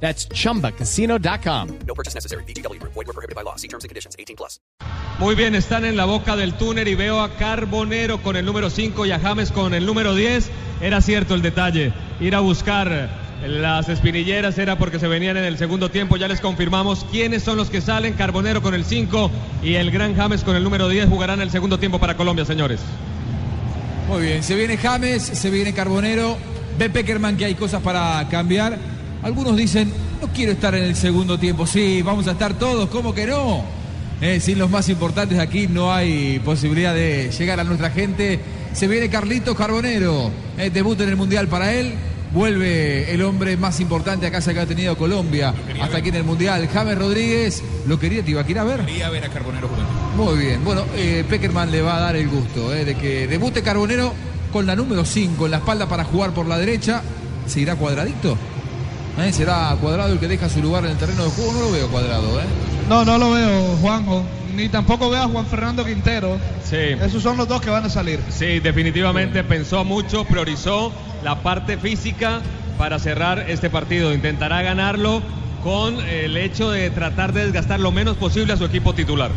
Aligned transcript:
That's 0.00 0.28
chumbacasino.com. 0.28 1.68
No 1.86 1.94
purchase 1.94 2.14
necessary. 2.14 2.44
BGW. 2.44 2.80
Void 2.82 3.06
were 3.06 3.12
prohibited 3.12 3.34
by 3.34 3.42
law. 3.42 3.56
See 3.56 3.68
terms 3.68 3.84
and 3.84 3.88
conditions. 3.88 4.14
18 4.18 4.36
plus. 4.36 4.60
Muy 5.18 5.34
bien, 5.34 5.54
están 5.54 5.86
en 5.86 5.96
la 5.96 6.04
boca 6.04 6.36
del 6.36 6.52
túnel 6.54 6.88
y 6.88 6.94
veo 6.94 7.22
a 7.22 7.30
Carbonero 7.36 8.22
con 8.22 8.36
el 8.36 8.44
número 8.44 8.68
5 8.68 9.06
y 9.06 9.12
a 9.12 9.18
James 9.18 9.50
con 9.50 9.72
el 9.72 9.86
número 9.86 10.14
10. 10.14 10.50
Era 10.82 11.00
cierto 11.00 11.34
el 11.34 11.40
detalle. 11.40 11.94
Ir 12.20 12.34
a 12.34 12.40
buscar 12.40 13.08
las 13.46 13.88
espinilleras 13.88 14.58
era 14.58 14.76
porque 14.76 14.98
se 14.98 15.08
venían 15.08 15.38
en 15.38 15.44
el 15.44 15.56
segundo 15.56 15.90
tiempo. 15.90 16.18
Ya 16.18 16.28
les 16.28 16.42
confirmamos 16.42 17.06
quiénes 17.10 17.42
son 17.42 17.56
los 17.56 17.70
que 17.70 17.80
salen. 17.80 18.12
Carbonero 18.12 18.60
con 18.60 18.74
el 18.74 18.84
5 18.84 19.30
y 19.62 19.74
el 19.76 19.90
gran 19.90 20.14
James 20.14 20.44
con 20.44 20.54
el 20.54 20.62
número 20.62 20.88
10 20.88 21.08
jugarán 21.08 21.40
el 21.40 21.50
segundo 21.50 21.78
tiempo 21.78 21.98
para 21.98 22.16
Colombia, 22.16 22.44
señores. 22.44 22.80
Muy 24.08 24.22
bien, 24.22 24.42
se 24.42 24.54
viene 24.54 24.76
James, 24.76 25.22
se 25.22 25.50
viene 25.50 25.72
Carbonero. 25.72 26.36
Ve 26.78 26.90
Peckerman 26.90 27.38
que 27.38 27.46
hay 27.46 27.54
cosas 27.54 27.82
para 27.82 28.26
cambiar. 28.28 28.78
Algunos 29.22 29.56
dicen, 29.56 29.92
no 30.20 30.28
quiero 30.28 30.52
estar 30.52 30.74
en 30.74 30.84
el 30.84 30.96
segundo 30.96 31.38
tiempo. 31.38 31.66
Sí, 31.66 32.02
vamos 32.02 32.26
a 32.28 32.32
estar 32.32 32.54
todos, 32.54 32.88
¿cómo 32.88 33.14
que 33.14 33.26
no? 33.26 33.64
Eh, 34.20 34.40
sin 34.40 34.58
los 34.58 34.70
más 34.70 34.88
importantes 34.88 35.38
aquí 35.38 35.66
no 35.66 35.92
hay 35.92 36.38
posibilidad 36.38 36.94
de 36.94 37.30
llegar 37.30 37.60
a 37.60 37.64
nuestra 37.64 37.90
gente. 37.90 38.40
Se 38.72 38.88
viene 38.88 39.08
Carlitos 39.08 39.56
Carbonero, 39.56 40.30
eh, 40.58 40.70
debut 40.70 41.00
en 41.00 41.08
el 41.08 41.16
Mundial 41.16 41.48
para 41.48 41.72
él. 41.74 41.94
Vuelve 42.32 43.12
el 43.14 43.22
hombre 43.22 43.56
más 43.56 43.80
importante 43.80 44.26
acá 44.26 44.40
que 44.40 44.60
ha 44.60 44.66
tenido 44.66 44.96
Colombia 44.98 45.54
hasta 45.80 45.98
aquí 45.98 46.10
en 46.10 46.16
el 46.16 46.24
Mundial. 46.24 46.68
James 46.72 46.98
Rodríguez, 46.98 47.62
¿lo 47.86 47.98
quería? 47.98 48.22
¿Te 48.22 48.32
iba 48.32 48.42
a 48.42 48.50
ir 48.50 48.58
a 48.58 48.64
ver? 48.64 48.84
Quería 48.84 49.08
ver 49.10 49.24
a 49.24 49.28
Carbonero 49.28 49.68
jugando. 49.68 49.90
Muy 50.16 50.44
bien, 50.44 50.64
bueno, 50.64 50.82
eh, 50.96 51.24
Peckerman 51.28 51.70
le 51.70 51.82
va 51.82 51.96
a 51.96 52.00
dar 52.00 52.16
el 52.16 52.28
gusto 52.28 52.74
eh, 52.74 52.84
de 52.84 52.94
que 52.96 53.26
debute 53.26 53.62
Carbonero 53.62 54.12
con 54.52 54.66
la 54.66 54.76
número 54.76 55.04
5 55.04 55.44
en 55.46 55.50
la 55.50 55.58
espalda 55.58 55.88
para 55.88 56.04
jugar 56.04 56.32
por 56.32 56.46
la 56.46 56.58
derecha. 56.58 57.02
¿Se 57.46 57.60
irá 57.60 57.76
cuadradito? 57.76 58.36
¿Eh? 59.18 59.32
¿Será 59.32 59.74
cuadrado 59.80 60.12
el 60.12 60.18
que 60.18 60.28
deja 60.28 60.48
su 60.48 60.60
lugar 60.60 60.84
en 60.84 60.90
el 60.92 60.96
terreno 60.98 61.24
de 61.24 61.30
juego? 61.30 61.52
No 61.52 61.60
lo 61.60 61.72
veo 61.72 61.88
cuadrado, 61.88 62.40
¿eh? 62.40 62.44
No, 62.88 63.04
no 63.04 63.16
lo 63.18 63.30
veo, 63.30 63.76
Juanjo. 63.80 64.22
Ni 64.54 64.68
tampoco 64.68 65.10
veo 65.10 65.22
a 65.22 65.28
Juan 65.28 65.46
Fernando 65.46 65.84
Quintero. 65.84 66.38
Sí. 66.64 66.76
Esos 66.76 67.22
son 67.22 67.36
los 67.36 67.48
dos 67.48 67.60
que 67.60 67.70
van 67.70 67.84
a 67.84 67.88
salir. 67.88 68.20
Sí, 68.28 68.60
definitivamente 68.60 69.42
pensó 69.44 69.84
mucho, 69.84 70.24
priorizó 70.24 70.92
la 71.24 71.42
parte 71.42 71.78
física 71.78 72.40
para 72.78 72.98
cerrar 72.98 73.50
este 73.50 73.70
partido. 73.70 74.12
Intentará 74.12 74.62
ganarlo 74.62 75.22
con 75.62 75.98
el 76.00 76.36
hecho 76.36 76.70
de 76.70 76.90
tratar 76.90 77.32
de 77.32 77.44
desgastar 77.44 77.80
lo 77.80 77.92
menos 77.92 78.16
posible 78.16 78.52
a 78.52 78.56
su 78.56 78.64
equipo 78.64 78.94
titular. 78.94 79.30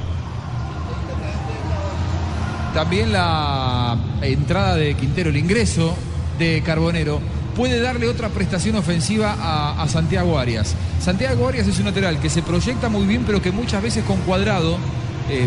También 2.74 3.12
la 3.12 3.98
entrada 4.22 4.76
de 4.76 4.94
Quintero, 4.96 5.32
el 5.32 5.38
ingreso 5.38 5.96
de 6.38 6.62
Carbonero, 6.64 7.20
puede 7.60 7.82
darle 7.82 8.08
otra 8.08 8.30
prestación 8.30 8.78
ofensiva 8.78 9.36
a, 9.38 9.86
Santiago 9.90 10.40
Arias. 10.40 10.76
Santiago 11.02 11.46
Arias 11.46 11.68
es 11.68 11.78
un 11.80 11.88
lateral 11.88 12.18
que 12.22 12.30
se 12.30 12.42
proyecta 12.42 12.88
muy 12.88 13.06
bien, 13.06 13.26
pero 13.28 13.42
que 13.42 13.52
muchas 13.52 13.84
veces 13.84 14.06
con 14.06 14.16
cuadrado, 14.22 14.78
eh, 15.30 15.46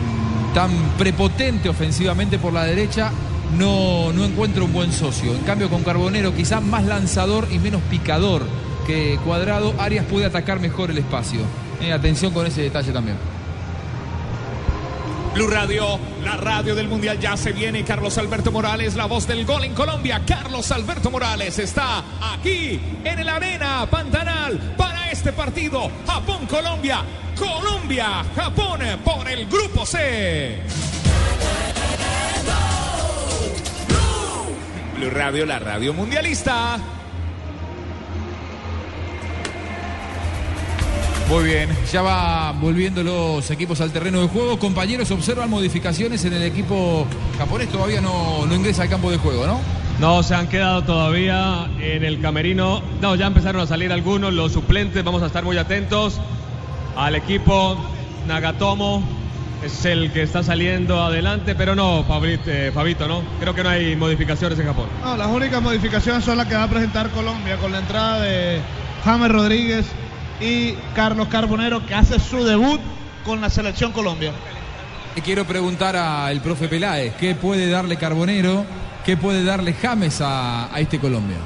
tan 0.53 0.71
prepotente 0.99 1.71
ofensivamente 1.71 2.39
por 2.39 2.53
la 2.53 2.65
derecha, 2.65 3.11
no, 3.59 4.13
no 4.13 4.27
encuentra 4.27 4.63
un 4.63 4.75
buen 4.75 4.93
socio. 4.93 5.33
En 5.35 5.41
cambio, 5.45 5.71
con 5.71 5.85
Carbonero, 5.85 6.35
quizás 6.35 6.63
más 6.63 6.85
lanzador 6.85 7.49
y 7.51 7.59
menos 7.59 7.81
picador 7.89 8.43
que 8.87 9.19
cuadrado, 9.25 9.73
Arias 9.79 10.05
puede 10.05 10.27
atacar 10.27 10.61
mejor 10.61 10.91
el 10.91 10.99
espacio. 10.99 11.41
Eh, 11.81 11.95
atención 11.95 12.35
con 12.35 12.47
ese 12.47 12.61
detalle 12.61 12.93
también. 12.93 13.17
Blue 15.35 15.47
Radio, 15.47 15.99
la 16.23 16.37
radio 16.37 16.75
del 16.75 16.89
Mundial 16.89 17.19
ya 17.19 17.39
se 17.39 17.53
viene. 17.53 17.85
Carlos 17.85 18.19
Alberto 18.19 18.53
Morales, 18.53 18.95
la 18.97 19.07
voz 19.07 19.27
del 19.27 19.47
gol 19.47 19.65
en 19.65 19.73
Colombia. 19.73 20.21
Carlos 20.27 20.71
Alberto 20.71 21.11
Morales 21.11 21.59
está 21.59 22.05
aquí 22.35 22.79
en 23.03 23.25
la 23.25 23.37
arena 23.37 23.87
Pantanal 23.91 24.75
para 24.77 25.11
este 25.11 25.33
partido. 25.33 25.91
Japón-Colombia. 26.07 27.03
Colombia-Japón 27.39 28.81
por 29.03 29.27
el 29.27 29.47
grupo 29.47 29.87
C. 29.87 30.61
Blue 34.97 35.11
Radio, 35.11 35.47
la 35.47 35.59
radio 35.59 35.95
mundialista. 35.95 36.79
Muy 41.33 41.45
bien, 41.45 41.71
ya 41.91 42.03
va 42.03 42.53
volviendo 42.53 43.03
los 43.03 43.51
equipos 43.51 43.81
al 43.81 43.91
terreno 43.91 44.21
de 44.21 44.29
juego. 44.29 44.59
Compañeros, 44.59 45.11
observan 45.13 45.49
modificaciones 45.49 46.23
en 46.27 46.35
el 46.35 46.43
equipo 46.43 47.07
japonés. 47.39 47.71
Todavía 47.71 48.03
no, 48.03 48.45
no 48.45 48.55
ingresa 48.55 48.83
al 48.83 48.91
campo 48.91 49.11
de 49.11 49.17
juego, 49.17 49.47
¿no? 49.47 49.59
No, 49.99 50.23
se 50.23 50.35
han 50.35 50.47
quedado 50.49 50.85
todavía 50.85 51.71
en 51.81 52.05
el 52.05 52.21
camerino. 52.21 52.83
No, 53.01 53.15
ya 53.15 53.29
empezaron 53.29 53.63
a 53.63 53.67
salir 53.67 53.91
algunos, 53.93 54.35
los 54.35 54.53
suplentes. 54.53 55.03
Vamos 55.03 55.23
a 55.23 55.27
estar 55.27 55.43
muy 55.43 55.57
atentos 55.57 56.21
al 56.97 57.15
equipo. 57.15 57.79
Nagatomo 58.29 59.03
es 59.65 59.87
el 59.87 60.13
que 60.13 60.25
está 60.25 60.43
saliendo 60.43 61.03
adelante, 61.03 61.55
pero 61.55 61.75
no, 61.75 62.05
Fabito, 62.05 62.51
eh, 62.51 62.73
Fabito, 62.75 63.09
¿no? 63.09 63.23
Creo 63.41 63.55
que 63.55 63.63
no 63.63 63.71
hay 63.71 63.97
modificaciones 63.97 64.59
en 64.59 64.67
Japón. 64.67 64.85
No, 65.03 65.17
las 65.17 65.29
únicas 65.29 65.63
modificaciones 65.63 66.25
son 66.25 66.37
las 66.37 66.47
que 66.47 66.57
va 66.57 66.65
a 66.65 66.69
presentar 66.69 67.09
Colombia 67.09 67.57
con 67.57 67.73
la 67.73 67.79
entrada 67.79 68.21
de 68.21 68.61
James 69.03 69.33
Rodríguez 69.33 69.87
y 70.41 70.73
Carlos 70.95 71.29
Carbonero, 71.29 71.85
que 71.87 71.95
hace 71.95 72.19
su 72.19 72.45
debut 72.45 72.81
con 73.25 73.41
la 73.41 73.51
selección 73.51 73.93
Colombia. 73.93 74.33
Quiero 75.25 75.45
preguntar 75.45 75.95
al 75.97 76.41
profe 76.41 76.69
Peláez, 76.69 77.15
¿qué 77.17 77.35
puede 77.35 77.69
darle 77.69 77.97
Carbonero? 77.97 78.65
¿Qué 79.05 79.17
puede 79.17 79.45
darle 79.45 79.75
James 79.75 80.21
a, 80.21 80.75
a 80.75 80.81
este 80.81 80.99
Colombia? 80.99 81.37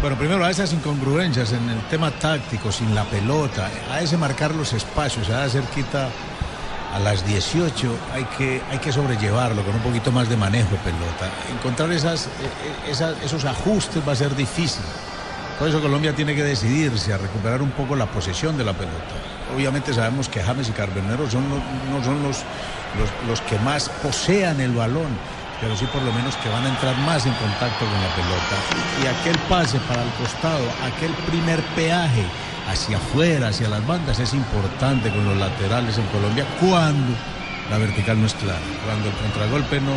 Bueno, 0.00 0.16
primero 0.16 0.44
a 0.44 0.50
esas 0.50 0.72
incongruencias 0.72 1.52
en 1.52 1.68
el 1.68 1.80
tema 1.88 2.10
táctico, 2.10 2.72
sin 2.72 2.94
la 2.94 3.04
pelota, 3.04 3.70
a 3.90 4.00
ese 4.00 4.16
marcar 4.16 4.54
los 4.54 4.72
espacios, 4.72 5.28
a 5.30 5.44
esa 5.44 5.60
cerquita 5.60 6.08
a 6.92 6.98
las 6.98 7.26
18 7.26 7.98
hay 8.12 8.24
que, 8.36 8.60
hay 8.70 8.78
que 8.78 8.92
sobrellevarlo 8.92 9.64
con 9.64 9.74
un 9.74 9.80
poquito 9.80 10.12
más 10.12 10.28
de 10.28 10.36
manejo 10.36 10.70
de 10.72 10.78
pelota. 10.78 11.30
Encontrar 11.50 11.90
esas, 11.90 12.28
esas, 12.88 13.16
esos 13.24 13.44
ajustes 13.44 14.06
va 14.06 14.12
a 14.12 14.16
ser 14.16 14.36
difícil. 14.36 14.84
Por 15.58 15.68
eso 15.68 15.80
Colombia 15.80 16.14
tiene 16.14 16.34
que 16.34 16.42
decidirse 16.42 17.12
a 17.12 17.18
recuperar 17.18 17.62
un 17.62 17.70
poco 17.70 17.94
la 17.94 18.06
posesión 18.06 18.56
de 18.58 18.64
la 18.64 18.72
pelota. 18.72 19.14
Obviamente 19.54 19.92
sabemos 19.94 20.28
que 20.28 20.42
James 20.42 20.68
y 20.68 20.72
Carbonero 20.72 21.30
son, 21.30 21.48
no, 21.48 21.56
no 21.90 22.04
son 22.04 22.22
los, 22.22 22.38
los, 22.98 23.28
los 23.28 23.40
que 23.42 23.58
más 23.60 23.88
posean 24.02 24.60
el 24.60 24.72
balón, 24.72 25.16
pero 25.60 25.76
sí 25.76 25.86
por 25.86 26.02
lo 26.02 26.12
menos 26.12 26.34
que 26.36 26.48
van 26.48 26.64
a 26.64 26.68
entrar 26.70 26.96
más 26.98 27.24
en 27.26 27.34
contacto 27.34 27.84
con 27.84 27.94
la 27.94 28.14
pelota. 28.16 28.56
Y 29.02 29.06
aquel 29.06 29.38
pase 29.48 29.78
para 29.80 30.02
el 30.02 30.10
costado, 30.12 30.64
aquel 30.84 31.12
primer 31.30 31.60
peaje 31.76 32.24
hacia 32.68 32.96
afuera, 32.96 33.48
hacia 33.48 33.68
las 33.68 33.86
bandas, 33.86 34.18
es 34.18 34.34
importante 34.34 35.10
con 35.10 35.24
los 35.24 35.36
laterales 35.36 35.98
en 35.98 36.06
Colombia 36.06 36.44
cuando 36.58 37.14
la 37.70 37.78
vertical 37.78 38.20
no 38.20 38.26
es 38.26 38.34
clara, 38.34 38.60
cuando 38.84 39.08
el 39.08 39.14
contragolpe 39.14 39.80
no, 39.80 39.92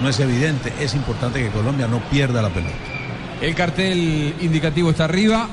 no 0.00 0.08
es 0.08 0.18
evidente, 0.20 0.72
es 0.80 0.94
importante 0.94 1.42
que 1.42 1.50
Colombia 1.50 1.86
no 1.86 2.00
pierda 2.10 2.40
la 2.40 2.48
pelota. 2.48 2.89
El 3.40 3.54
cartel 3.54 4.34
indicativo 4.40 4.90
está 4.90 5.04
arriba. 5.04 5.48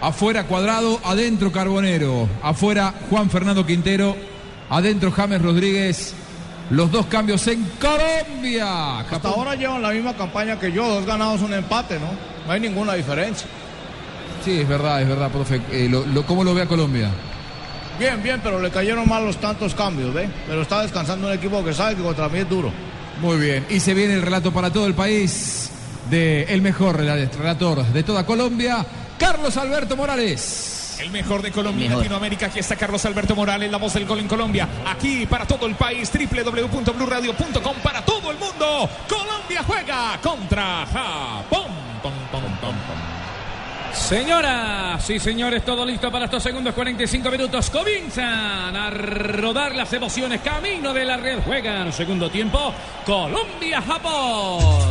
Afuera 0.00 0.44
Cuadrado, 0.44 1.00
adentro 1.04 1.50
Carbonero. 1.50 2.28
Afuera 2.42 2.94
Juan 3.10 3.28
Fernando 3.28 3.66
Quintero. 3.66 4.16
Adentro 4.70 5.10
James 5.10 5.42
Rodríguez. 5.42 6.14
Los 6.70 6.92
dos 6.92 7.06
cambios 7.06 7.46
en 7.48 7.64
Colombia. 7.80 9.00
Hasta 9.00 9.28
ahora 9.28 9.56
llevan 9.56 9.82
la 9.82 9.90
misma 9.90 10.14
campaña 10.14 10.58
que 10.58 10.70
yo, 10.70 10.86
dos 10.88 11.04
ganados, 11.04 11.40
un 11.42 11.52
empate, 11.52 11.98
¿no? 11.98 12.06
No 12.46 12.52
hay 12.52 12.60
ninguna 12.60 12.94
diferencia. 12.94 13.46
Sí, 14.44 14.60
es 14.60 14.68
verdad, 14.68 15.02
es 15.02 15.08
verdad, 15.08 15.30
profe. 15.30 15.60
Eh, 15.72 15.88
lo, 15.90 16.06
lo, 16.06 16.24
¿Cómo 16.24 16.44
lo 16.44 16.54
ve 16.54 16.62
a 16.62 16.66
Colombia? 16.66 17.10
Bien, 17.98 18.22
bien, 18.22 18.40
pero 18.42 18.60
le 18.60 18.70
cayeron 18.70 19.08
mal 19.08 19.24
los 19.26 19.38
tantos 19.38 19.74
cambios, 19.74 20.14
¿ve? 20.14 20.28
Pero 20.46 20.62
está 20.62 20.82
descansando 20.82 21.26
un 21.26 21.32
equipo 21.32 21.64
que 21.64 21.74
sabe 21.74 21.96
que 21.96 22.02
contra 22.02 22.28
mí 22.28 22.38
es 22.38 22.48
duro. 22.48 22.72
Muy 23.20 23.38
bien. 23.38 23.66
Y 23.68 23.80
se 23.80 23.92
viene 23.92 24.14
el 24.14 24.22
relato 24.22 24.52
para 24.52 24.72
todo 24.72 24.86
el 24.86 24.94
país 24.94 25.70
de 26.10 26.44
el 26.44 26.62
mejor 26.62 26.96
relator 26.96 27.84
de 27.86 28.02
toda 28.02 28.26
Colombia, 28.26 28.84
Carlos 29.18 29.56
Alberto 29.56 29.96
Morales. 29.96 30.96
El 31.00 31.10
mejor 31.10 31.42
de 31.42 31.50
Colombia 31.50 31.86
y 31.86 31.88
Latinoamérica. 31.88 32.46
Aquí 32.46 32.60
está 32.60 32.76
Carlos 32.76 33.04
Alberto 33.04 33.34
Morales, 33.34 33.70
la 33.70 33.78
voz 33.78 33.94
del 33.94 34.06
gol 34.06 34.20
en 34.20 34.28
Colombia. 34.28 34.68
Aquí 34.86 35.26
para 35.26 35.46
todo 35.46 35.66
el 35.66 35.74
país, 35.74 36.10
www.bluradio.com 36.12 37.76
para 37.82 38.04
todo 38.04 38.30
el 38.30 38.38
mundo. 38.38 38.88
Colombia 39.08 39.62
juega 39.66 40.18
contra 40.22 40.86
Japón. 40.86 41.66
Pom, 42.02 42.12
pom, 42.30 42.42
pom, 42.60 43.03
Señoras 44.08 45.08
y 45.08 45.18
señores, 45.18 45.64
todo 45.64 45.86
listo 45.86 46.12
para 46.12 46.26
estos 46.26 46.42
segundos 46.42 46.74
45 46.74 47.30
minutos. 47.30 47.70
Comienzan 47.70 48.76
a 48.76 48.90
rodar 48.90 49.74
las 49.74 49.90
emociones. 49.94 50.42
Camino 50.42 50.92
de 50.92 51.06
la 51.06 51.16
red. 51.16 51.38
Juegan 51.42 51.90
segundo 51.90 52.30
tiempo. 52.30 52.74
Colombia-Japón. 53.06 54.90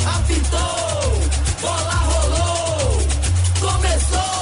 El 3.94 4.33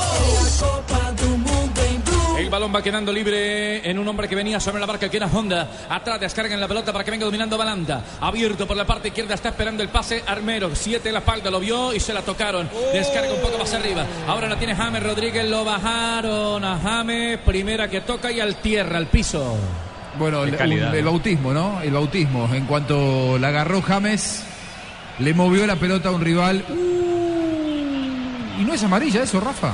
balón 2.52 2.74
va 2.76 2.84
quedando 2.84 3.12
libre 3.12 3.90
en 3.90 3.98
un 3.98 4.08
hombre 4.08 4.28
que 4.28 4.36
venía 4.36 4.60
sobre 4.60 4.80
la 4.80 4.86
barca 4.86 5.10
que 5.10 5.18
era 5.18 5.26
Honda. 5.28 5.68
Atrás 5.90 6.20
descargan 6.20 6.60
la 6.60 6.68
pelota 6.68 6.92
para 6.94 7.04
que 7.04 7.10
venga 7.12 7.26
dominando 7.26 7.58
Balanta. 7.58 8.04
Abierto 8.22 8.68
por 8.68 8.78
la 8.78 8.86
parte 8.86 9.08
izquierda 9.08 9.34
está 9.34 9.50
esperando 9.50 9.82
el 9.82 9.90
pase 9.90 10.24
Armero. 10.28 10.70
Siete 10.76 11.10
en 11.10 11.14
la 11.14 11.20
espalda, 11.20 11.50
lo 11.50 11.60
vio 11.60 11.94
y 11.94 12.00
se 12.00 12.14
la 12.14 12.22
tocaron. 12.22 12.70
Descarga 12.94 13.34
un 13.34 13.42
poco 13.42 13.58
más 13.58 13.74
arriba. 13.74 14.06
Ahora 14.28 14.48
la 14.50 14.58
tiene 14.58 14.76
James 14.76 15.02
Rodríguez. 15.02 15.50
Lo 15.50 15.64
bajaron 15.66 16.64
a 16.64 16.78
James. 16.80 17.40
Primera 17.40 17.90
que 17.90 18.02
toca 18.02 18.32
y 18.32 18.40
al 18.40 18.58
tierra, 18.58 18.98
al 18.98 19.08
piso. 19.08 19.56
Bueno, 20.20 20.44
el, 20.44 20.56
calidad, 20.58 20.90
un- 20.90 20.96
el 20.98 21.06
bautismo, 21.06 21.54
¿no? 21.54 21.82
El 21.82 21.92
bautismo. 21.94 22.50
En 22.54 22.66
cuanto 22.66 23.38
la 23.40 23.48
agarró 23.48 23.82
James, 23.82 24.44
le 25.20 25.34
movió 25.34 25.66
la 25.66 25.78
pelota 25.78 26.10
a 26.10 26.12
un 26.12 26.20
rival. 26.22 26.66
Uh, 26.70 28.62
y 28.62 28.64
no 28.66 28.74
es 28.74 28.84
amarilla 28.84 29.24
eso, 29.24 29.40
Rafa. 29.40 29.74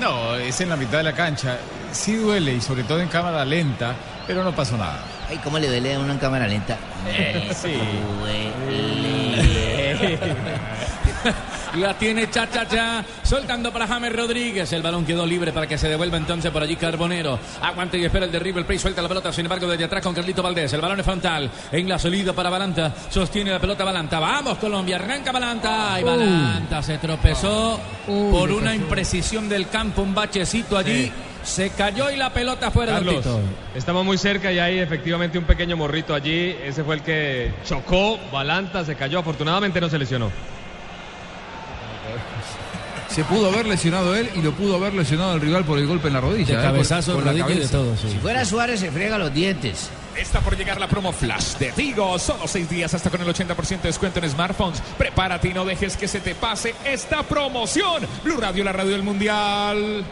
No, 0.00 0.34
es 0.34 0.60
en 0.60 0.70
la 0.70 0.76
mitad 0.76 0.98
de 0.98 1.04
la 1.04 1.12
cancha. 1.12 1.58
Sí 1.92 2.16
duele 2.16 2.54
y 2.54 2.60
sobre 2.60 2.84
todo 2.84 3.00
en 3.00 3.08
cámara 3.08 3.44
lenta, 3.44 3.94
pero 4.26 4.42
no 4.42 4.52
pasó 4.52 4.78
nada. 4.78 5.00
Ay, 5.28 5.38
¿cómo 5.44 5.58
le 5.58 5.68
duele 5.68 5.94
a 5.94 5.98
uno 5.98 6.12
en 6.12 6.18
cámara 6.18 6.46
lenta? 6.46 6.78
sí. 7.54 7.74
La 11.76 11.96
tiene 11.96 12.28
cha 12.28 12.50
cha 12.50 12.66
cha, 12.66 13.04
soltando 13.22 13.72
para 13.72 13.86
James 13.86 14.12
Rodríguez. 14.12 14.72
El 14.72 14.82
balón 14.82 15.04
quedó 15.04 15.24
libre 15.24 15.52
para 15.52 15.66
que 15.66 15.78
se 15.78 15.88
devuelva 15.88 16.16
entonces 16.16 16.50
por 16.50 16.62
allí 16.62 16.74
Carbonero. 16.76 17.38
Aguanta 17.62 17.96
y 17.96 18.04
espera 18.04 18.24
el 18.24 18.32
derribo. 18.32 18.58
El 18.58 18.64
play 18.64 18.78
suelta 18.78 19.00
la 19.00 19.08
pelota, 19.08 19.32
sin 19.32 19.46
embargo, 19.46 19.68
desde 19.68 19.84
atrás 19.84 20.02
con 20.02 20.14
Carlito 20.14 20.42
Valdés. 20.42 20.72
El 20.72 20.80
balón 20.80 20.98
es 20.98 21.06
frontal 21.06 21.50
en 21.70 21.88
la 21.88 21.98
salida 21.98 22.32
para 22.32 22.50
Balanta. 22.50 22.92
Sostiene 23.08 23.52
la 23.52 23.60
pelota 23.60 23.84
Balanta. 23.84 24.18
Vamos, 24.18 24.58
Colombia, 24.58 24.96
arranca 24.96 25.30
Balanta. 25.30 26.00
Y 26.00 26.04
Balanta 26.04 26.82
se 26.82 26.98
tropezó 26.98 27.78
por 28.06 28.50
una 28.50 28.74
imprecisión 28.74 29.48
del 29.48 29.68
campo, 29.68 30.02
un 30.02 30.14
bachecito 30.14 30.76
allí. 30.76 31.12
Se 31.44 31.70
cayó 31.70 32.10
y 32.10 32.16
la 32.16 32.30
pelota 32.30 32.70
fuera 32.70 32.94
Carlos, 32.94 33.24
estamos 33.74 34.04
muy 34.04 34.18
cerca 34.18 34.52
y 34.52 34.58
hay 34.58 34.78
efectivamente 34.78 35.38
un 35.38 35.44
pequeño 35.44 35.74
morrito 35.74 36.14
allí. 36.14 36.54
Ese 36.62 36.84
fue 36.84 36.96
el 36.96 37.02
que 37.02 37.52
chocó, 37.64 38.18
Balanta, 38.30 38.84
se 38.84 38.94
cayó. 38.94 39.20
Afortunadamente 39.20 39.80
no 39.80 39.88
se 39.88 39.98
lesionó. 39.98 40.30
Se 43.10 43.24
pudo 43.24 43.48
haber 43.48 43.66
lesionado 43.66 44.14
él 44.14 44.30
y 44.36 44.42
lo 44.42 44.52
pudo 44.52 44.76
haber 44.76 44.94
lesionado 44.94 45.34
el 45.34 45.40
rival 45.40 45.64
por 45.64 45.78
el 45.78 45.86
golpe 45.86 46.08
en 46.08 46.14
la 46.14 46.20
rodilla. 46.20 46.56
De 46.56 46.62
¿eh? 46.62 46.64
Cabezazo, 46.64 47.14
por 47.14 47.24
la 47.24 47.32
rodilla 47.32 47.46
y 47.46 47.48
de 47.48 47.54
cabeza. 47.54 47.72
todo, 47.72 47.96
sí. 47.96 48.10
Si 48.10 48.18
fuera 48.18 48.44
Suárez, 48.44 48.80
se 48.80 48.92
friega 48.92 49.18
los 49.18 49.34
dientes. 49.34 49.90
Está 50.16 50.40
por 50.40 50.56
llegar 50.56 50.80
la 50.80 50.88
promo 50.88 51.12
Flash 51.12 51.56
de 51.56 51.72
Tigo. 51.72 52.18
Solo 52.18 52.46
seis 52.46 52.70
días 52.70 52.94
hasta 52.94 53.10
con 53.10 53.20
el 53.20 53.28
80% 53.28 53.82
de 53.82 53.88
descuento 53.88 54.20
en 54.20 54.30
smartphones. 54.30 54.80
Prepárate 54.96 55.48
y 55.48 55.54
no 55.54 55.64
dejes 55.64 55.96
que 55.96 56.06
se 56.06 56.20
te 56.20 56.34
pase 56.34 56.74
esta 56.84 57.22
promoción. 57.24 58.06
Blue 58.22 58.38
Radio, 58.38 58.62
la 58.62 58.72
radio 58.72 58.92
del 58.92 59.02
Mundial. 59.02 60.04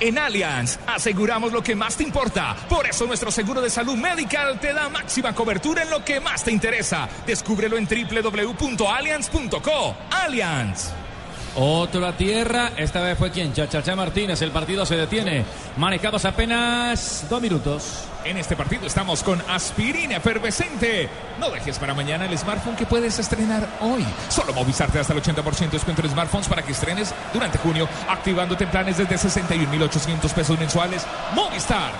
En 0.00 0.18
Allianz 0.18 0.78
aseguramos 0.86 1.52
lo 1.52 1.62
que 1.62 1.74
más 1.74 1.96
te 1.96 2.02
importa. 2.02 2.56
Por 2.68 2.86
eso 2.86 3.06
nuestro 3.06 3.30
seguro 3.30 3.60
de 3.60 3.70
salud 3.70 3.96
medical 3.96 4.58
te 4.60 4.72
da 4.72 4.88
máxima 4.88 5.34
cobertura 5.34 5.82
en 5.82 5.90
lo 5.90 6.04
que 6.04 6.20
más 6.20 6.44
te 6.44 6.52
interesa. 6.52 7.08
Descúbrelo 7.26 7.76
en 7.76 7.86
www.allianz.co. 7.86 9.96
Allianz. 10.10 10.92
Otro 11.56 12.04
a 12.04 12.12
tierra, 12.16 12.72
esta 12.76 13.00
vez 13.00 13.16
fue 13.16 13.30
quien, 13.30 13.52
Chachachá 13.52 13.94
Martínez, 13.94 14.42
el 14.42 14.50
partido 14.50 14.84
se 14.84 14.96
detiene, 14.96 15.44
manejamos 15.76 16.24
apenas 16.24 17.26
dos 17.30 17.40
minutos. 17.40 18.06
En 18.24 18.38
este 18.38 18.56
partido 18.56 18.86
estamos 18.86 19.22
con 19.22 19.40
aspirina 19.48 20.16
efervescente. 20.16 21.08
No 21.38 21.50
dejes 21.50 21.78
para 21.78 21.94
mañana 21.94 22.24
el 22.24 22.36
smartphone 22.36 22.74
que 22.74 22.86
puedes 22.86 23.20
estrenar 23.20 23.68
hoy. 23.80 24.04
Solo 24.30 24.52
Movistar 24.52 24.88
hasta 24.98 25.12
el 25.12 25.22
80% 25.22 25.58
de 25.58 25.68
descuento 25.68 26.02
en 26.02 26.10
smartphones 26.10 26.48
para 26.48 26.62
que 26.62 26.72
estrenes 26.72 27.14
durante 27.32 27.58
junio, 27.58 27.88
activándote 28.08 28.64
en 28.64 28.70
planes 28.70 28.98
desde 28.98 29.14
61.800 29.14 30.32
pesos 30.32 30.58
mensuales. 30.58 31.06
Movistar. 31.36 31.92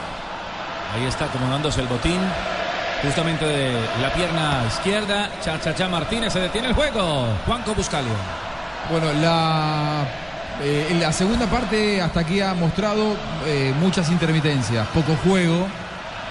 Ahí 0.94 1.04
está 1.04 1.26
acomodándose 1.26 1.80
el 1.80 1.86
botín, 1.86 2.20
justamente 3.02 3.44
de 3.44 3.72
la 4.02 4.12
pierna 4.12 4.64
izquierda, 4.66 5.30
Chachachá 5.40 5.88
Martínez, 5.88 6.32
se 6.32 6.40
detiene 6.40 6.68
el 6.68 6.74
juego, 6.74 7.28
Juanco 7.46 7.72
Buscalio. 7.74 8.43
Bueno, 8.90 9.12
la, 9.14 10.06
eh, 10.62 10.96
la 11.00 11.10
segunda 11.12 11.46
parte 11.46 12.02
hasta 12.02 12.20
aquí 12.20 12.40
ha 12.40 12.54
mostrado 12.54 13.16
eh, 13.46 13.72
muchas 13.80 14.10
intermitencias, 14.10 14.86
poco 14.88 15.16
juego. 15.24 15.66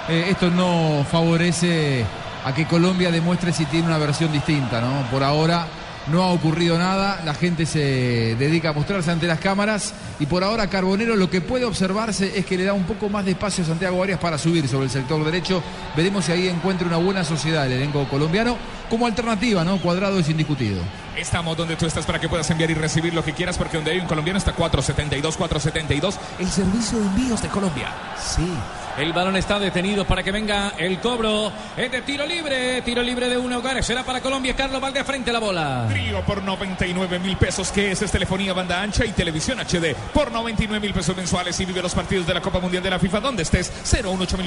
Eh, 0.07 0.27
esto 0.29 0.49
no 0.51 1.05
favorece 1.09 2.05
a 2.45 2.53
que 2.53 2.65
Colombia 2.67 3.09
demuestre 3.09 3.51
si 3.53 3.65
tiene 3.65 3.87
una 3.87 3.97
versión 3.97 4.31
distinta, 4.31 4.81
¿no? 4.81 5.09
Por 5.09 5.23
ahora 5.23 5.65
no 6.07 6.21
ha 6.21 6.27
ocurrido 6.27 6.77
nada, 6.77 7.21
la 7.25 7.33
gente 7.33 7.65
se 7.65 8.35
dedica 8.35 8.69
a 8.69 8.73
mostrarse 8.73 9.09
ante 9.09 9.25
las 9.25 9.39
cámaras 9.39 9.93
y 10.19 10.25
por 10.25 10.43
ahora 10.43 10.67
Carbonero 10.67 11.15
lo 11.15 11.29
que 11.29 11.39
puede 11.39 11.63
observarse 11.63 12.37
es 12.37 12.45
que 12.45 12.57
le 12.57 12.65
da 12.65 12.73
un 12.73 12.83
poco 12.83 13.09
más 13.09 13.23
de 13.23 13.31
espacio 13.31 13.63
a 13.63 13.67
Santiago 13.67 14.03
Arias 14.03 14.19
para 14.19 14.37
subir 14.37 14.67
sobre 14.67 14.85
el 14.85 14.91
sector 14.91 15.23
derecho. 15.23 15.63
Veremos 15.95 16.25
si 16.25 16.33
ahí 16.33 16.49
encuentra 16.49 16.85
una 16.85 16.97
buena 16.97 17.23
sociedad 17.23 17.65
el 17.65 17.73
elenco 17.73 18.07
colombiano 18.09 18.57
como 18.89 19.07
alternativa, 19.07 19.63
¿no? 19.63 19.77
Cuadrado 19.77 20.19
es 20.19 20.29
indiscutido. 20.29 20.81
Estamos 21.17 21.55
donde 21.55 21.75
tú 21.75 21.85
estás 21.85 22.05
para 22.05 22.19
que 22.19 22.27
puedas 22.27 22.49
enviar 22.49 22.71
y 22.71 22.73
recibir 22.73 23.13
lo 23.13 23.23
que 23.23 23.33
quieras, 23.33 23.57
porque 23.57 23.77
donde 23.77 23.91
hay 23.91 23.99
un 23.99 24.07
colombiano 24.07 24.37
está 24.37 24.53
472, 24.53 25.37
472, 25.37 26.19
el 26.39 26.49
servicio 26.49 26.99
de 26.99 27.05
envíos 27.05 27.41
de 27.41 27.49
Colombia. 27.49 27.89
Sí. 28.17 28.51
El 28.97 29.11
balón 29.11 29.35
está 29.35 29.57
detenido 29.57 30.05
para 30.05 30.21
que 30.21 30.31
venga 30.31 30.73
el 30.77 30.99
cobro. 30.99 31.51
Es 31.75 31.91
de 31.91 32.01
tiro 32.03 32.27
libre. 32.27 32.79
Tiro 32.83 33.01
libre 33.01 33.27
de 33.27 33.37
uno 33.37 33.57
hogares. 33.57 33.87
Será 33.87 34.03
para 34.03 34.21
Colombia. 34.21 34.55
Carlos 34.55 34.79
Valdés 34.79 35.03
frente 35.03 35.31
a 35.31 35.33
la 35.33 35.39
bola. 35.39 35.87
Trío 35.89 36.21
por 36.21 36.43
99 36.43 37.17
mil 37.17 37.35
pesos, 37.37 37.71
que 37.71 37.91
es, 37.91 38.03
es 38.03 38.11
telefonía 38.11 38.53
banda 38.53 38.83
ancha 38.83 39.03
y 39.03 39.11
televisión 39.11 39.57
HD 39.59 39.95
por 40.13 40.31
99 40.31 40.79
mil 40.79 40.93
pesos 40.93 41.17
mensuales 41.17 41.59
y 41.59 41.65
vive 41.65 41.81
los 41.81 41.95
partidos 41.95 42.27
de 42.27 42.35
la 42.35 42.41
Copa 42.41 42.59
Mundial 42.59 42.83
de 42.83 42.91
la 42.91 42.99
FIFA 42.99 43.19
donde 43.19 43.41
estés 43.41 43.71
018 43.91 44.37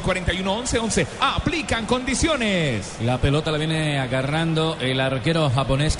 11 0.46 0.78
11 0.78 1.06
Aplican 1.20 1.84
condiciones. 1.86 2.98
La 3.02 3.18
pelota 3.18 3.50
la 3.50 3.58
viene 3.58 3.98
agarrando 3.98 4.76
el 4.80 5.00
arquero 5.00 5.50
japonés 5.50 5.96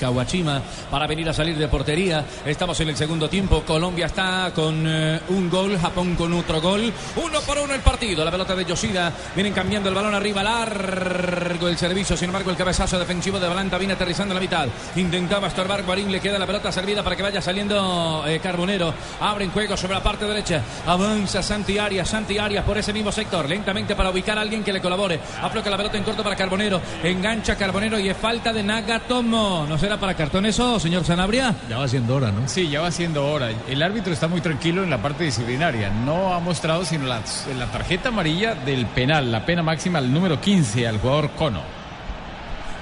Para 0.89 1.07
venir 1.07 1.27
a 1.29 1.33
salir 1.33 1.57
de 1.57 1.67
portería. 1.67 2.23
Estamos 2.45 2.79
en 2.79 2.89
el 2.89 2.97
segundo 2.97 3.29
tiempo. 3.29 3.63
Colombia 3.63 4.07
está 4.07 4.51
con 4.53 4.85
eh, 4.87 5.19
un 5.29 5.49
gol, 5.49 5.77
Japón 5.77 6.15
con 6.15 6.33
otro 6.33 6.61
gol. 6.61 6.91
Uno 7.15 7.41
por 7.41 7.57
uno 7.57 7.73
el 7.73 7.81
partido. 7.81 8.23
La 8.23 8.31
pelota 8.31 8.55
de 8.55 8.65
Yoshida. 8.65 9.11
Vienen 9.35 9.53
cambiando 9.53 9.89
el 9.89 9.95
balón 9.95 10.15
arriba. 10.15 10.43
Largo 10.43 11.67
el 11.67 11.77
servicio. 11.77 12.17
Sin 12.17 12.29
embargo, 12.29 12.51
el 12.51 12.57
cabezazo 12.57 12.97
defensivo 12.99 13.39
de 13.39 13.47
Balanta 13.47 13.77
viene 13.77 13.93
aterrizando 13.93 14.33
en 14.33 14.35
la 14.35 14.41
mitad. 14.41 14.67
Intentaba 14.95 15.47
estorbar 15.47 15.83
Guarín. 15.83 16.11
Le 16.11 16.19
queda 16.19 16.39
la 16.39 16.47
pelota 16.47 16.71
servida 16.71 17.03
para 17.03 17.15
que 17.15 17.23
vaya 17.23 17.41
saliendo 17.41 18.23
eh, 18.27 18.39
Carbonero. 18.39 18.93
Abre 19.19 19.45
en 19.45 19.51
juego 19.51 19.77
sobre 19.77 19.95
la 19.95 20.03
parte 20.03 20.25
derecha. 20.25 20.61
Avanza 20.85 21.41
Santi 21.41 21.77
Arias. 21.77 22.09
Santi 22.09 22.37
Arias 22.37 22.63
por 22.65 22.77
ese 22.77 22.93
mismo 22.93 23.11
sector. 23.11 23.47
Lentamente 23.47 23.95
para 23.95 24.09
ubicar 24.09 24.37
a 24.37 24.41
alguien 24.41 24.63
que 24.63 24.73
le 24.73 24.81
colabore. 24.81 25.19
Afloca 25.41 25.69
la 25.69 25.77
pelota 25.77 25.97
en 25.97 26.03
corto 26.03 26.23
para 26.23 26.35
Carbonero. 26.35 26.81
Engancha 27.03 27.55
Carbonero 27.55 27.99
y 27.99 28.09
es 28.09 28.17
falta 28.17 28.51
de 28.53 28.63
Nagatomo. 28.63 29.65
¿No 29.67 29.77
será 29.77 29.97
para 29.97 30.15
cartón 30.15 30.45
eso, 30.47 30.79
señor 30.79 31.05
Sanabria? 31.05 31.53
Ya 31.69 31.77
va 31.77 31.87
siendo 31.87 32.15
hora, 32.15 32.31
¿no? 32.31 32.47
Sí, 32.47 32.69
ya 32.69 32.81
va 32.81 32.91
siendo 32.91 33.25
hora. 33.29 33.49
El 33.67 33.81
árbitro 33.81 34.13
está 34.13 34.27
muy 34.27 34.41
tranquilo 34.41 34.83
en 34.83 34.89
la 34.89 35.01
parte 35.01 35.23
disciplinaria. 35.23 35.89
No 35.89 36.33
ha 36.33 36.39
mostrado 36.39 36.85
sino 36.85 37.05
la, 37.05 37.21
la 37.57 37.65
tarjeta 37.71 38.09
amarilla 38.09 38.55
del 38.55 38.85
penal, 38.87 39.31
la 39.31 39.45
pena 39.45 39.63
máxima 39.63 39.99
al 39.99 40.11
número 40.11 40.39
15, 40.39 40.87
al 40.87 40.99
jugador 40.99 41.31
Cono. 41.31 41.76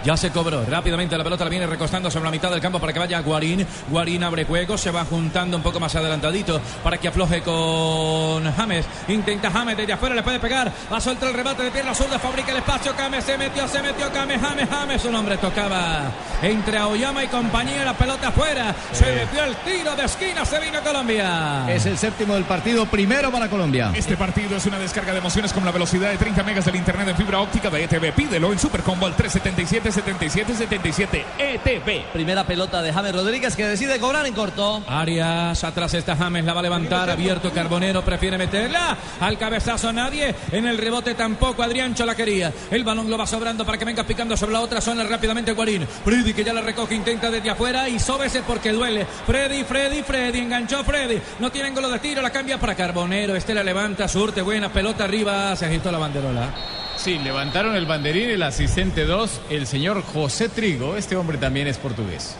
Ya 0.05 0.15
se 0.15 0.29
cobró. 0.29 0.63
Rápidamente 0.63 1.17
la 1.17 1.23
pelota 1.23 1.45
la 1.45 1.49
viene 1.49 1.65
recostando 1.65 2.11
sobre 2.11 2.25
la 2.25 2.31
mitad 2.31 2.51
del 2.51 2.61
campo 2.61 2.79
para 2.79 2.93
que 2.93 2.99
vaya 2.99 3.21
Guarín. 3.21 3.65
Guarín 3.89 4.23
abre 4.23 4.45
juego, 4.45 4.77
se 4.77 4.91
va 4.91 5.03
juntando 5.03 5.57
un 5.57 5.63
poco 5.63 5.79
más 5.79 5.95
adelantadito 5.95 6.61
para 6.83 6.99
que 6.99 7.07
afloje 7.07 7.41
con 7.41 8.43
James. 8.55 8.85
Intenta 9.07 9.49
James 9.49 9.75
desde 9.75 9.93
afuera, 9.93 10.13
le 10.13 10.21
puede 10.21 10.39
pegar. 10.39 10.71
Va 10.93 10.97
a 10.97 11.01
soltar 11.01 11.29
el 11.29 11.35
remate 11.35 11.63
de 11.63 11.71
pierna 11.71 11.95
zurda, 11.95 12.19
fabrica 12.19 12.51
el 12.51 12.57
espacio. 12.57 12.93
James 12.95 13.23
se 13.23 13.35
metió, 13.35 13.67
se 13.67 13.81
metió 13.81 14.05
James, 14.13 14.39
James, 14.39 14.69
James. 14.69 15.05
Un 15.05 15.15
hombre 15.15 15.37
tocaba 15.37 16.11
entre 16.43 16.77
Aoyama 16.77 17.23
y 17.23 17.27
compañía. 17.27 17.83
La 17.83 17.95
pelota 17.95 18.27
afuera. 18.27 18.75
Se 18.91 19.11
metió 19.11 19.43
el 19.43 19.55
tiro 19.55 19.95
de 19.95 20.05
esquina, 20.05 20.45
se 20.45 20.59
vino 20.59 20.81
Colombia. 20.83 21.65
Es 21.67 21.87
el 21.87 21.97
séptimo 21.97 22.35
del 22.35 22.43
partido, 22.43 22.85
primero 22.85 23.31
para 23.31 23.49
Colombia. 23.49 23.91
Este 23.95 24.15
partido 24.15 24.57
es 24.57 24.65
una 24.67 24.77
descarga 24.77 25.13
de 25.13 25.17
emociones 25.17 25.51
con 25.51 25.65
la 25.65 25.71
velocidad 25.71 26.11
de 26.11 26.17
30 26.17 26.43
megas 26.43 26.63
del 26.63 26.75
internet 26.75 27.07
en 27.07 27.17
fibra 27.17 27.39
óptica 27.39 27.71
de 27.71 27.85
ETV. 27.85 28.13
Pídelo 28.13 28.53
en 28.53 28.59
Supercombo 28.59 29.07
al 29.07 29.15
377 29.15 29.94
7777 29.95 31.25
ETV. 31.37 32.11
Primera 32.11 32.45
pelota 32.45 32.81
de 32.81 32.91
James 32.91 33.13
Rodríguez 33.13 33.55
que 33.55 33.65
decide 33.65 33.99
cobrar 33.99 34.25
en 34.25 34.33
corto. 34.33 34.83
Arias, 34.87 35.63
atrás 35.63 35.93
está 35.93 36.15
James, 36.15 36.43
la 36.43 36.53
va 36.53 36.59
a 36.59 36.63
levantar, 36.63 37.09
abierto 37.09 37.51
Carbonero, 37.51 38.03
prefiere 38.03 38.37
meterla. 38.37 38.97
Al 39.21 39.37
cabezazo 39.37 39.93
nadie, 39.93 40.35
en 40.51 40.65
el 40.65 40.77
rebote 40.77 41.13
tampoco, 41.13 41.63
Adriancho 41.63 42.05
la 42.05 42.15
quería. 42.15 42.51
El 42.69 42.83
balón 42.83 43.09
lo 43.09 43.17
va 43.17 43.25
sobrando 43.25 43.65
para 43.65 43.77
que 43.77 43.85
venga 43.85 44.03
picando 44.03 44.35
sobre 44.35 44.53
la 44.53 44.61
otra 44.61 44.81
zona 44.81 45.03
rápidamente 45.05 45.53
Guarín. 45.53 45.87
Freddy 45.87 46.33
que 46.33 46.43
ya 46.43 46.53
la 46.53 46.61
recoge, 46.61 46.95
intenta 46.95 47.31
desde 47.31 47.49
afuera 47.49 47.87
y 47.87 47.97
sóbese 47.99 48.41
porque 48.41 48.73
duele. 48.73 49.05
Freddy, 49.25 49.63
Freddy, 49.63 50.03
Freddy, 50.03 50.39
enganchó 50.39 50.83
Freddy. 50.83 51.21
No 51.39 51.51
tiene 51.51 51.69
ángulo 51.69 51.89
de 51.89 51.99
tiro, 51.99 52.21
la 52.21 52.31
cambia 52.31 52.59
para 52.59 52.75
Carbonero. 52.75 53.35
Este 53.35 53.53
la 53.53 53.63
levanta, 53.63 54.07
surte, 54.07 54.41
buena 54.41 54.71
pelota 54.71 55.05
arriba, 55.05 55.55
se 55.55 55.65
agitó 55.65 55.91
la 55.91 55.99
banderola. 55.99 56.84
Sí, 56.97 57.19
levantaron 57.19 57.75
el 57.75 57.85
banderín, 57.85 58.29
el 58.29 58.43
asistente 58.43 59.05
2, 59.05 59.41
el 59.49 59.67
señor 59.67 60.01
José 60.01 60.49
Trigo. 60.49 60.95
Este 60.95 61.15
hombre 61.15 61.37
también 61.37 61.67
es 61.67 61.77
portugués. 61.77 62.35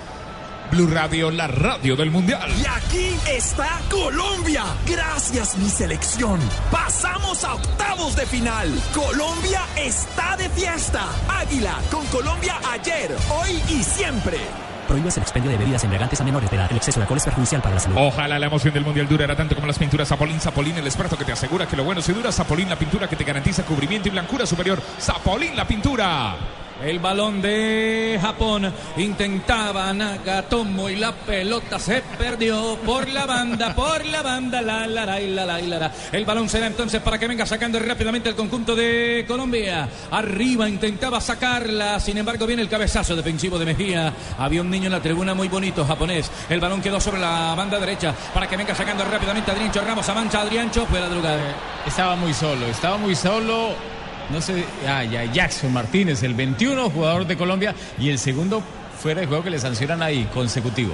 Blue 0.72 0.88
Radio, 0.88 1.30
la 1.30 1.48
radio 1.48 1.96
del 1.96 2.10
mundial. 2.10 2.52
Y 2.60 2.66
aquí 2.66 3.16
está 3.30 3.80
Colombia. 3.90 4.64
Gracias 4.88 5.58
mi 5.58 5.70
selección. 5.70 6.40
Pasamos 6.72 7.44
a 7.44 7.56
octavos 7.56 8.16
de 8.16 8.26
final. 8.26 8.70
Colombia 8.94 9.62
está 9.76 10.36
de 10.38 10.50
fiesta. 10.50 11.06
Águila 11.30 11.76
con 11.92 12.06
Colombia 12.08 12.56
ayer, 12.72 13.16
hoy 13.30 13.62
y 13.70 13.84
siempre. 13.84 14.40
Prohíbas 14.88 15.18
el 15.18 15.24
expendio 15.24 15.52
de 15.52 15.58
bebidas 15.58 15.84
embriagantes 15.84 16.22
a 16.22 16.24
menores 16.24 16.50
de 16.50 16.58
edad. 16.58 16.68
El 16.70 16.78
exceso 16.78 17.00
de 17.00 17.04
alcohol 17.04 17.18
es 17.18 17.26
perjudicial 17.26 17.62
para 17.62 17.76
la 17.76 17.82
salud. 17.82 17.98
Ojalá 18.00 18.40
la 18.40 18.46
emoción 18.46 18.74
del 18.74 18.84
mundial 18.84 19.08
durara 19.08 19.36
tanto 19.36 19.56
como 19.56 19.68
las 19.68 19.80
pinturas 19.80 20.08
Zapolín. 20.08 20.40
Zapolín, 20.40 20.78
el 20.78 20.86
experto 20.86 21.18
que 21.18 21.26
te 21.26 21.32
asegura 21.32 21.68
que 21.68 21.76
lo 21.76 21.84
bueno 21.84 22.02
se 22.02 22.14
dura. 22.14 22.32
Zapolín, 22.32 22.70
la 22.70 22.78
pintura 22.78 23.08
que 23.08 23.16
te 23.16 23.24
garantiza 23.24 23.64
cubrimiento 23.64 24.08
y 24.08 24.12
blancura 24.12 24.46
superior. 24.46 24.82
Zapolín, 25.00 25.56
la 25.56 25.66
pintura. 25.66 26.36
El 26.84 27.00
balón 27.00 27.42
de 27.42 28.20
Japón 28.22 28.72
intentaba 28.98 29.94
Nagatomo 29.94 30.90
y 30.90 30.98
la 30.98 31.14
pelota 31.14 31.80
se 31.80 32.02
perdió 32.18 32.78
por 32.86 33.08
la 33.08 33.26
banda, 33.26 33.74
por 33.74 34.06
la 34.06 34.22
banda, 34.22 34.62
la 34.62 34.86
la 34.86 35.06
la 35.06 35.16
la 35.16 35.46
la 35.46 35.80
la. 35.80 35.92
El 36.12 36.26
balón 36.26 36.50
será 36.50 36.68
entonces 36.68 37.02
para 37.02 37.18
que 37.18 37.28
venga 37.28 37.46
sacando 37.46 37.80
rápidamente 37.80 38.28
el 38.28 38.36
conjunto 38.36 38.76
de 38.76 39.24
Colombia. 39.28 39.88
Arriba 40.12 40.68
intentaba 40.68 41.22
sacarla, 41.22 42.00
sin 42.00 42.18
embargo 42.18 42.46
viene 42.46 42.62
el 42.62 42.70
cabezazo 42.70 43.16
defensivo 43.16 43.58
de 43.58 43.66
Mejía. 43.66 44.14
Había 44.38 44.62
un 44.62 44.70
niño 44.70 44.88
en 44.88 44.92
la 44.92 45.02
tribuna 45.02 45.34
muy 45.34 45.48
bonito 45.48 45.86
japonés. 45.86 46.30
El 46.50 46.60
balón 46.60 46.82
quedó 46.82 47.00
sobre 47.00 47.22
la 47.22 47.56
banda 47.56 47.80
derecha 47.80 48.14
para 48.34 48.48
que 48.48 48.58
venga 48.58 48.76
sacando 48.76 49.06
rápidamente 49.06 49.50
Adriancho 49.50 49.82
Ramos. 49.82 50.10
Avanza 50.10 50.42
Adriancho, 50.42 50.86
fuera 50.86 51.08
de 51.08 51.16
lugar. 51.16 51.40
Estaba 51.88 52.18
muy 52.18 52.34
solo, 52.34 52.66
estaba 52.68 52.98
muy 52.98 53.16
solo. 53.16 53.95
No 54.30 54.42
sé, 54.42 54.66
ah, 54.88 55.04
ya, 55.04 55.26
Jackson 55.26 55.72
Martínez, 55.72 56.24
el 56.24 56.34
21 56.34 56.90
jugador 56.90 57.28
de 57.28 57.38
Colombia 57.38 57.76
y 58.00 58.10
el 58.10 58.20
segundo 58.20 58.64
fuera 59.00 59.22
de 59.22 59.28
juego 59.28 59.44
que 59.44 59.52
le 59.52 59.60
sancionan 59.60 60.02
ahí, 60.02 60.28
consecutivo. 60.34 60.94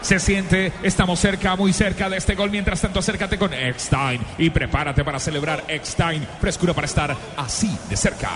Se 0.00 0.20
siente, 0.20 0.72
estamos 0.82 1.18
cerca, 1.18 1.56
muy 1.56 1.72
cerca 1.72 2.08
de 2.08 2.18
este 2.18 2.36
gol. 2.36 2.50
Mientras 2.50 2.80
tanto, 2.80 3.00
acércate 3.00 3.36
con 3.36 3.52
Eckstein 3.52 4.20
y 4.38 4.50
prepárate 4.50 5.04
para 5.04 5.18
celebrar 5.18 5.64
Eckstein. 5.66 6.24
Frescura 6.40 6.72
para 6.72 6.86
estar 6.86 7.16
así 7.36 7.76
de 7.90 7.96
cerca. 7.96 8.30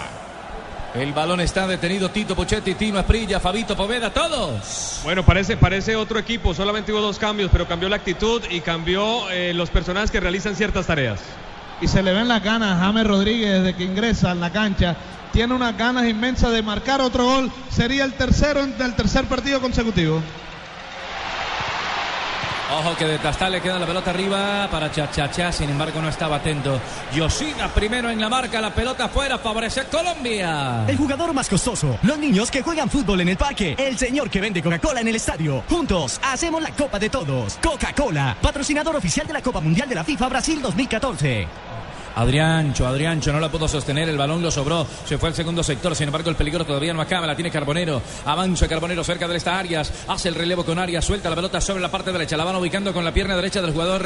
El 0.95 1.13
balón 1.13 1.41
está 1.41 1.67
detenido. 1.67 2.11
Tito 2.11 2.35
Pochetti, 2.35 2.75
Tino 2.75 2.99
Esprilla, 2.99 3.39
Fabito 3.39 3.77
Poveda, 3.77 4.13
todos. 4.13 5.01
Bueno, 5.05 5.25
parece, 5.25 5.57
parece 5.57 5.95
otro 5.97 6.19
equipo. 6.19 6.53
Solamente 6.53 6.93
hubo 6.93 7.01
dos 7.01 7.19
cambios, 7.19 7.51
pero 7.51 7.67
cambió 7.67 7.89
la 7.89 7.97
actitud 7.97 8.43
y 8.51 8.61
cambió 8.61 9.31
eh, 9.31 9.55
los 9.55 9.71
personajes 9.71 10.11
que 10.11 10.21
realizan 10.21 10.57
ciertas 10.57 10.87
tareas. 10.87 11.21
Y 11.83 11.89
se 11.89 12.01
le 12.01 12.13
ven 12.13 12.29
las 12.29 12.45
ganas 12.45 12.81
a 12.81 12.85
James 12.85 13.05
Rodríguez 13.05 13.61
desde 13.61 13.77
que 13.77 13.83
ingresa 13.83 14.31
en 14.31 14.41
la 14.41 14.51
cancha. 14.51 14.95
Tiene 15.33 15.53
unas 15.53 15.77
ganas 15.77 16.07
inmensas 16.07 16.53
de 16.53 16.63
marcar 16.63 17.01
otro 17.01 17.25
gol. 17.25 17.51
Sería 17.71 18.05
el 18.05 18.13
tercero 18.13 18.65
del 18.65 18.95
tercer 18.95 19.25
partido 19.25 19.61
consecutivo. 19.61 20.23
Ojo 22.79 22.97
que 22.97 23.05
de 23.05 23.19
Tastal 23.19 23.53
le 23.53 23.61
queda 23.61 23.79
la 23.79 23.87
pelota 23.87 24.11
arriba 24.11 24.67
para 24.71 24.91
Chachachá, 24.91 25.53
sin 25.53 25.69
embargo 25.69 26.01
no 26.01 26.09
estaba 26.09 26.37
atento. 26.37 26.81
Yoshida 27.15 27.69
primero 27.69 28.09
en 28.09 28.19
la 28.19 28.31
marca, 28.31 28.63
la 28.63 28.73
pelota 28.73 29.05
afuera, 29.05 29.37
favorece 29.37 29.85
Colombia. 29.85 30.87
El 30.89 30.97
jugador 30.97 31.35
más 31.35 31.51
costoso, 31.51 31.99
los 32.03 32.17
niños 32.17 32.51
que 32.51 32.63
juegan 32.63 32.89
fútbol 32.89 33.21
en 33.21 33.29
el 33.29 33.37
parque, 33.37 33.75
el 33.77 33.99
señor 33.99 34.31
que 34.31 34.41
vende 34.41 34.63
Coca-Cola 34.63 35.03
en 35.03 35.09
el 35.09 35.17
estadio. 35.17 35.65
Juntos 35.69 36.19
hacemos 36.23 36.63
la 36.63 36.71
Copa 36.71 36.99
de 36.99 37.11
Todos. 37.11 37.59
Coca-Cola, 37.63 38.37
patrocinador 38.41 38.97
oficial 38.97 39.27
de 39.27 39.35
la 39.35 39.43
Copa 39.43 39.61
Mundial 39.61 39.89
de 39.89 39.97
la 39.97 40.05
FIFA 40.05 40.29
Brasil 40.31 40.63
2014. 40.63 41.72
Adriancho, 42.15 42.87
Adriancho 42.87 43.33
no 43.33 43.41
la 43.41 43.51
pudo 43.51 43.67
sostener, 43.67 44.09
el 44.09 44.19
balón 44.19 44.43
lo 44.43 44.51
sobró, 44.51 44.87
se 45.05 45.19
fue 45.19 45.31
al 45.31 45.35
segundo 45.35 45.63
sector, 45.63 45.95
sin 45.97 46.09
embargo 46.09 46.31
el 46.31 46.37
peligro 46.37 46.65
todavía 46.65 46.93
no 46.93 47.01
acaba, 47.01 47.27
la 47.27 47.35
tiene 47.35 47.51
Carbonero, 47.51 48.03
avanza 48.27 48.69
Carbonero 48.69 49.03
cerca 49.03 49.27
de 49.27 49.37
esta 49.37 49.59
Arias, 49.59 49.93
hace 50.09 50.29
el 50.29 50.35
relevo 50.35 50.65
con 50.65 50.79
Arias, 50.79 51.05
suelta 51.05 51.31
la 51.31 51.37
pelota 51.37 51.61
sobre 51.61 51.81
la 51.81 51.91
parte 51.91 52.13
derecha, 52.13 52.37
la 52.37 52.45
van 52.45 52.57
ubicando 52.57 52.93
con 52.93 53.05
la 53.05 53.13
pierna 53.13 53.37
derecha 53.37 53.63
del 53.63 53.73
jugador 53.73 54.03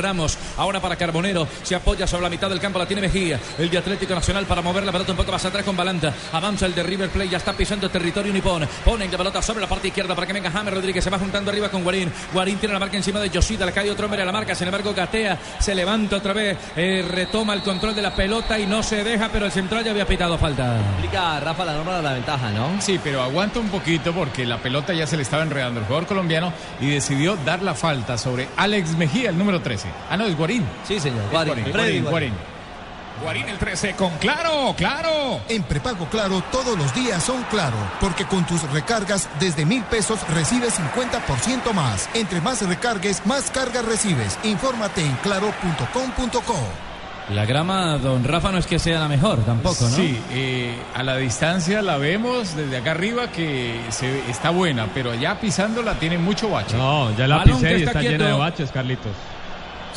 Ramos, 0.00 0.38
ahora 0.56 0.80
para 0.80 0.96
Carbonero, 0.96 1.46
se 1.62 1.74
apoya 1.74 2.06
sobre 2.06 2.22
la 2.22 2.30
mitad 2.30 2.48
del 2.48 2.60
campo, 2.60 2.78
la 2.78 2.86
tiene 2.86 3.02
Mejía, 3.02 3.40
el 3.58 3.70
de 3.70 3.78
Atlético 3.78 4.14
Nacional 4.14 4.46
para 4.46 4.62
mover 4.62 4.84
la 4.84 4.92
pelota 4.92 5.12
un 5.12 5.18
poco 5.18 5.32
más 5.32 5.44
atrás 5.44 5.64
con 5.64 5.76
Balanta, 5.76 6.14
avanza 6.32 6.66
el 6.66 6.74
de 6.74 6.82
River 6.82 7.10
Plate, 7.10 7.30
ya 7.30 7.38
está 7.38 7.52
pisando 7.52 7.88
territorio 7.90 8.32
nipón, 8.32 8.66
pone 8.84 9.08
la 9.08 9.18
pelota 9.18 9.42
sobre 9.42 9.60
la 9.60 9.68
parte 9.68 9.88
izquierda 9.88 10.14
para 10.14 10.26
que 10.26 10.32
venga 10.32 10.50
James 10.50 10.72
Rodríguez, 10.72 11.02
se 11.02 11.10
va 11.10 11.18
juntando 11.18 11.50
arriba 11.50 11.68
con 11.68 11.82
Guarín, 11.82 12.12
Guarín 12.32 12.58
tiene 12.58 12.72
la 12.72 12.80
marca 12.80 12.96
encima 12.96 13.20
de 13.20 13.30
Yoshida, 13.30 13.66
le 13.66 13.72
cae 13.72 13.90
otro 13.90 14.06
hombre 14.06 14.22
a 14.22 14.24
la 14.24 14.32
marca, 14.32 14.54
sin 14.54 14.68
embargo 14.68 14.94
Gatea 14.94 15.38
se 15.58 15.74
levanta 15.74 16.16
otra 16.16 16.32
vez, 16.32 16.56
eh, 16.76 17.04
retoma 17.08 17.47
el 17.54 17.62
control 17.62 17.94
de 17.94 18.02
la 18.02 18.14
pelota 18.14 18.58
y 18.58 18.66
no 18.66 18.82
se 18.82 19.04
deja, 19.04 19.28
pero 19.32 19.46
el 19.46 19.52
central 19.52 19.84
ya 19.84 19.90
había 19.90 20.06
pitado 20.06 20.38
falta. 20.38 20.78
Explica 20.80 21.40
Rafa 21.40 21.64
la 21.64 21.74
norma 21.74 21.96
de 21.96 22.02
la 22.02 22.12
ventaja, 22.12 22.50
¿no? 22.50 22.80
Sí, 22.80 23.00
pero 23.02 23.22
aguanta 23.22 23.58
un 23.60 23.68
poquito 23.68 24.12
porque 24.12 24.46
la 24.46 24.58
pelota 24.58 24.92
ya 24.92 25.06
se 25.06 25.16
le 25.16 25.22
estaba 25.22 25.42
enredando 25.42 25.80
el 25.80 25.86
jugador 25.86 26.06
colombiano 26.06 26.52
y 26.80 26.90
decidió 26.90 27.36
dar 27.44 27.62
la 27.62 27.74
falta 27.74 28.18
sobre 28.18 28.48
Alex 28.56 28.96
Mejía, 28.96 29.30
el 29.30 29.38
número 29.38 29.60
13. 29.60 29.88
Ah, 30.10 30.16
no, 30.16 30.26
es 30.26 30.36
Guarín. 30.36 30.64
Sí, 30.86 31.00
señor. 31.00 31.22
Guarín. 31.30 31.54
Guarín, 31.54 31.72
Freddy 31.72 32.00
Guarín, 32.00 32.10
Guarín. 32.10 32.34
Guarín 33.22 33.48
el 33.48 33.58
13 33.58 33.94
con 33.94 34.16
Claro, 34.18 34.74
Claro. 34.76 35.40
En 35.48 35.62
prepago 35.64 36.06
Claro 36.06 36.42
todos 36.52 36.78
los 36.78 36.94
días 36.94 37.22
son 37.22 37.42
Claro, 37.50 37.76
porque 38.00 38.24
con 38.26 38.46
tus 38.46 38.62
recargas 38.70 39.28
desde 39.40 39.64
mil 39.64 39.82
pesos 39.84 40.20
recibes 40.28 40.78
50% 40.78 41.72
más. 41.72 42.08
Entre 42.14 42.40
más 42.40 42.62
recargues, 42.62 43.24
más 43.26 43.50
cargas 43.50 43.84
recibes. 43.84 44.38
Infórmate 44.44 45.00
en 45.02 45.14
claro.com.co. 45.16 46.87
La 47.30 47.44
grama, 47.44 47.98
don 47.98 48.24
Rafa, 48.24 48.50
no 48.50 48.58
es 48.58 48.66
que 48.66 48.78
sea 48.78 49.00
la 49.00 49.08
mejor 49.08 49.40
tampoco, 49.40 49.84
¿no? 49.84 49.96
Sí, 49.96 50.18
eh, 50.32 50.74
a 50.94 51.02
la 51.02 51.16
distancia 51.16 51.82
la 51.82 51.98
vemos 51.98 52.56
desde 52.56 52.78
acá 52.78 52.92
arriba 52.92 53.30
que 53.30 53.78
se, 53.90 54.30
está 54.30 54.48
buena, 54.50 54.86
pero 54.94 55.10
allá 55.10 55.38
pisándola 55.38 55.94
tiene 55.94 56.16
mucho 56.16 56.48
bache. 56.48 56.76
No, 56.76 57.14
ya 57.16 57.26
la 57.26 57.36
Balón 57.36 57.56
pisé 57.60 57.78
y 57.78 57.82
está 57.82 58.00
llena 58.00 58.28
de 58.28 58.32
baches, 58.32 58.70
Carlitos. 58.70 59.12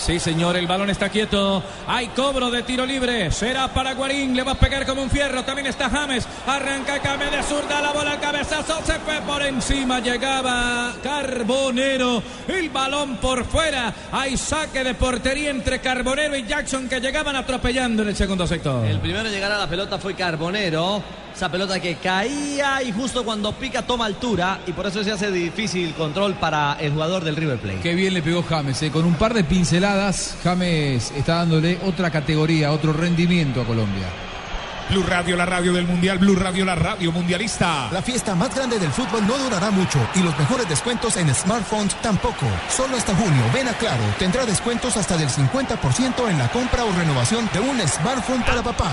Sí, 0.01 0.19
señor, 0.19 0.57
el 0.57 0.65
balón 0.65 0.89
está 0.89 1.09
quieto. 1.09 1.61
Hay 1.85 2.07
cobro 2.07 2.49
de 2.49 2.63
tiro 2.63 2.87
libre. 2.87 3.29
Será 3.29 3.67
para 3.67 3.93
Guarín. 3.93 4.35
Le 4.35 4.41
va 4.41 4.53
a 4.53 4.59
pegar 4.59 4.83
como 4.83 5.03
un 5.03 5.11
fierro. 5.11 5.43
También 5.43 5.67
está 5.67 5.91
James. 5.91 6.27
Arranca 6.47 6.99
Came 6.99 7.29
de 7.29 7.43
zurda. 7.43 7.79
La 7.81 7.91
bola 7.91 8.19
cabezazo. 8.19 8.81
Se 8.83 8.93
fue 8.93 9.21
por 9.21 9.43
encima. 9.43 9.99
Llegaba 9.99 10.95
Carbonero. 11.03 12.23
El 12.47 12.69
balón 12.71 13.17
por 13.17 13.45
fuera. 13.45 13.93
Hay 14.11 14.37
saque 14.37 14.83
de 14.83 14.95
portería 14.95 15.51
entre 15.51 15.79
Carbonero 15.79 16.35
y 16.35 16.47
Jackson 16.47 16.89
que 16.89 16.99
llegaban 16.99 17.35
atropellando 17.35 18.01
en 18.01 18.09
el 18.09 18.15
segundo 18.15 18.47
sector. 18.47 18.83
El 18.83 18.99
primero 18.99 19.27
en 19.27 19.31
llegar 19.31 19.51
a 19.51 19.59
la 19.59 19.67
pelota 19.69 19.99
fue 19.99 20.15
Carbonero. 20.15 21.03
Esa 21.35 21.49
pelota 21.49 21.79
que 21.79 21.95
caía 21.95 22.83
y 22.83 22.91
justo 22.91 23.23
cuando 23.23 23.53
pica 23.53 23.81
toma 23.81 24.05
altura 24.05 24.59
y 24.67 24.73
por 24.73 24.85
eso 24.85 25.03
se 25.03 25.11
hace 25.11 25.31
difícil 25.31 25.87
el 25.87 25.93
control 25.93 26.35
para 26.35 26.77
el 26.79 26.91
jugador 26.91 27.23
del 27.23 27.35
River 27.35 27.57
Plate. 27.57 27.79
Qué 27.81 27.95
bien 27.95 28.13
le 28.13 28.21
pegó 28.21 28.43
James, 28.43 28.81
eh. 28.83 28.91
con 28.91 29.05
un 29.05 29.15
par 29.15 29.33
de 29.33 29.43
pinceladas, 29.43 30.37
James 30.43 31.11
está 31.15 31.35
dándole 31.35 31.79
otra 31.85 32.11
categoría, 32.11 32.71
otro 32.71 32.93
rendimiento 32.93 33.61
a 33.61 33.65
Colombia. 33.65 34.07
Blue 34.91 35.03
Radio, 35.03 35.37
la 35.37 35.45
radio 35.45 35.71
del 35.71 35.87
mundial. 35.87 36.17
Blue 36.17 36.35
Radio, 36.35 36.65
la 36.65 36.75
radio 36.75 37.13
mundialista. 37.13 37.87
La 37.93 38.01
fiesta 38.01 38.35
más 38.35 38.53
grande 38.53 38.77
del 38.77 38.91
fútbol 38.91 39.25
no 39.25 39.37
durará 39.37 39.71
mucho 39.71 39.99
y 40.15 40.19
los 40.19 40.37
mejores 40.37 40.67
descuentos 40.67 41.15
en 41.15 41.33
smartphones 41.33 41.95
tampoco. 42.01 42.45
Solo 42.69 42.97
hasta 42.97 43.15
junio, 43.15 43.43
ven 43.53 43.69
a 43.69 43.73
Claro, 43.73 44.03
tendrá 44.19 44.45
descuentos 44.45 44.97
hasta 44.97 45.15
del 45.15 45.29
50% 45.29 46.29
en 46.29 46.37
la 46.37 46.51
compra 46.51 46.83
o 46.83 46.91
renovación 46.91 47.49
de 47.53 47.61
un 47.61 47.79
smartphone 47.87 48.43
para 48.43 48.61
papá. 48.61 48.91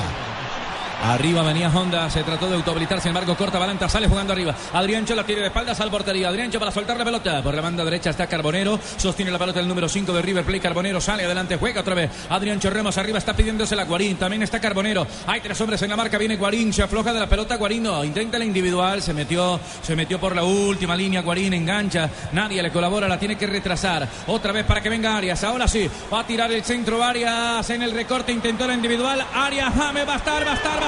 Arriba 1.02 1.42
venía 1.42 1.68
Honda, 1.68 2.10
se 2.10 2.24
trató 2.24 2.48
de 2.48 2.56
autohabilitar, 2.56 3.00
sin 3.00 3.10
embargo 3.10 3.36
corta 3.36 3.58
Balanta, 3.58 3.88
sale 3.88 4.08
jugando 4.08 4.32
arriba. 4.32 4.54
Adriancho 4.72 5.14
la 5.14 5.24
tiene 5.24 5.42
de 5.42 5.46
espaldas 5.46 5.80
al 5.80 5.90
portería. 5.90 6.28
Adriancho 6.28 6.58
para 6.58 6.72
soltar 6.72 6.96
la 6.98 7.04
pelota. 7.04 7.40
Por 7.40 7.54
la 7.54 7.62
banda 7.62 7.84
derecha 7.84 8.10
está 8.10 8.26
Carbonero, 8.26 8.80
sostiene 8.96 9.30
la 9.30 9.38
pelota 9.38 9.60
el 9.60 9.68
número 9.68 9.88
5 9.88 10.12
de 10.12 10.22
River 10.22 10.44
Plate. 10.44 10.60
Carbonero 10.60 11.00
sale 11.00 11.24
adelante, 11.24 11.56
juega 11.56 11.82
otra 11.82 11.94
vez. 11.94 12.10
Adriancho 12.28 12.68
Remos 12.68 12.98
arriba 12.98 13.18
está 13.18 13.34
pidiéndose 13.34 13.76
la 13.76 13.84
Guarín. 13.84 14.16
También 14.16 14.42
está 14.42 14.60
Carbonero. 14.60 15.06
Hay 15.28 15.40
tres 15.40 15.60
hombres 15.60 15.80
en 15.82 15.90
la 15.90 15.96
marca, 15.96 16.18
viene 16.18 16.36
Guarín, 16.36 16.72
se 16.72 16.82
afloja 16.82 17.12
de 17.12 17.20
la 17.20 17.28
pelota. 17.28 17.56
Guarín 17.56 17.84
no, 17.84 18.02
intenta 18.04 18.38
la 18.38 18.44
individual, 18.44 19.00
se 19.00 19.14
metió, 19.14 19.60
se 19.82 19.94
metió 19.94 20.18
por 20.18 20.34
la 20.34 20.42
última 20.42 20.96
línea. 20.96 21.22
Guarín 21.22 21.54
engancha, 21.54 22.10
nadie 22.32 22.60
le 22.60 22.72
colabora, 22.72 23.06
la 23.06 23.18
tiene 23.18 23.36
que 23.36 23.46
retrasar. 23.46 24.06
Otra 24.26 24.50
vez 24.50 24.66
para 24.66 24.80
que 24.80 24.88
venga 24.88 25.16
Arias. 25.16 25.44
Ahora 25.44 25.68
sí, 25.68 25.88
va 26.12 26.20
a 26.20 26.26
tirar 26.26 26.50
el 26.50 26.64
centro 26.64 27.02
Arias 27.02 27.70
en 27.70 27.82
el 27.82 27.92
recorte, 27.92 28.32
intentó 28.32 28.66
la 28.66 28.74
individual. 28.74 29.24
Arias, 29.32 29.72
Jame, 29.74 30.04
va 30.04 30.14
a 30.14 30.16
estar, 30.16 30.44
va 30.44 30.52
a 30.52 30.54
estar, 30.54 30.72
va 30.72 30.86
a 30.86 30.87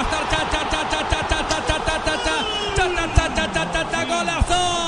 Golazo. 4.05 4.80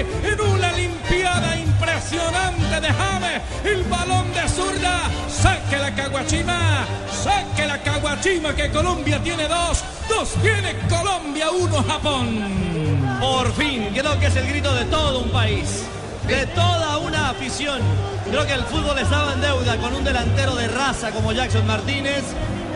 En 0.00 0.40
una 0.40 0.72
limpiada 0.72 1.56
impresionante 1.56 2.80
de 2.80 2.88
James. 2.88 3.42
El 3.64 3.84
balón 3.84 4.32
de 4.32 4.48
zurda. 4.48 5.10
Saque 5.28 5.78
la 5.78 5.94
caguachima. 5.94 6.86
Saque 7.22 7.66
la 7.66 7.82
caguachima 7.82 8.54
que 8.54 8.70
Colombia 8.70 9.22
tiene 9.22 9.48
dos. 9.48 9.84
Dos 10.08 10.34
tiene 10.42 10.76
Colombia, 10.88 11.50
uno 11.50 11.82
Japón. 11.82 12.64
Por 13.20 13.52
fin, 13.54 13.88
creo 13.94 14.18
que 14.18 14.26
es 14.26 14.36
el 14.36 14.46
grito 14.48 14.74
de 14.74 14.84
todo 14.86 15.20
un 15.20 15.30
país, 15.30 15.84
de 16.26 16.46
toda 16.48 16.98
una 16.98 17.30
afición. 17.30 17.80
Creo 18.28 18.46
que 18.46 18.52
el 18.52 18.64
fútbol 18.64 18.98
estaba 18.98 19.32
en 19.32 19.40
deuda 19.40 19.76
con 19.78 19.94
un 19.94 20.04
delantero 20.04 20.54
de 20.56 20.68
raza 20.68 21.10
como 21.10 21.32
Jackson 21.32 21.66
Martínez, 21.66 22.22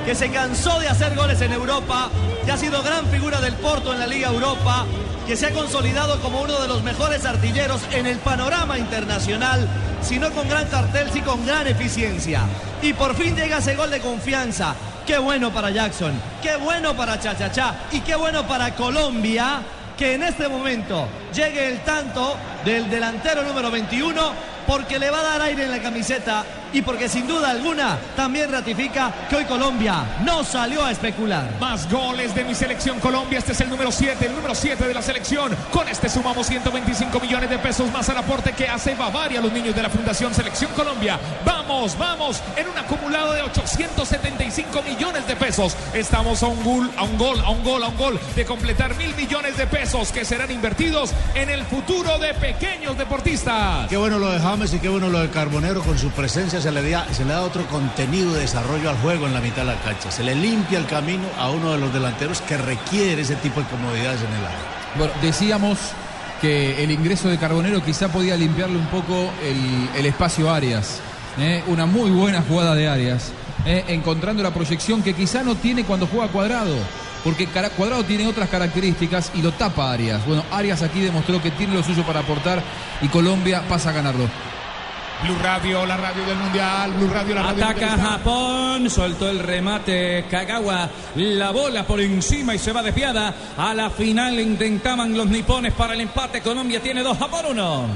que 0.07 0.15
se 0.15 0.31
cansó 0.31 0.79
de 0.81 0.89
hacer 0.89 1.15
goles 1.15 1.41
en 1.43 1.53
Europa, 1.53 2.09
que 2.45 2.53
ha 2.53 2.57
sido 2.57 2.83
gran 2.83 3.07
figura 3.09 3.41
del 3.41 3.55
Porto 3.55 3.93
en 3.93 3.99
la 4.01 4.07
Liga 4.07 4.29
Europa, 4.29 4.87
que 5.29 5.37
se 5.37 5.45
ha 5.45 5.53
consolidado 5.53 6.19
como 6.23 6.41
uno 6.41 6.59
de 6.59 6.69
los 6.69 6.83
mejores 6.83 7.27
artilleros 7.27 7.83
en 7.93 8.07
el 8.07 8.17
panorama 8.17 8.79
internacional, 8.79 9.69
si 10.01 10.19
no 10.19 10.31
con 10.31 10.49
gran 10.49 10.67
cartel, 10.69 11.11
sí 11.13 11.21
con 11.21 11.45
gran 11.45 11.67
eficiencia. 11.67 12.45
Y 12.81 12.95
por 12.95 13.15
fin 13.15 13.37
llega 13.37 13.59
ese 13.59 13.77
gol 13.77 13.91
de 13.91 14.01
confianza. 14.01 14.75
Qué 15.07 15.19
bueno 15.19 15.53
para 15.53 15.69
Jackson, 15.69 16.19
qué 16.41 16.57
bueno 16.57 16.97
para 16.97 17.21
Chachachá 17.21 17.75
y 17.93 18.01
qué 18.01 18.17
bueno 18.17 18.49
para 18.49 18.75
Colombia 18.75 19.61
que 19.99 20.15
en 20.15 20.23
este 20.23 20.49
momento 20.49 21.07
llegue 21.35 21.73
el 21.73 21.81
tanto 21.81 22.35
del 22.65 22.89
delantero 22.89 23.43
número 23.43 23.71
21 23.71 24.33
porque 24.67 24.99
le 24.99 25.11
va 25.11 25.21
a 25.21 25.25
dar 25.25 25.43
aire 25.43 25.65
en 25.65 25.71
la 25.71 25.83
camiseta 25.83 26.43
y 26.73 26.83
porque 26.83 27.09
sin 27.09 27.27
duda 27.27 27.51
alguna 27.51 27.99
también 28.17 28.51
ratifica 28.51 29.13
que 29.29 29.37
hoy 29.37 29.45
Colombia 29.45 30.05
no 30.25 30.45
salió 30.45 30.85
a 30.85 30.91
especular. 30.91 31.51
Más 31.61 31.91
goles 31.91 32.35
de 32.35 32.45
mi 32.45 32.55
selección 32.55 33.01
Colombia. 33.01 33.39
Este 33.39 33.53
es 33.53 33.61
el 33.61 33.71
número 33.71 33.91
7, 33.91 34.27
el 34.27 34.35
número 34.35 34.55
7 34.55 34.87
de 34.87 34.95
la 34.95 35.03
selección. 35.03 35.57
Con 35.73 35.89
este 35.89 36.09
sumamos 36.09 36.47
125 36.47 37.21
millones 37.21 37.51
de 37.51 37.59
pesos 37.59 37.91
más 37.93 38.09
al 38.09 38.19
aporte 38.19 38.53
que 38.53 38.69
hace 38.69 38.95
Bavaria 38.95 39.39
a 39.39 39.43
los 39.43 39.53
niños 39.53 39.75
de 39.75 39.83
la 39.83 39.91
Fundación 39.91 40.35
Selección 40.35 40.71
Colombia. 40.73 41.19
Vamos, 41.45 41.97
vamos, 41.99 42.43
en 42.57 42.69
un 42.69 42.79
acumulado 42.79 43.33
de 43.33 43.43
875 43.43 44.83
millones 44.83 45.27
de 45.27 45.37
pesos. 45.37 45.77
Estamos 45.95 46.43
a 46.43 46.47
un 46.47 46.63
gol, 46.63 46.91
a 46.97 47.05
un 47.05 47.19
gol, 47.19 47.41
a 47.41 47.51
un 47.51 47.65
gol, 47.65 47.83
a 47.83 47.89
un 47.89 47.97
gol 47.97 48.21
de 48.37 48.45
completar 48.45 48.97
mil 48.97 49.15
millones 49.15 49.57
de 49.57 49.67
pesos 49.67 50.13
que 50.13 50.25
serán 50.25 50.51
invertidos 50.51 51.13
en 51.35 51.51
el 51.51 51.65
futuro 51.65 52.19
de 52.19 52.35
pequeños 52.35 52.97
deportistas. 52.99 53.89
Qué 53.89 53.97
bueno 53.97 54.19
lo 54.19 54.31
de 54.31 54.39
James 54.39 54.73
y 54.75 54.79
qué 54.79 54.89
bueno 54.89 55.09
lo 55.09 55.21
de 55.21 55.31
Carbonero 55.31 55.83
con 55.83 55.99
su 55.99 56.11
presencia 56.11 56.58
se 56.61 56.73
le, 56.73 56.91
da, 56.91 57.43
otro 57.43 57.67
contenido 57.67 58.33
de 58.33 58.41
desarrollo 58.41 58.91
al 58.91 58.97
juego 58.99 59.27
en 59.27 59.35
la 59.35 59.41
mitad 59.41 59.62
de 59.62 59.67
la 59.67 59.81
cancha. 59.81 60.11
Se 60.11 60.23
le 60.23 60.35
limpia 60.35 60.79
el 60.79 60.87
camino 60.87 61.25
a 61.38 61.50
uno 61.50 61.73
de 61.73 61.79
los 61.79 61.93
delanteros 61.93 62.41
que 62.43 62.57
requiere 62.57 63.23
ese 63.23 63.37
tipo 63.37 63.61
de 63.61 63.67
comodidades 63.67 64.21
en 64.21 64.29
el 64.29 64.45
área. 64.45 64.59
Bueno, 64.97 65.12
decíamos 65.23 65.79
que 66.41 66.83
el 66.83 66.91
ingreso 66.91 67.29
de 67.29 67.38
Carbonero 67.38 67.83
quizá 67.85 68.09
podía 68.09 68.37
limpiarle 68.37 68.77
un 68.77 68.87
poco 68.87 69.31
el, 69.97 70.07
espacio 70.07 70.50
a 70.50 70.57
Arias. 70.57 71.00
¿eh? 71.38 71.62
Una 71.67 71.87
muy 71.87 72.11
buena 72.11 72.43
jugada 72.43 72.75
de 72.75 72.88
Arias, 72.88 73.33
¿eh? 73.67 73.85
encontrando 73.88 74.43
la 74.43 74.53
proyección 74.53 75.03
que 75.03 75.15
quizá 75.15 75.43
no 75.43 75.55
tiene 75.57 75.85
cuando 75.85 76.07
juega 76.07 76.29
cuadrado. 76.29 76.77
Porque 77.25 77.49
Cuadrado 77.49 78.05
tiene 78.05 78.29
otras 78.29 78.49
características 78.49 79.33
y 79.35 79.43
lo 79.43 79.50
tapa 79.53 79.93
Arias. 79.93 80.25
Bueno, 80.25 80.45
Arias 80.53 80.83
aquí 80.83 81.01
demostró 81.01 81.42
que 81.42 81.51
tiene 81.51 81.75
lo 81.75 81.83
suyo 81.83 82.05
para 82.05 82.21
aportar 82.21 82.62
y 83.03 83.09
Colombia 83.09 83.64
pasa 83.68 83.90
a 83.90 83.92
ganarlo. 83.92 84.29
Blue 85.22 85.37
Radio, 85.42 85.85
la 85.85 85.96
radio 85.96 86.24
del 86.24 86.37
Mundial. 86.37 86.92
Blue 86.92 87.09
Radio, 87.09 87.35
la 87.35 87.42
radio 87.42 87.64
Ataca. 87.64 87.98
Japón, 87.98 88.88
soltó 88.88 89.28
el 89.28 89.40
remate 89.40 90.26
Kagawa, 90.31 90.88
la 91.16 91.50
bola 91.50 91.85
por 91.87 92.00
encima 92.00 92.54
y 92.54 92.59
se 92.59 92.72
va 92.72 92.83
desviada. 92.83 93.35
A 93.57 93.74
la 93.74 93.90
final 93.90 94.38
intentaban 94.38 95.16
los 95.16 95.26
nipones 95.26 95.72
para 95.72 95.94
el 95.94 96.02
empate. 96.02 96.40
Colombia 96.40 96.81
tiene 96.81 97.02
dos, 97.02 97.18
Japón 97.18 97.46
uno. 97.50 97.87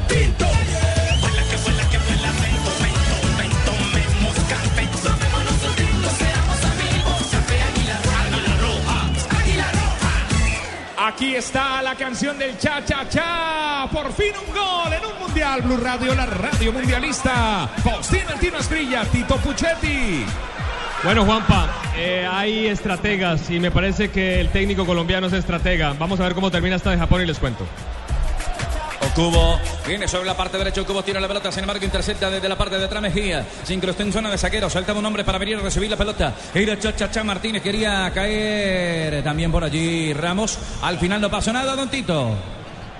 Aquí 11.14 11.36
está 11.36 11.82
la 11.82 11.94
canción 11.94 12.38
del 12.38 12.56
cha 12.58 12.82
cha 12.84 13.06
cha. 13.06 13.86
Por 13.92 14.12
fin 14.12 14.32
un 14.46 14.54
gol 14.54 14.92
en 14.92 15.04
un 15.04 15.18
mundial. 15.20 15.60
Blue 15.60 15.76
Radio, 15.76 16.14
la 16.14 16.24
radio 16.24 16.72
mundialista. 16.72 17.68
Faustino 17.84 18.30
Antino 18.32 18.56
Escrilla, 18.56 19.04
Tito 19.04 19.36
Puchetti. 19.36 20.24
Bueno, 21.04 21.24
Juanpa, 21.24 21.68
eh, 21.96 22.26
hay 22.30 22.66
estrategas 22.66 23.50
y 23.50 23.60
me 23.60 23.70
parece 23.70 24.10
que 24.10 24.40
el 24.40 24.48
técnico 24.48 24.86
colombiano 24.86 25.26
es 25.26 25.34
estratega. 25.34 25.94
Vamos 25.98 26.18
a 26.18 26.24
ver 26.24 26.34
cómo 26.34 26.50
termina 26.50 26.76
esta 26.76 26.90
de 26.90 26.98
Japón 26.98 27.20
y 27.20 27.26
les 27.26 27.38
cuento. 27.38 27.66
Okubo 29.12 29.60
viene 29.86 30.08
sobre 30.08 30.24
la 30.24 30.34
parte 30.34 30.56
derecha. 30.56 30.80
Okubo 30.80 31.02
tira 31.02 31.20
la 31.20 31.28
pelota. 31.28 31.52
Sin 31.52 31.60
embargo, 31.60 31.84
intercepta 31.84 32.30
desde 32.30 32.48
la 32.48 32.56
parte 32.56 32.78
de 32.78 32.86
atrás 32.86 33.02
Mejía. 33.02 33.46
Se 33.62 33.74
incrustó 33.74 34.02
en 34.02 34.12
zona 34.12 34.30
de 34.30 34.38
saquero. 34.38 34.70
Saltaba 34.70 34.98
un 35.00 35.04
hombre 35.04 35.22
para 35.22 35.36
venir 35.36 35.58
a 35.58 35.60
recibir 35.60 35.90
la 35.90 35.98
pelota. 35.98 36.34
Era 36.54 36.78
Chachacha 36.78 37.22
Martínez. 37.22 37.62
Quería 37.62 38.10
caer 38.14 39.22
también 39.22 39.52
por 39.52 39.64
allí 39.64 40.14
Ramos. 40.14 40.58
Al 40.80 40.98
final 40.98 41.20
no 41.20 41.30
pasó 41.30 41.52
nada, 41.52 41.76
Don 41.76 41.90
Tito. 41.90 42.30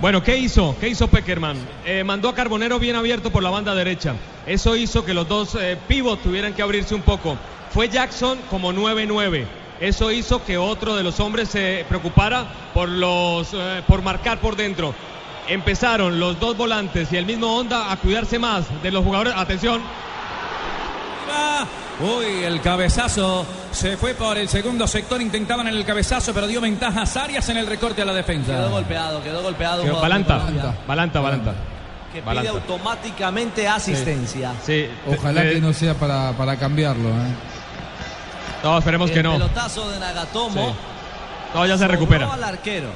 Bueno, 0.01 0.21
¿qué 0.21 0.37
hizo? 0.37 0.75
¿Qué 0.79 0.89
hizo 0.89 1.07
Peckerman? 1.07 1.57
Eh, 1.83 2.03
mandó 2.03 2.29
a 2.29 2.35
Carbonero 2.35 2.77
bien 2.77 2.95
abierto 2.95 3.31
por 3.31 3.41
la 3.41 3.49
banda 3.49 3.73
derecha. 3.73 4.13
Eso 4.45 4.75
hizo 4.75 5.03
que 5.05 5.15
los 5.15 5.27
dos 5.27 5.57
eh, 5.59 5.77
tuvieran 6.21 6.53
que 6.53 6.61
abrirse 6.61 6.93
un 6.93 7.01
poco. 7.01 7.37
Fue 7.71 7.89
Jackson 7.89 8.37
como 8.51 8.71
9-9. 8.71 9.47
Eso 9.79 10.11
hizo 10.11 10.43
que 10.45 10.57
otro 10.57 10.95
de 10.95 11.03
los 11.03 11.19
hombres 11.19 11.49
se 11.49 11.85
preocupara 11.89 12.45
por, 12.73 12.87
los, 12.87 13.49
eh, 13.53 13.81
por 13.87 14.03
marcar 14.03 14.39
por 14.39 14.55
dentro. 14.55 14.93
Empezaron 15.47 16.19
los 16.19 16.39
dos 16.39 16.55
volantes 16.55 17.11
y 17.11 17.17
el 17.17 17.25
mismo 17.25 17.57
Honda 17.57 17.91
a 17.91 17.97
cuidarse 17.97 18.39
más 18.39 18.65
de 18.81 18.91
los 18.91 19.03
jugadores. 19.03 19.33
Atención. 19.35 19.81
Uy, 21.99 22.43
el 22.43 22.59
cabezazo 22.61 23.45
se 23.71 23.97
fue 23.97 24.13
por 24.13 24.37
el 24.37 24.49
segundo 24.49 24.87
sector. 24.87 25.21
Intentaban 25.21 25.67
en 25.67 25.75
el 25.75 25.85
cabezazo, 25.85 26.33
pero 26.33 26.47
dio 26.47 26.59
ventajas 26.59 27.15
Arias 27.17 27.47
en 27.49 27.57
el 27.57 27.67
recorte 27.67 28.01
a 28.01 28.05
la 28.05 28.13
defensa. 28.13 28.51
Quedó 28.51 28.69
golpeado, 28.71 29.23
quedó 29.23 29.43
golpeado. 29.43 29.83
Quedó 29.83 30.01
Balanta, 30.01 30.39
Colombia, 30.39 30.75
Balanta, 30.87 31.19
Balanta. 31.19 31.53
Que 32.11 32.19
pide 32.19 32.25
Balanta. 32.25 32.51
automáticamente 32.51 33.67
asistencia. 33.67 34.53
Sí, 34.63 34.87
Ojalá 35.07 35.45
eh, 35.45 35.53
que 35.53 35.61
no 35.61 35.71
sea 35.73 35.93
para, 35.93 36.31
para 36.33 36.57
cambiarlo. 36.57 37.09
¿eh? 37.09 37.33
No, 38.63 38.77
esperemos 38.77 39.09
el 39.09 39.15
que 39.15 39.23
no. 39.23 39.33
pelotazo 39.33 39.89
de 39.91 39.99
Nagatomo. 39.99 40.69
Sí. 40.69 40.75
No, 41.53 41.65
ya 41.65 41.77
se 41.77 41.87
recupera. 41.87 42.33
al 42.33 42.43
arquero. 42.43 42.89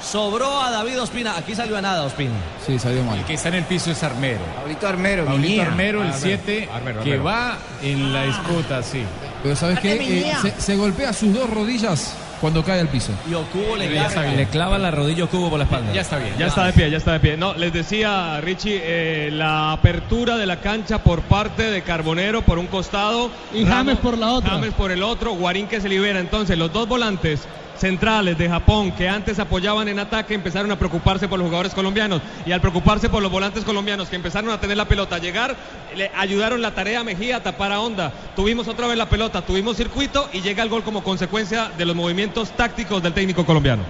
Sobró 0.00 0.60
a 0.60 0.70
David 0.70 1.00
Ospina. 1.00 1.36
Aquí 1.36 1.54
salió 1.54 1.76
a 1.76 1.82
nada 1.82 2.04
Ospina. 2.04 2.34
Sí, 2.64 2.78
salió 2.78 3.02
mal. 3.02 3.18
El 3.18 3.24
que 3.24 3.34
está 3.34 3.48
en 3.48 3.56
el 3.56 3.64
piso 3.64 3.90
es 3.90 4.02
Armero. 4.02 4.40
Pablito 4.54 4.86
Armero, 4.86 5.24
Pablito. 5.24 5.62
Armero, 5.62 6.02
el 6.02 6.08
Armero. 6.08 6.26
7, 6.44 6.68
Armero, 6.72 7.02
que 7.02 7.16
va 7.18 7.58
en 7.82 8.12
la 8.12 8.24
disputa, 8.24 8.82
sí. 8.82 9.02
Pero 9.42 9.56
¿sabes 9.56 9.80
qué? 9.80 9.94
Eh, 9.94 10.52
se 10.58 10.76
golpea 10.76 11.12
sus 11.12 11.32
dos 11.32 11.48
rodillas 11.48 12.14
cuando 12.40 12.64
cae 12.64 12.80
al 12.80 12.88
piso. 12.88 13.12
Y 13.28 13.34
Okubo 13.34 13.76
le. 13.76 13.88
Le 13.88 14.46
clava 14.46 14.78
la 14.78 14.90
rodilla 14.90 15.24
a 15.24 15.26
Cubo 15.26 15.48
por 15.48 15.58
la 15.58 15.64
espalda. 15.64 15.92
Ya 15.92 16.00
está 16.00 16.18
bien. 16.18 16.34
Ya 16.38 16.46
está 16.46 16.66
de 16.66 16.72
pie, 16.72 16.90
ya 16.90 16.98
está 16.98 17.12
de 17.12 17.20
pie. 17.20 17.36
No, 17.36 17.54
les 17.54 17.72
decía 17.72 18.40
Richie, 18.40 18.80
eh, 18.82 19.30
la 19.32 19.72
apertura 19.72 20.36
de 20.36 20.46
la 20.46 20.60
cancha 20.60 21.02
por 21.02 21.22
parte 21.22 21.70
de 21.70 21.82
Carbonero 21.82 22.42
por 22.42 22.58
un 22.58 22.66
costado. 22.66 23.30
Y 23.52 23.64
James 23.64 23.98
por 23.98 24.18
la 24.18 24.32
otra. 24.32 24.50
James 24.52 24.74
por 24.74 24.90
el 24.90 25.02
otro, 25.02 25.32
Guarín 25.32 25.66
que 25.66 25.80
se 25.80 25.88
libera. 25.88 26.20
Entonces, 26.20 26.58
los 26.58 26.72
dos 26.72 26.88
volantes 26.88 27.46
centrales 27.78 28.38
de 28.38 28.48
Japón 28.48 28.92
que 28.92 29.08
antes 29.08 29.38
apoyaban 29.38 29.88
en 29.88 29.98
ataque 29.98 30.34
empezaron 30.34 30.70
a 30.72 30.78
preocuparse 30.78 31.28
por 31.28 31.38
los 31.38 31.46
jugadores 31.46 31.74
colombianos. 31.74 32.22
Y 32.44 32.52
al 32.52 32.60
preocuparse 32.60 33.08
por 33.08 33.22
los 33.22 33.30
volantes 33.30 33.64
colombianos 33.64 34.08
que 34.08 34.16
empezaron 34.16 34.50
a 34.50 34.60
tener 34.60 34.76
la 34.76 34.86
pelota, 34.86 35.16
a 35.16 35.18
llegar, 35.18 35.56
le 35.94 36.10
ayudaron 36.16 36.62
la 36.62 36.72
tarea 36.72 37.00
a 37.00 37.04
Mejía 37.04 37.36
a 37.36 37.42
tapar 37.42 37.72
a 37.72 37.80
Onda. 37.80 38.12
Tuvimos 38.34 38.68
otra 38.68 38.86
vez 38.86 38.96
la 38.96 39.08
pelota, 39.08 39.42
tuvimos 39.42 39.76
circuito 39.76 40.28
y 40.32 40.40
llega 40.40 40.62
el 40.62 40.68
gol 40.68 40.82
como 40.82 41.02
consecuencia 41.02 41.70
de 41.76 41.84
los 41.84 41.94
movimientos 41.94 42.25
tácticos 42.30 43.02
del 43.02 43.12
técnico 43.12 43.44
colombiano. 43.44 43.82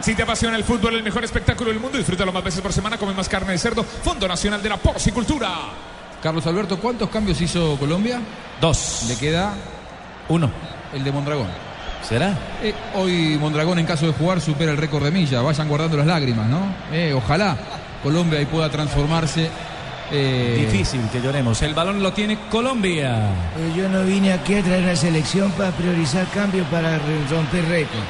Si 0.00 0.14
te 0.14 0.22
apasiona 0.22 0.56
el 0.56 0.64
fútbol, 0.64 0.96
el 0.96 1.02
mejor 1.02 1.24
espectáculo 1.24 1.70
del 1.70 1.80
mundo, 1.80 1.96
disfrútalo 1.96 2.30
más 2.32 2.44
veces 2.44 2.60
por 2.60 2.72
semana. 2.72 2.98
Come 2.98 3.14
más 3.14 3.28
carne 3.28 3.52
de 3.52 3.58
cerdo. 3.58 3.82
Fondo 3.82 4.28
Nacional 4.28 4.62
de 4.62 4.68
la 4.68 4.76
Porcicultura. 4.76 5.50
Carlos 6.22 6.46
Alberto, 6.46 6.78
¿cuántos 6.78 7.08
cambios 7.08 7.40
hizo 7.40 7.76
Colombia? 7.78 8.20
Dos. 8.60 9.04
Le 9.08 9.16
queda 9.16 9.54
Uno. 10.28 10.50
el 10.92 11.02
de 11.04 11.12
Mondragón. 11.12 11.48
¿Será? 12.02 12.36
Eh, 12.62 12.74
hoy 12.94 13.38
Mondragón 13.40 13.78
en 13.78 13.86
caso 13.86 14.06
de 14.06 14.12
jugar 14.12 14.40
supera 14.40 14.72
el 14.72 14.78
récord 14.78 15.02
de 15.02 15.10
milla. 15.10 15.40
Vayan 15.40 15.68
guardando 15.68 15.96
las 15.96 16.06
lágrimas, 16.06 16.46
¿no? 16.48 16.60
Eh, 16.92 17.14
ojalá 17.14 17.56
Colombia 18.02 18.38
ahí 18.38 18.46
pueda 18.46 18.68
transformarse. 18.68 19.48
Eh, 20.10 20.68
Difícil 20.70 21.00
que 21.10 21.20
lloremos. 21.20 21.60
El 21.62 21.74
balón 21.74 22.02
lo 22.02 22.12
tiene 22.12 22.38
Colombia. 22.50 23.28
Pero 23.54 23.74
yo 23.74 23.88
no 23.88 24.04
vine 24.04 24.32
aquí 24.32 24.54
a 24.54 24.62
traer 24.62 24.84
la 24.84 24.96
selección 24.96 25.50
para 25.52 25.70
priorizar 25.70 26.26
cambios 26.28 26.66
para 26.68 26.98
romper 27.30 27.64
récord. 27.68 28.04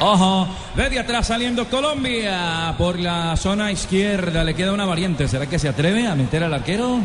Ojo, 0.00 0.48
desde 0.74 0.98
atrás 0.98 1.26
saliendo 1.26 1.68
Colombia 1.68 2.74
por 2.78 2.98
la 2.98 3.36
zona 3.36 3.70
izquierda. 3.70 4.44
Le 4.44 4.54
queda 4.54 4.72
una 4.72 4.86
variante. 4.86 5.28
¿Será 5.28 5.46
que 5.46 5.58
se 5.58 5.68
atreve 5.68 6.06
a 6.06 6.14
meter 6.14 6.42
al 6.42 6.54
arquero? 6.54 7.00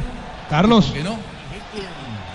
Carlos, 0.49 0.85
¿Por 0.85 0.95
qué 0.95 1.03
no? 1.03 1.17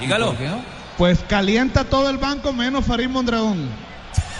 Dígalo. 0.01 0.27
¿Por 0.29 0.37
qué 0.37 0.49
no? 0.49 0.61
Pues 0.99 1.21
calienta 1.27 1.85
todo 1.85 2.11
el 2.11 2.19
banco 2.19 2.53
menos 2.53 2.85
Farid 2.85 3.09
Mondragón. 3.09 3.71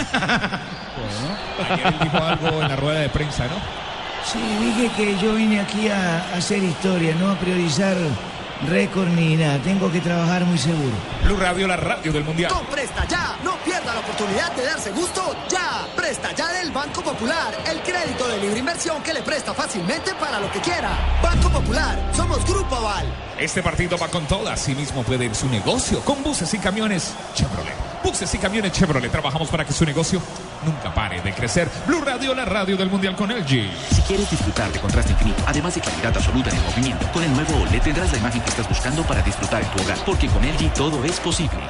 Ayer 1.71 1.87
él 1.87 1.95
dijo 2.03 2.17
algo 2.19 2.49
en 2.63 2.69
la 2.69 2.77
rueda 2.77 3.01
de 3.01 3.09
prensa, 3.09 3.45
¿no? 3.45 3.90
Sí, 4.25 4.39
dije 4.61 4.91
que 4.97 5.19
yo 5.19 5.35
vine 5.35 5.61
aquí 5.61 5.89
a, 5.89 6.19
a 6.33 6.37
hacer 6.37 6.63
historia, 6.63 7.15
no 7.17 7.31
a 7.31 7.35
priorizar 7.37 7.97
récord 8.69 9.09
ni 9.09 9.37
nada. 9.37 9.59
Tengo 9.59 9.91
que 9.91 10.01
trabajar 10.01 10.45
muy 10.45 10.59
seguro. 10.59 10.93
Blue 11.25 11.37
Radio, 11.37 11.67
la 11.67 11.77
radio 11.77 12.13
del 12.13 12.25
Mundial. 12.25 12.53
Con 12.53 12.67
Presta 12.67 13.07
Ya, 13.07 13.37
no 13.43 13.57
pierda 13.65 13.95
la 13.95 14.01
oportunidad 14.01 14.53
de 14.53 14.65
darse 14.65 14.91
gusto 14.93 15.35
ya. 15.49 15.87
Presta 15.97 16.33
Ya 16.35 16.53
del 16.53 16.71
Banco 16.71 17.03
Popular, 17.03 17.55
el 17.71 17.81
crédito 17.81 18.29
de 18.29 18.39
libre 18.39 18.59
inversión 18.59 19.03
que 19.03 19.15
le 19.15 19.23
presta 19.23 19.55
fácilmente 19.55 20.15
para 20.15 20.39
lo 20.41 20.51
que 20.53 20.61
quiera. 20.61 20.91
Banco 21.23 21.49
Popular, 21.51 21.99
somos 22.15 22.45
Grupo 22.45 22.77
Aval. 22.77 23.07
Este 23.39 23.63
partido 23.63 23.97
va 23.97 24.09
con 24.09 24.27
todo. 24.27 24.49
Asimismo 24.49 25.03
puede 25.03 25.25
ir 25.25 25.35
su 25.35 25.49
negocio 25.49 26.01
con 26.01 26.23
buses 26.23 26.53
y 26.55 26.59
camiones 26.59 27.15
Chevrolet. 27.35 27.75
Buses 28.05 28.33
y 28.35 28.39
camiones 28.39 28.73
Chevrolet. 28.73 29.11
Trabajamos 29.11 29.49
para 29.49 29.65
que 29.65 29.73
su 29.73 29.85
negocio 29.85 30.21
nunca 30.65 30.93
pare 30.93 31.21
de 31.21 31.33
crecer. 31.33 31.69
Blue 31.87 32.01
Radio, 32.01 32.35
la 32.35 32.45
radio 32.45 32.77
del 32.77 32.91
Mundial 32.91 33.17
con 33.17 33.31
LG. 33.31 33.71
Si 33.91 34.03
quieres 34.03 34.31
disfrutar 34.31 34.71
de 34.73 34.81
contraste 34.81 35.13
infinito, 35.13 35.43
además 35.47 35.75
de 35.75 35.81
claridad 35.81 36.17
absoluta 36.17 36.51
en 36.51 36.57
el 36.57 36.63
movimiento, 36.63 37.07
con 37.13 37.23
el 37.23 37.33
nuevo 37.33 37.63
OLED 37.63 37.83
tendrás 37.83 38.13
la 38.13 38.19
imagen 38.19 38.41
que 38.43 38.51
estás 38.51 38.69
buscando 38.69 39.03
para 39.03 39.23
disfrutar 39.23 39.63
en 39.63 39.69
tu 39.71 39.83
hogar, 39.83 39.99
porque 40.05 40.29
con 40.29 40.43
LG 40.43 40.73
todo 40.75 41.05
es 41.05 41.19
posible. 41.21 41.61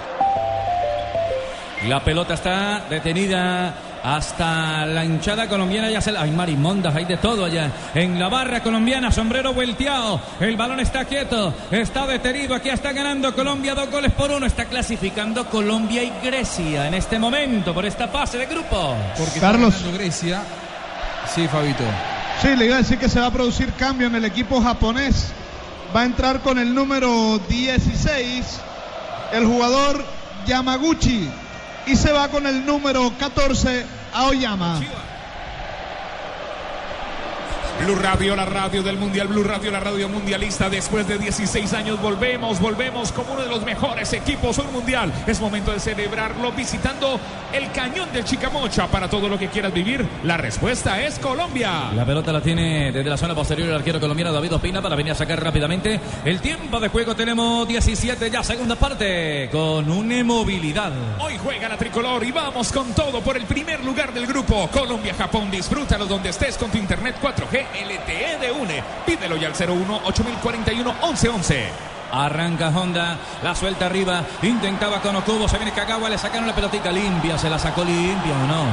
La 1.86 2.04
pelota 2.04 2.34
está 2.34 2.80
detenida 2.90 3.74
hasta 4.02 4.86
la 4.86 5.04
hinchada 5.04 5.48
colombiana. 5.48 5.90
Ya 5.90 6.00
se 6.00 6.12
la... 6.12 6.22
Hay 6.22 6.30
marimondas, 6.30 6.94
hay 6.94 7.04
de 7.04 7.16
todo 7.16 7.44
allá. 7.44 7.70
En 7.94 8.18
la 8.18 8.28
barra 8.28 8.62
colombiana, 8.62 9.10
sombrero 9.10 9.52
volteado. 9.52 10.20
El 10.40 10.56
balón 10.56 10.80
está 10.80 11.04
quieto, 11.04 11.54
está 11.70 12.06
detenido. 12.06 12.54
Aquí 12.54 12.68
está 12.68 12.92
ganando 12.92 13.34
Colombia 13.34 13.74
dos 13.74 13.90
goles 13.90 14.12
por 14.12 14.30
uno. 14.30 14.46
Está 14.46 14.66
clasificando 14.66 15.46
Colombia 15.46 16.02
y 16.02 16.12
Grecia 16.22 16.88
en 16.88 16.94
este 16.94 17.18
momento 17.18 17.74
por 17.74 17.86
esta 17.86 18.08
fase 18.08 18.38
de 18.38 18.46
grupo. 18.46 18.94
Porque 19.16 19.40
Carlos. 19.40 19.74
está 19.74 19.90
Grecia. 19.92 20.42
Sí, 21.34 21.46
Fabito. 21.48 21.84
Sí, 22.42 22.56
le 22.56 22.66
iba 22.66 22.76
a 22.76 22.78
decir 22.78 22.98
que 22.98 23.08
se 23.08 23.20
va 23.20 23.26
a 23.26 23.30
producir 23.30 23.72
cambio 23.74 24.06
en 24.06 24.14
el 24.14 24.24
equipo 24.24 24.60
japonés. 24.60 25.32
Va 25.94 26.02
a 26.02 26.04
entrar 26.04 26.40
con 26.40 26.58
el 26.58 26.74
número 26.74 27.38
16 27.48 28.60
el 29.32 29.44
jugador 29.44 30.04
Yamaguchi 30.46 31.28
y 31.86 31.96
se 31.96 32.12
va 32.12 32.28
con 32.28 32.46
el 32.46 32.64
número 32.64 33.12
14 33.18 33.86
Aoyama. 34.12 34.80
Blue 37.84 37.96
Radio, 37.96 38.36
la 38.36 38.44
radio 38.44 38.82
del 38.82 38.98
Mundial, 38.98 39.28
Blue 39.28 39.42
Radio, 39.42 39.70
la 39.70 39.80
radio 39.80 40.06
mundialista. 40.08 40.68
Después 40.68 41.08
de 41.08 41.16
16 41.18 41.72
años 41.72 42.00
volvemos, 42.00 42.60
volvemos 42.60 43.10
como 43.10 43.32
uno 43.32 43.42
de 43.42 43.48
los 43.48 43.64
mejores 43.64 44.12
equipos 44.12 44.58
del 44.58 44.68
Mundial. 44.68 45.10
Es 45.26 45.40
momento 45.40 45.72
de 45.72 45.80
celebrarlo 45.80 46.52
visitando 46.52 47.18
el 47.52 47.72
cañón 47.72 48.12
del 48.12 48.24
Chicamocha. 48.24 48.86
Para 48.88 49.08
todo 49.08 49.28
lo 49.28 49.38
que 49.38 49.48
quieras 49.48 49.72
vivir, 49.72 50.06
la 50.24 50.36
respuesta 50.36 51.00
es 51.02 51.18
Colombia. 51.18 51.90
La 51.94 52.04
pelota 52.04 52.32
la 52.32 52.42
tiene 52.42 52.92
desde 52.92 53.08
la 53.08 53.16
zona 53.16 53.34
posterior 53.34 53.68
el 53.68 53.74
arquero 53.74 53.98
colombiano 53.98 54.32
David 54.32 54.54
Ospina 54.54 54.82
para 54.82 54.94
venir 54.94 55.12
a 55.12 55.16
sacar 55.16 55.42
rápidamente. 55.42 55.98
El 56.24 56.40
tiempo 56.40 56.80
de 56.80 56.88
juego 56.88 57.16
tenemos 57.16 57.66
17 57.66 58.30
ya, 58.30 58.42
segunda 58.42 58.76
parte, 58.76 59.48
con 59.50 59.90
una 59.90 60.22
movilidad. 60.22 60.92
Hoy 61.18 61.38
juega 61.42 61.68
la 61.68 61.78
tricolor 61.78 62.22
y 62.24 62.30
vamos 62.30 62.72
con 62.72 62.92
todo 62.92 63.22
por 63.22 63.38
el 63.38 63.44
primer 63.44 63.82
lugar 63.82 64.12
del 64.12 64.26
grupo. 64.26 64.68
Colombia-Japón, 64.70 65.50
disfrútalo 65.50 66.04
donde 66.04 66.28
estés 66.28 66.58
con 66.58 66.70
tu 66.70 66.76
internet 66.76 67.16
4G 67.22 67.69
LTE 67.74 68.38
de 68.40 68.52
UNE. 68.52 68.82
Pídelo 69.06 69.36
ya 69.36 69.48
al 69.48 69.54
01 69.54 70.00
8041 70.04 70.92
1111. 71.02 71.68
Arranca 72.12 72.68
Honda, 72.70 73.18
la 73.44 73.54
suelta 73.54 73.86
arriba, 73.86 74.24
intentaba 74.42 75.00
con 75.00 75.14
Okubo, 75.14 75.46
se 75.48 75.56
viene 75.58 75.70
Kagawa, 75.72 76.08
le 76.10 76.18
sacaron 76.18 76.46
la 76.48 76.54
pelotita 76.54 76.90
limpia, 76.90 77.38
se 77.38 77.48
la 77.48 77.56
sacó 77.58 77.84
limpia 77.84 78.32
o 78.34 78.46
no. 78.48 78.64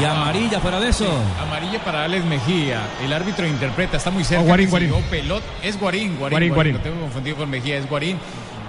Y 0.00 0.04
amarilla 0.04 0.58
fuera 0.58 0.80
de 0.80 0.88
eso. 0.88 1.06
Amarilla 1.40 1.78
para 1.84 2.02
Alex 2.02 2.24
Mejía. 2.24 2.80
El 3.04 3.12
árbitro 3.12 3.46
interpreta, 3.46 3.96
está 3.96 4.10
muy 4.10 4.24
cerca. 4.24 4.42
Oh, 4.42 4.46
Guarín, 4.46 4.68
recibió 4.72 4.94
Guarín. 4.96 5.10
pelot- 5.28 5.42
es 5.62 5.78
Guarín, 5.78 6.16
Guarín, 6.16 6.18
Guarín, 6.18 6.28
Guarín, 6.30 6.54
Guarín. 6.54 6.72
Lo 6.74 6.80
tengo 6.80 7.00
confundido 7.02 7.36
con 7.36 7.48
Mejía, 7.50 7.76
es 7.76 7.88
Guarín. 7.88 8.18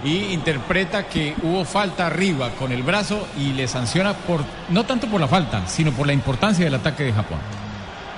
Y 0.03 0.33
interpreta 0.33 1.07
que 1.07 1.33
hubo 1.41 1.65
falta 1.65 2.05
arriba 2.05 2.51
con 2.59 2.71
el 2.71 2.83
brazo 2.83 3.27
y 3.39 3.53
le 3.53 3.67
sanciona 3.67 4.13
por 4.13 4.41
no 4.69 4.83
tanto 4.83 5.07
por 5.07 5.19
la 5.19 5.27
falta, 5.27 5.63
sino 5.67 5.91
por 5.93 6.05
la 6.05 6.13
importancia 6.13 6.63
del 6.63 6.75
ataque 6.75 7.05
de 7.05 7.13
Japón. 7.13 7.39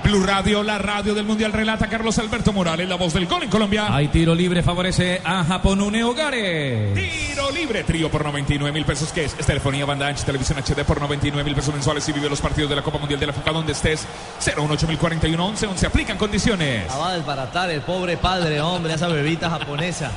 Blue 0.08 0.24
Radio, 0.24 0.62
la 0.62 0.78
radio 0.78 1.14
del 1.14 1.26
Mundial, 1.26 1.52
relata 1.52 1.86
Carlos 1.86 2.18
Alberto 2.18 2.50
Morales, 2.50 2.88
la 2.88 2.94
voz 2.94 3.12
del 3.12 3.26
gol 3.26 3.42
en 3.42 3.50
Colombia. 3.50 3.94
Hay 3.94 4.08
tiro 4.08 4.34
libre, 4.34 4.62
favorece 4.62 5.20
a 5.22 5.44
Japón 5.44 5.82
Une 5.82 6.02
Hogares. 6.02 6.94
Tiro 6.94 7.50
libre, 7.50 7.84
trío 7.84 8.10
por 8.10 8.24
99 8.24 8.72
mil 8.72 8.86
pesos, 8.86 9.12
que 9.12 9.26
es? 9.26 9.36
Es 9.38 9.44
telefonía, 9.44 9.84
banda 9.84 10.06
ancha, 10.06 10.24
televisión 10.24 10.58
HD 10.60 10.82
por 10.86 10.98
99 10.98 11.44
mil 11.44 11.54
pesos 11.54 11.74
mensuales 11.74 12.08
y 12.08 12.12
vive 12.12 12.30
los 12.30 12.40
partidos 12.40 12.70
de 12.70 12.76
la 12.76 12.82
Copa 12.82 12.96
Mundial 12.96 13.20
de 13.20 13.26
la 13.26 13.34
FIFA 13.34 13.52
donde 13.52 13.72
estés. 13.72 14.06
018041 14.40 15.46
11 15.46 15.66
11 15.66 15.86
aplican 15.86 16.16
condiciones. 16.16 16.86
La 16.86 16.96
va 16.96 17.10
a 17.10 17.16
desbaratar 17.18 17.68
el 17.68 17.82
pobre 17.82 18.16
padre, 18.16 18.62
hombre, 18.62 18.94
esa 18.94 19.08
bebita 19.08 19.50
japonesa. 19.50 20.10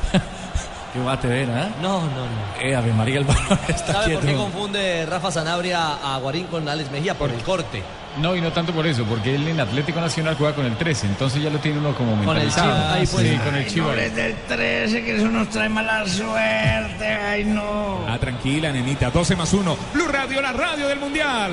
Qué 0.93 0.99
bate 0.99 1.43
era, 1.43 1.67
¿eh? 1.67 1.71
No, 1.82 1.99
no, 1.99 2.08
no. 2.08 2.62
Eh, 2.62 2.73
Ave 2.73 2.93
María, 2.93 3.19
el 3.19 3.25
balón 3.25 3.60
está 3.67 3.91
¿Sabe 3.91 4.13
por 4.13 4.25
qué 4.25 4.36
confunde 4.36 5.06
Rafa 5.06 5.32
Sanabria 5.32 5.95
a 6.01 6.17
Guarín 6.19 6.47
con 6.47 6.69
Alex 6.69 6.89
Mejía? 6.91 7.17
Por 7.17 7.30
el 7.30 7.41
corte. 7.41 7.84
No, 8.17 8.36
y 8.36 8.41
no 8.41 8.52
tanto 8.52 8.74
por 8.74 8.86
eso, 8.86 9.06
porque 9.06 9.36
él 9.36 9.47
en 9.47 9.60
Atlético 9.60 10.02
Nacional 10.02 10.36
juega 10.38 10.54
con 10.54 10.65
el 10.65 10.76
13, 10.76 11.08
entonces 11.08 11.41
ya 11.41 11.50
lo 11.50 11.60
tiene 11.60 11.80
uno 11.80 11.93
como 11.95 12.12
Con 12.12 12.19
el 12.19 12.26
mentalizado. 12.26 12.71
Chiva, 12.71 12.93
ahí 12.93 13.08
pues. 13.08 13.28
sí, 13.28 13.38
con 13.38 13.56
el 13.56 13.67
Chiva. 13.67 13.86
Señores 13.86 14.15
del 14.15 14.36
13, 14.47 15.04
que 15.04 15.15
eso 15.15 15.28
nos 15.30 15.50
trae 15.50 15.69
mala 15.69 16.06
suerte. 16.08 17.06
Ay, 17.06 17.45
no. 17.45 18.06
Ah, 18.08 18.17
tranquila, 18.19 18.71
nenita, 18.71 19.10
12 19.10 19.36
más 19.36 19.54
1. 19.54 19.78
Blue 19.93 20.08
Radio, 20.08 20.41
la 20.41 20.52
radio 20.52 20.88
del 20.88 21.00
Mundial. 21.00 21.52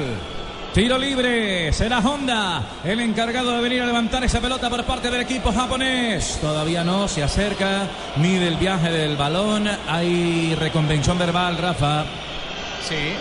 Tiro 0.75 0.99
libre, 0.99 1.73
será 1.73 1.99
Honda 2.01 2.63
el 2.85 3.01
encargado 3.01 3.53
de 3.57 3.63
venir 3.63 3.83
a 3.83 3.87
levantar 3.87 4.23
esa 4.23 4.41
pelota 4.41 4.69
por 4.69 4.85
parte 4.85 5.11
del 5.11 5.23
equipo 5.23 5.51
japonés. 5.51 6.39
Todavía 6.41 6.85
no 6.85 7.09
se 7.09 7.23
acerca, 7.23 7.89
mide 8.17 8.49
el 8.49 8.57
viaje 8.57 8.91
del 8.91 9.17
balón. 9.17 9.67
Hay 9.89 10.55
reconvención 10.57 11.19
verbal, 11.19 11.57
Rafa. 11.57 12.05
Sí, 12.87 13.15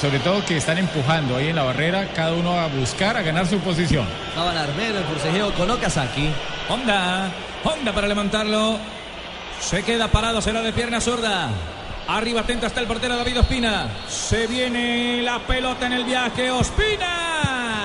sobre 0.00 0.18
todo 0.20 0.44
que 0.44 0.56
están 0.56 0.78
empujando 0.78 1.36
ahí 1.36 1.48
en 1.48 1.56
la 1.56 1.64
barrera, 1.64 2.08
cada 2.14 2.32
uno 2.32 2.58
a 2.58 2.68
buscar, 2.68 3.16
a 3.16 3.22
ganar 3.22 3.46
su 3.46 3.58
posición. 3.58 4.06
Estaban 4.28 4.56
Armero, 4.56 4.98
el 4.98 5.04
forcejeo 5.04 5.52
con 5.54 5.70
Okazaki. 5.70 6.30
Honda, 6.68 7.30
Honda 7.64 7.92
para 7.92 8.08
levantarlo. 8.08 8.78
Se 9.60 9.82
queda 9.82 10.08
parado, 10.08 10.40
será 10.40 10.62
de 10.62 10.72
pierna 10.72 11.00
zurda. 11.00 11.50
Arriba 12.08 12.40
atento 12.40 12.66
está 12.66 12.80
el 12.80 12.86
portero 12.86 13.16
David 13.16 13.40
Ospina. 13.40 13.88
Se 14.08 14.46
viene 14.46 15.22
la 15.22 15.38
pelota 15.40 15.86
en 15.86 15.92
el 15.92 16.04
viaje. 16.04 16.50
Ospina. 16.50 17.79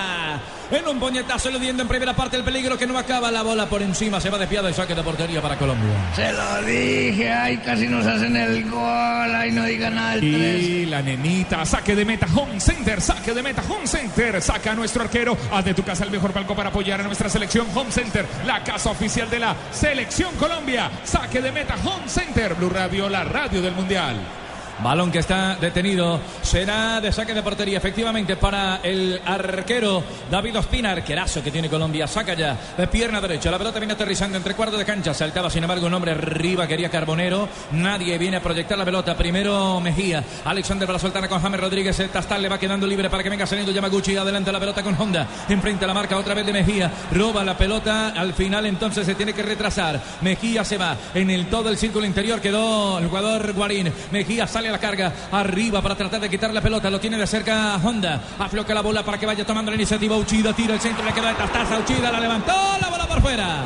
En 0.71 0.87
un 0.87 0.99
puñetazo 0.99 1.49
eludiendo 1.49 1.83
en 1.83 1.87
primera 1.87 2.15
parte 2.15 2.37
el 2.37 2.43
peligro 2.43 2.77
que 2.77 2.87
no 2.87 2.97
acaba. 2.97 3.31
La 3.31 3.43
bola 3.43 3.67
por 3.67 3.81
encima 3.81 4.19
se 4.19 4.29
va 4.29 4.37
desviado 4.37 4.69
y 4.69 4.73
saque 4.73 4.95
de 4.95 5.03
portería 5.03 5.41
para 5.41 5.57
Colombia. 5.57 5.93
Se 6.15 6.31
lo 6.33 6.61
dije, 6.63 7.31
ay, 7.31 7.57
casi 7.57 7.87
nos 7.87 8.05
hacen 8.05 8.35
el 8.35 8.69
gol. 8.69 9.35
Ay, 9.35 9.51
no 9.51 9.63
digan 9.65 9.95
nada 9.95 10.15
el 10.15 10.21
13. 10.21 10.57
Y 10.57 10.85
la 10.87 11.01
nenita, 11.01 11.65
saque 11.65 11.95
de 11.95 12.05
meta 12.05 12.27
Home 12.35 12.59
Center, 12.59 12.99
saque 12.99 13.33
de 13.33 13.43
meta 13.43 13.63
Home 13.69 13.87
Center, 13.87 14.41
saca 14.41 14.71
a 14.71 14.75
nuestro 14.75 15.03
arquero, 15.03 15.37
haz 15.51 15.65
de 15.65 15.73
tu 15.73 15.83
casa 15.83 16.03
el 16.03 16.11
mejor 16.11 16.31
palco 16.31 16.55
para 16.55 16.69
apoyar 16.69 16.99
a 16.99 17.03
nuestra 17.03 17.29
selección 17.29 17.67
Home 17.75 17.91
Center, 17.91 18.25
la 18.45 18.63
casa 18.63 18.89
oficial 18.89 19.29
de 19.29 19.39
la 19.39 19.55
selección 19.71 20.35
Colombia, 20.35 20.89
saque 21.03 21.41
de 21.41 21.51
meta 21.51 21.75
Home 21.83 22.07
Center, 22.07 22.55
Blue 22.55 22.69
Radio, 22.69 23.07
la 23.07 23.23
radio 23.23 23.61
del 23.61 23.73
Mundial. 23.73 24.44
Balón 24.83 25.11
que 25.11 25.19
está 25.19 25.55
detenido. 25.55 26.19
Será 26.41 26.99
de 26.99 27.11
saque 27.11 27.33
de 27.33 27.41
portería, 27.41 27.77
efectivamente, 27.77 28.35
para 28.35 28.81
el 28.83 29.21
arquero 29.25 30.03
David 30.29 30.59
Ospina. 30.59 30.91
Arquerazo 30.91 31.41
que 31.41 31.51
tiene 31.51 31.69
Colombia. 31.69 32.07
Saca 32.07 32.33
ya 32.33 32.57
de 32.77 32.87
pierna 32.87 33.21
derecha. 33.21 33.49
La 33.49 33.57
pelota 33.57 33.79
viene 33.79 33.93
aterrizando 33.93 34.37
entre 34.37 34.53
cuartos 34.53 34.77
de 34.77 34.85
cancha. 34.85 35.13
Saltaba, 35.13 35.49
sin 35.49 35.63
embargo, 35.63 35.87
un 35.87 35.93
hombre 35.93 36.11
arriba. 36.11 36.67
Quería 36.67 36.89
Carbonero. 36.89 37.47
Nadie 37.71 38.17
viene 38.17 38.37
a 38.37 38.41
proyectar 38.41 38.77
la 38.77 38.85
pelota. 38.85 39.15
Primero 39.15 39.79
Mejía. 39.79 40.23
Alexander 40.43 40.85
para 40.85 40.99
soltar 40.99 41.27
con 41.29 41.41
James 41.41 41.59
Rodríguez. 41.59 41.99
El 41.99 42.09
Tastal 42.09 42.41
le 42.41 42.49
va 42.49 42.59
quedando 42.59 42.85
libre 42.85 43.09
para 43.09 43.23
que 43.23 43.29
venga 43.29 43.45
saliendo 43.45 43.71
Yamaguchi. 43.71 44.17
Adelante 44.17 44.51
la 44.51 44.59
pelota 44.59 44.83
con 44.83 44.99
Honda. 44.99 45.27
Enfrente 45.47 45.85
a 45.85 45.87
la 45.87 45.93
marca 45.93 46.17
otra 46.17 46.33
vez 46.33 46.45
de 46.45 46.53
Mejía. 46.53 46.91
Roba 47.11 47.43
la 47.43 47.57
pelota. 47.57 48.09
Al 48.09 48.33
final, 48.33 48.65
entonces, 48.65 49.05
se 49.05 49.15
tiene 49.15 49.33
que 49.33 49.41
retrasar. 49.41 50.01
Mejía 50.21 50.63
se 50.65 50.77
va. 50.77 50.97
En 51.13 51.29
el 51.29 51.47
todo 51.47 51.69
el 51.69 51.77
círculo 51.77 52.05
interior 52.05 52.41
quedó 52.41 52.99
el 52.99 53.07
jugador 53.07 53.53
Guarín. 53.53 53.91
Mejía 54.11 54.47
sale 54.47 54.64
a 54.69 54.71
la 54.73 54.79
carga. 54.79 55.11
Arriba 55.31 55.81
para 55.81 55.95
tratar 55.95 56.19
de 56.19 56.29
quitar 56.29 56.53
la 56.53 56.61
pelota. 56.61 56.89
Lo 56.89 56.99
tiene 56.99 57.17
de 57.17 57.27
cerca 57.27 57.75
Honda. 57.83 58.21
Afloca 58.39 58.73
la 58.73 58.81
bola 58.81 59.03
para 59.03 59.17
que 59.17 59.25
vaya 59.25 59.45
tomando 59.45 59.71
la 59.71 59.75
iniciativa. 59.75 60.15
Uchida 60.15 60.53
tira 60.53 60.73
el 60.73 60.79
centro. 60.79 61.03
Le 61.03 61.13
quedó 61.13 61.27
de 61.27 61.33
Tastaza. 61.33 61.79
Uchida 61.79 62.11
la 62.11 62.19
levantó. 62.19 62.53
La 62.81 62.89
bola 62.89 63.07
por 63.07 63.21
fuera. 63.21 63.63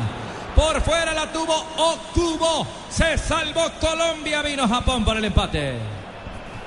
Por 0.54 0.80
fuera 0.82 1.14
la 1.14 1.32
tuvo 1.32 1.54
Okubo. 1.76 2.66
Se 2.90 3.16
salvó 3.18 3.70
Colombia. 3.80 4.42
Vino 4.42 4.68
Japón 4.68 5.04
por 5.04 5.16
el 5.16 5.24
empate. 5.24 5.78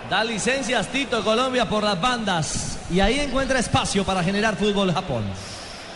Da 0.09 0.23
licencias 0.23 0.87
Tito 0.87 1.23
Colombia 1.23 1.67
por 1.67 1.83
las 1.83 1.99
bandas. 1.99 2.79
Y 2.91 2.99
ahí 2.99 3.19
encuentra 3.19 3.59
espacio 3.59 4.03
para 4.03 4.23
generar 4.23 4.55
fútbol 4.55 4.93
Japón. 4.93 5.23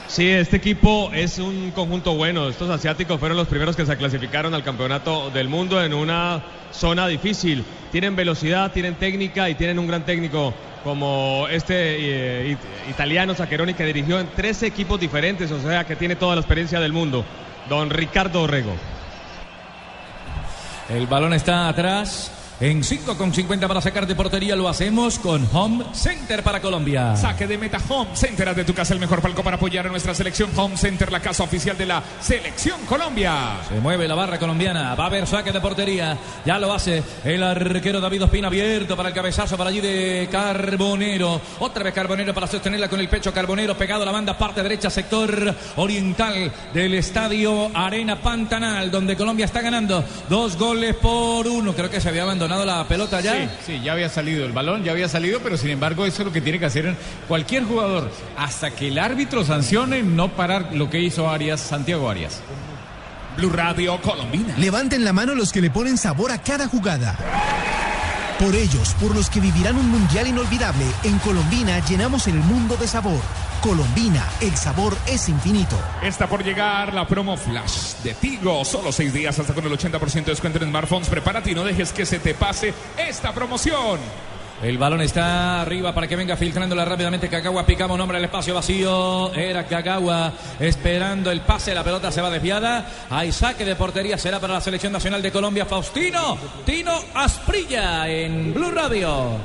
Sí, 0.07 0.29
este 0.29 0.55
equipo 0.57 1.11
es 1.13 1.37
un 1.37 1.71
conjunto 1.71 2.13
bueno. 2.15 2.47
Estos 2.47 2.69
asiáticos 2.69 3.19
fueron 3.19 3.37
los 3.37 3.47
primeros 3.47 3.75
que 3.75 3.85
se 3.85 3.97
clasificaron 3.97 4.53
al 4.53 4.63
campeonato 4.63 5.29
del 5.31 5.49
mundo 5.49 5.83
en 5.83 5.93
una 5.93 6.41
zona 6.71 7.07
difícil. 7.07 7.63
Tienen 7.91 8.15
velocidad, 8.15 8.71
tienen 8.71 8.95
técnica 8.95 9.49
y 9.49 9.55
tienen 9.55 9.79
un 9.79 9.87
gran 9.87 10.05
técnico 10.05 10.53
como 10.83 11.47
este 11.49 11.75
eh, 11.75 12.51
it- 12.51 12.89
italiano 12.89 13.35
Zaccheroni 13.35 13.73
que 13.73 13.83
dirigió 13.83 14.19
en 14.19 14.29
tres 14.33 14.63
equipos 14.63 14.97
diferentes, 14.99 15.51
o 15.51 15.61
sea 15.61 15.83
que 15.85 15.97
tiene 15.97 16.15
toda 16.15 16.35
la 16.35 16.41
experiencia 16.41 16.79
del 16.79 16.93
mundo. 16.93 17.25
Don 17.69 17.89
Ricardo 17.89 18.43
Orrego. 18.43 18.71
El 20.89 21.05
balón 21.07 21.33
está 21.33 21.67
atrás. 21.67 22.31
En 22.59 22.83
5 22.83 23.19
con 23.19 23.31
50 23.31 23.67
para 23.67 23.81
sacar 23.81 24.07
de 24.07 24.15
portería 24.15 24.55
lo 24.55 24.67
hacemos 24.67 25.19
con 25.19 25.47
Home 25.53 25.85
Center 25.93 26.41
para 26.41 26.59
Colombia. 26.59 27.15
Saque 27.15 27.45
de 27.45 27.55
meta 27.55 27.77
Home 27.87 28.15
Center, 28.15 28.49
haz 28.49 28.55
de 28.55 28.65
tu 28.65 28.73
casa 28.73 28.95
el 28.95 28.99
mejor 28.99 29.21
palco 29.21 29.43
para 29.43 29.57
apoyar 29.57 29.85
a 29.85 29.89
nuestra 29.91 30.15
selección. 30.15 30.49
Home 30.55 30.75
Center, 30.75 31.11
la 31.11 31.19
casa 31.19 31.43
oficial 31.43 31.77
de 31.77 31.85
la 31.85 32.01
selección 32.19 32.83
Colombia. 32.87 33.59
Se 33.69 33.79
mueve 33.79 34.07
la 34.07 34.15
barra 34.15 34.39
colombiana. 34.39 34.95
Va 34.95 35.03
a 35.03 35.07
haber 35.07 35.27
saque 35.27 35.51
de 35.51 35.61
portería. 35.61 36.17
Ya 36.47 36.57
lo 36.57 36.73
hace 36.73 37.03
el 37.23 37.43
arquero 37.43 38.01
David 38.01 38.23
Ospina 38.23 38.47
abierto 38.47 38.97
para 38.97 39.09
el 39.09 39.15
cabezazo 39.15 39.55
para 39.55 39.69
allí 39.69 39.79
de 39.79 40.27
Carbonero. 40.31 41.39
Otra 41.59 41.83
vez 41.83 41.93
Carbonero 41.93 42.33
para 42.33 42.47
sostenerla 42.47 42.89
con 42.89 42.99
el 42.99 43.07
pecho. 43.07 43.31
Carbonero 43.31 43.77
pegado 43.77 44.01
a 44.01 44.05
la 44.07 44.11
banda, 44.11 44.35
parte 44.35 44.63
derecha, 44.63 44.89
sector 44.89 45.53
oriental 45.75 46.51
del 46.73 46.95
estadio 46.95 47.69
Arena 47.75 48.19
Pantanal, 48.19 48.89
donde 48.89 49.15
Colombia 49.15 49.45
está 49.45 49.61
ganando 49.61 50.03
dos 50.27 50.57
goles 50.57 50.95
por 50.95 51.45
uno. 51.45 51.75
Creo 51.75 51.91
que 51.91 52.01
se 52.01 52.09
había 52.09 52.23
abandonado 52.23 52.46
la 52.47 52.87
pelota 52.87 53.21
ya. 53.21 53.33
Sí, 53.33 53.49
sí, 53.65 53.81
ya 53.83 53.93
había 53.93 54.09
salido 54.09 54.45
el 54.45 54.51
balón, 54.51 54.83
ya 54.83 54.91
había 54.91 55.09
salido, 55.09 55.39
pero 55.41 55.57
sin 55.57 55.69
embargo 55.69 56.05
eso 56.05 56.21
es 56.21 56.25
lo 56.27 56.33
que 56.33 56.41
tiene 56.41 56.59
que 56.59 56.65
hacer 56.65 56.95
cualquier 57.27 57.63
jugador. 57.63 58.09
Hasta 58.37 58.71
que 58.71 58.87
el 58.87 58.97
árbitro 58.97 59.43
sancione, 59.43 60.03
no 60.03 60.29
parar 60.29 60.69
lo 60.73 60.89
que 60.89 60.99
hizo 60.99 61.29
Arias, 61.29 61.59
Santiago 61.59 62.09
Arias. 62.09 62.41
Blue 63.37 63.51
Radio 63.51 63.99
Colombina. 64.01 64.55
Levanten 64.57 65.03
la 65.03 65.13
mano 65.13 65.35
los 65.35 65.51
que 65.51 65.61
le 65.61 65.69
ponen 65.69 65.97
sabor 65.97 66.31
a 66.31 66.41
cada 66.41 66.67
jugada. 66.67 67.15
Por 68.39 68.53
ellos, 68.53 68.93
por 69.01 69.15
los 69.15 69.31
que 69.31 69.39
vivirán 69.39 69.77
un 69.77 69.89
mundial 69.89 70.27
inolvidable, 70.27 70.85
en 71.03 71.17
Colombina 71.19 71.79
llenamos 71.87 72.27
el 72.27 72.35
mundo 72.35 72.77
de 72.77 72.87
sabor. 72.87 73.19
Colombina, 73.61 74.23
el 74.41 74.55
sabor 74.55 74.95
es 75.07 75.27
infinito. 75.27 75.75
Está 76.03 76.29
por 76.29 76.43
llegar 76.43 76.93
la 76.93 77.07
promo 77.07 77.35
Flash 77.35 77.95
de 78.03 78.13
Tigo. 78.13 78.63
Solo 78.63 78.91
seis 78.91 79.11
días 79.11 79.39
hasta 79.39 79.55
con 79.55 79.65
el 79.65 79.71
80% 79.71 80.13
de 80.25 80.31
descuento 80.31 80.59
en 80.59 80.69
smartphones. 80.69 81.09
Prepárate 81.09 81.49
y 81.49 81.55
no 81.55 81.63
dejes 81.63 81.91
que 81.91 82.05
se 82.05 82.19
te 82.19 82.35
pase 82.35 82.75
esta 82.95 83.33
promoción. 83.33 83.99
El 84.61 84.79
balón 84.79 85.01
está 85.01 85.61
arriba 85.61 85.93
para 85.93 86.07
que 86.07 86.15
venga 86.15 86.35
filtrándola 86.35 86.83
rápidamente. 86.83 87.29
Kagawa 87.29 87.63
picamos 87.65 87.95
nombre 87.95 88.17
al 88.17 88.25
espacio 88.25 88.55
vacío. 88.55 89.31
Era 89.35 89.67
Kagawa 89.67 90.33
esperando 90.59 91.29
el 91.29 91.41
pase. 91.41 91.75
La 91.75 91.83
pelota 91.83 92.11
se 92.11 92.21
va 92.21 92.31
desviada. 92.31 92.85
Hay 93.11 93.31
saque 93.31 93.65
de 93.65 93.75
portería. 93.75 94.17
Será 94.17 94.39
para 94.39 94.55
la 94.55 94.61
selección 94.61 94.91
nacional 94.91 95.21
de 95.21 95.31
Colombia. 95.31 95.67
Faustino 95.67 96.37
Tino 96.65 96.93
Asprilla 97.13 98.07
en 98.09 98.53
Blue 98.53 98.71
Radio. 98.71 99.37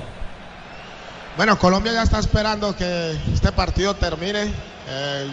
Bueno, 1.36 1.58
Colombia 1.58 1.92
ya 1.92 2.02
está 2.02 2.18
esperando 2.18 2.74
que 2.74 3.16
este 3.34 3.52
partido 3.52 3.94
termine. 3.94 4.44
eh, 4.88 5.26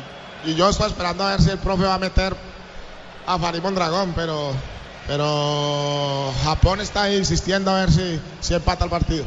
y 0.45 0.55
yo 0.55 0.69
estoy 0.69 0.87
esperando 0.87 1.25
a 1.25 1.31
ver 1.31 1.41
si 1.41 1.49
el 1.49 1.57
profe 1.57 1.83
va 1.83 1.95
a 1.95 1.99
meter 1.99 2.33
a 3.27 3.37
Farid 3.37 3.61
Mondragón, 3.61 4.13
pero, 4.15 4.53
pero 5.05 6.33
Japón 6.45 6.79
está 6.79 7.11
insistiendo 7.11 7.71
a 7.71 7.81
ver 7.81 7.91
si, 7.91 8.19
si 8.39 8.53
empata 8.53 8.85
el 8.85 8.89
partido. 8.89 9.25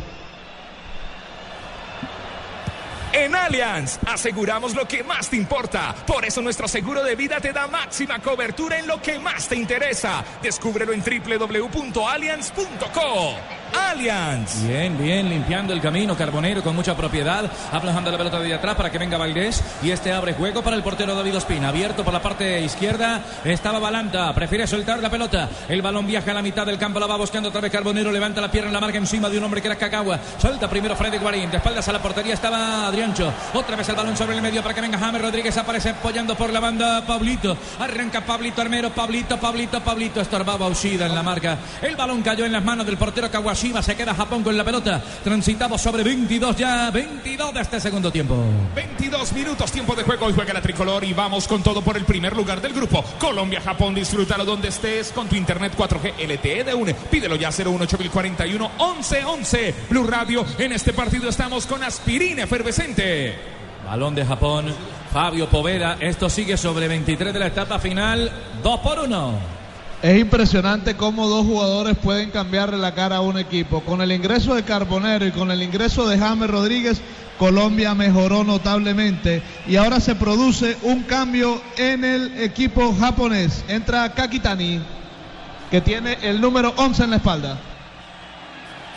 En 3.12 3.37
Allianz 3.37 3.98
aseguramos 4.07 4.75
lo 4.75 4.88
que 4.88 5.05
más 5.05 5.29
te 5.29 5.37
importa. 5.37 5.94
Por 6.07 6.25
eso 6.25 6.40
nuestro 6.40 6.66
seguro 6.66 7.05
de 7.05 7.14
vida 7.14 7.38
te 7.40 7.53
da 7.53 7.66
máxima 7.66 8.20
cobertura 8.20 8.79
en 8.79 8.87
lo 8.87 9.03
que 9.03 9.18
más 9.18 9.48
te 9.48 9.57
interesa. 9.57 10.25
Descúbrelo 10.42 10.92
en 10.92 11.03
www.allianz.co. 11.03 13.62
Allianz. 13.72 14.66
Bien, 14.66 14.96
bien, 14.96 15.28
limpiando 15.28 15.72
el 15.72 15.80
camino. 15.80 16.16
Carbonero 16.16 16.62
con 16.62 16.74
mucha 16.74 16.96
propiedad. 16.96 17.50
Aplazando 17.70 18.11
la 18.11 18.18
pelota 18.18 18.38
de 18.40 18.54
atrás 18.54 18.74
para 18.74 18.90
que 18.90 18.98
venga 18.98 19.18
Valdés. 19.18 19.62
Y 19.82 19.90
este 19.90 20.12
abre 20.12 20.35
juego 20.35 20.62
para 20.62 20.76
el 20.76 20.82
portero 20.82 21.14
David 21.14 21.37
Ospina. 21.37 21.68
Abierto 21.68 22.04
por 22.04 22.12
la 22.12 22.22
parte 22.22 22.61
izquierda. 22.61 23.20
Estaba 23.44 23.78
Balanta. 23.78 24.35
Prefiere 24.35 24.66
soltar 24.66 24.98
la 25.00 25.11
pelota. 25.11 25.48
El 25.68 25.82
balón 25.82 26.06
viaja 26.06 26.30
a 26.30 26.35
la 26.35 26.42
mitad 26.42 26.66
del 26.66 26.78
campo. 26.78 27.00
La 27.00 27.06
va 27.06 27.16
buscando 27.16 27.48
otra 27.48 27.61
vez 27.61 27.72
Carbonero. 27.72 28.12
Levanta 28.12 28.40
la 28.40 28.50
pierna 28.50 28.68
en 28.68 28.74
la 28.74 28.80
marca 28.80 28.98
encima 28.98 29.28
de 29.28 29.38
un 29.38 29.44
hombre 29.44 29.61
que 29.61 29.68
era 29.68 29.76
Cacagua. 29.76 30.18
Suelta 30.38 30.68
primero 30.68 30.96
Freddy 30.96 31.18
Guarín. 31.18 31.50
De 31.50 31.56
espaldas 31.58 31.88
a 31.88 31.92
la 31.92 32.02
portería 32.02 32.35
estaba 32.35 32.87
Adriancho. 32.87 33.32
Otra 33.54 33.76
vez 33.76 33.88
el 33.88 33.96
balón 33.96 34.16
sobre 34.16 34.37
el 34.37 34.42
medio 34.42 34.62
para 34.62 34.74
que 34.74 34.80
venga 34.80 34.98
James 34.98 35.22
Rodríguez. 35.22 35.56
Aparece 35.56 35.90
apoyando 35.90 36.35
por 36.35 36.52
la 36.52 36.61
banda 36.61 37.02
Pablito. 37.06 37.56
Arranca 37.78 38.20
Pablito 38.22 38.61
Armero. 38.61 38.90
Pablito, 38.90 39.38
Pablito, 39.38 39.80
Pablito. 39.80 40.20
Estorbaba 40.20 40.66
Ushida 40.66 41.06
en 41.06 41.14
la 41.14 41.22
marca. 41.22 41.58
El 41.80 41.96
balón 41.96 42.22
cayó 42.22 42.44
en 42.44 42.52
las 42.52 42.64
manos 42.64 42.87
del 42.87 42.96
portero 42.96 43.30
Se 43.62 43.94
queda 43.94 44.12
Japón 44.12 44.42
con 44.42 44.57
la 44.57 44.64
pelota. 44.64 45.01
Transitamos 45.22 45.81
sobre 45.81 46.03
22 46.03 46.57
ya. 46.57 46.90
22 46.90 47.55
de 47.55 47.61
este 47.61 47.79
segundo 47.79 48.11
tiempo. 48.11 48.37
22 48.75 49.33
minutos, 49.35 49.70
tiempo 49.70 49.94
de 49.94 50.03
juego. 50.03 50.27
Hoy 50.27 50.33
juega 50.35 50.53
la 50.53 50.61
tricolor 50.61 51.05
y 51.05 51.12
vamos 51.12 51.46
con 51.46 51.62
todo 51.62 51.81
por 51.81 51.96
el 51.96 52.05
primer 52.05 52.35
lugar 52.35 52.61
del 52.61 52.72
grupo. 52.72 53.05
Colombia-Japón, 53.20 53.94
disfrútalo 53.94 54.44
donde 54.44 54.66
estés 54.66 55.12
con 55.12 55.29
tu 55.29 55.37
internet 55.37 55.75
4G 55.79 56.12
LTE 56.27 56.64
de 56.64 56.75
UNE. 56.75 56.94
Pídelo 56.94 57.37
ya 57.37 57.51
01841 57.51 58.70
1111. 58.79 59.75
Blue 59.88 60.09
Radio. 60.09 60.44
En 60.59 60.72
este 60.72 60.92
partido 60.92 61.29
estamos 61.29 61.64
con 61.66 61.85
aspirina 61.85 62.42
efervescente. 62.42 63.37
Balón 63.87 64.16
de 64.16 64.25
Japón. 64.27 64.75
Fabio 65.12 65.48
Poveda. 65.48 65.98
Esto 66.01 66.29
sigue 66.29 66.57
sobre 66.57 66.88
23 66.88 67.33
de 67.33 67.38
la 67.38 67.46
etapa 67.46 67.79
final. 67.79 68.29
2 68.61 68.81
por 68.81 68.98
1. 68.98 69.62
Es 70.02 70.18
impresionante 70.18 70.96
cómo 70.96 71.28
dos 71.28 71.46
jugadores 71.46 71.96
pueden 71.96 72.32
cambiarle 72.32 72.76
la 72.76 72.92
cara 72.92 73.18
a 73.18 73.20
un 73.20 73.38
equipo. 73.38 73.82
Con 73.82 74.00
el 74.00 74.10
ingreso 74.10 74.56
de 74.56 74.64
Carbonero 74.64 75.24
y 75.24 75.30
con 75.30 75.52
el 75.52 75.62
ingreso 75.62 76.08
de 76.08 76.18
James 76.18 76.50
Rodríguez, 76.50 77.00
Colombia 77.38 77.94
mejoró 77.94 78.42
notablemente 78.42 79.42
y 79.64 79.76
ahora 79.76 80.00
se 80.00 80.16
produce 80.16 80.76
un 80.82 81.04
cambio 81.04 81.62
en 81.76 82.04
el 82.04 82.42
equipo 82.42 82.92
japonés. 82.98 83.64
Entra 83.68 84.12
Kakitani, 84.12 84.80
que 85.70 85.80
tiene 85.80 86.18
el 86.22 86.40
número 86.40 86.74
11 86.76 87.04
en 87.04 87.10
la 87.10 87.16
espalda. 87.16 87.60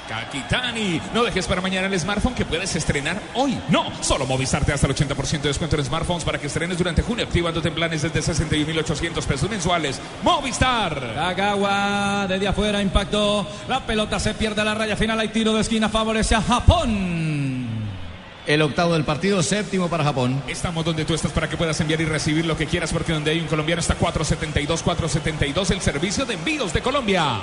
Kakitani, 0.08 1.02
no 1.14 1.24
dejes 1.24 1.48
para 1.48 1.62
mañana 1.62 1.88
el 1.88 2.00
smartphone 2.00 2.36
que 2.36 2.46
puedes 2.46 2.76
estrenar 2.76 3.22
hoy. 3.34 3.58
No, 3.70 3.92
solo 4.02 4.26
Movistar 4.26 4.64
te 4.64 4.72
da 4.72 4.76
hasta 4.76 4.88
el 4.88 4.96
80% 4.96 5.42
de 5.42 5.48
descuento 5.48 5.76
en 5.76 5.86
smartphones 5.86 6.24
para 6.24 6.38
que 6.38 6.48
estrenes 6.48 6.78
durante 6.78 7.02
junio, 7.02 7.26
activándote 7.26 7.70
en 7.70 7.76
planes 7.76 8.02
desde 8.02 8.22
61.800 8.22 9.24
pesos 9.26 9.50
mensuales. 9.50 10.00
Movistar. 10.24 11.14
Kagawa 11.16 12.28
desde 12.28 12.48
afuera 12.48 12.82
impactó. 12.82 13.48
La 13.68 13.86
pelota 13.86 14.20
se 14.20 14.34
pierde 14.34 14.62
a 14.62 14.66
la 14.66 14.76
raya 14.76 14.96
final. 14.96 15.20
Hay 15.20 15.30
tiro 15.30 15.54
de 15.54 15.62
esquina. 15.62 15.90
Favorece 15.90 16.36
a 16.36 16.42
Japón. 16.42 17.68
El 18.46 18.62
octavo 18.62 18.94
del 18.94 19.04
partido, 19.04 19.42
séptimo 19.42 19.90
para 19.90 20.04
Japón. 20.04 20.44
Estamos 20.48 20.86
donde 20.86 21.04
tú 21.04 21.16
estás 21.16 21.32
para 21.32 21.50
que 21.50 21.58
puedas 21.58 21.80
enviar 21.82 22.00
y 22.02 22.06
recibir 22.06 22.46
lo 22.46 22.56
que 22.56 22.68
quieras, 22.68 22.94
porque 22.94 23.12
donde 23.12 23.32
hay 23.32 23.40
un 23.40 23.48
colombiano 23.48 23.80
está 23.80 23.96
472, 23.96 24.84
472, 24.84 25.72
el 25.72 25.82
servicio 25.82 26.26
de 26.26 26.36
envíos 26.36 26.72
de 26.72 26.82
Colombia. 26.82 27.40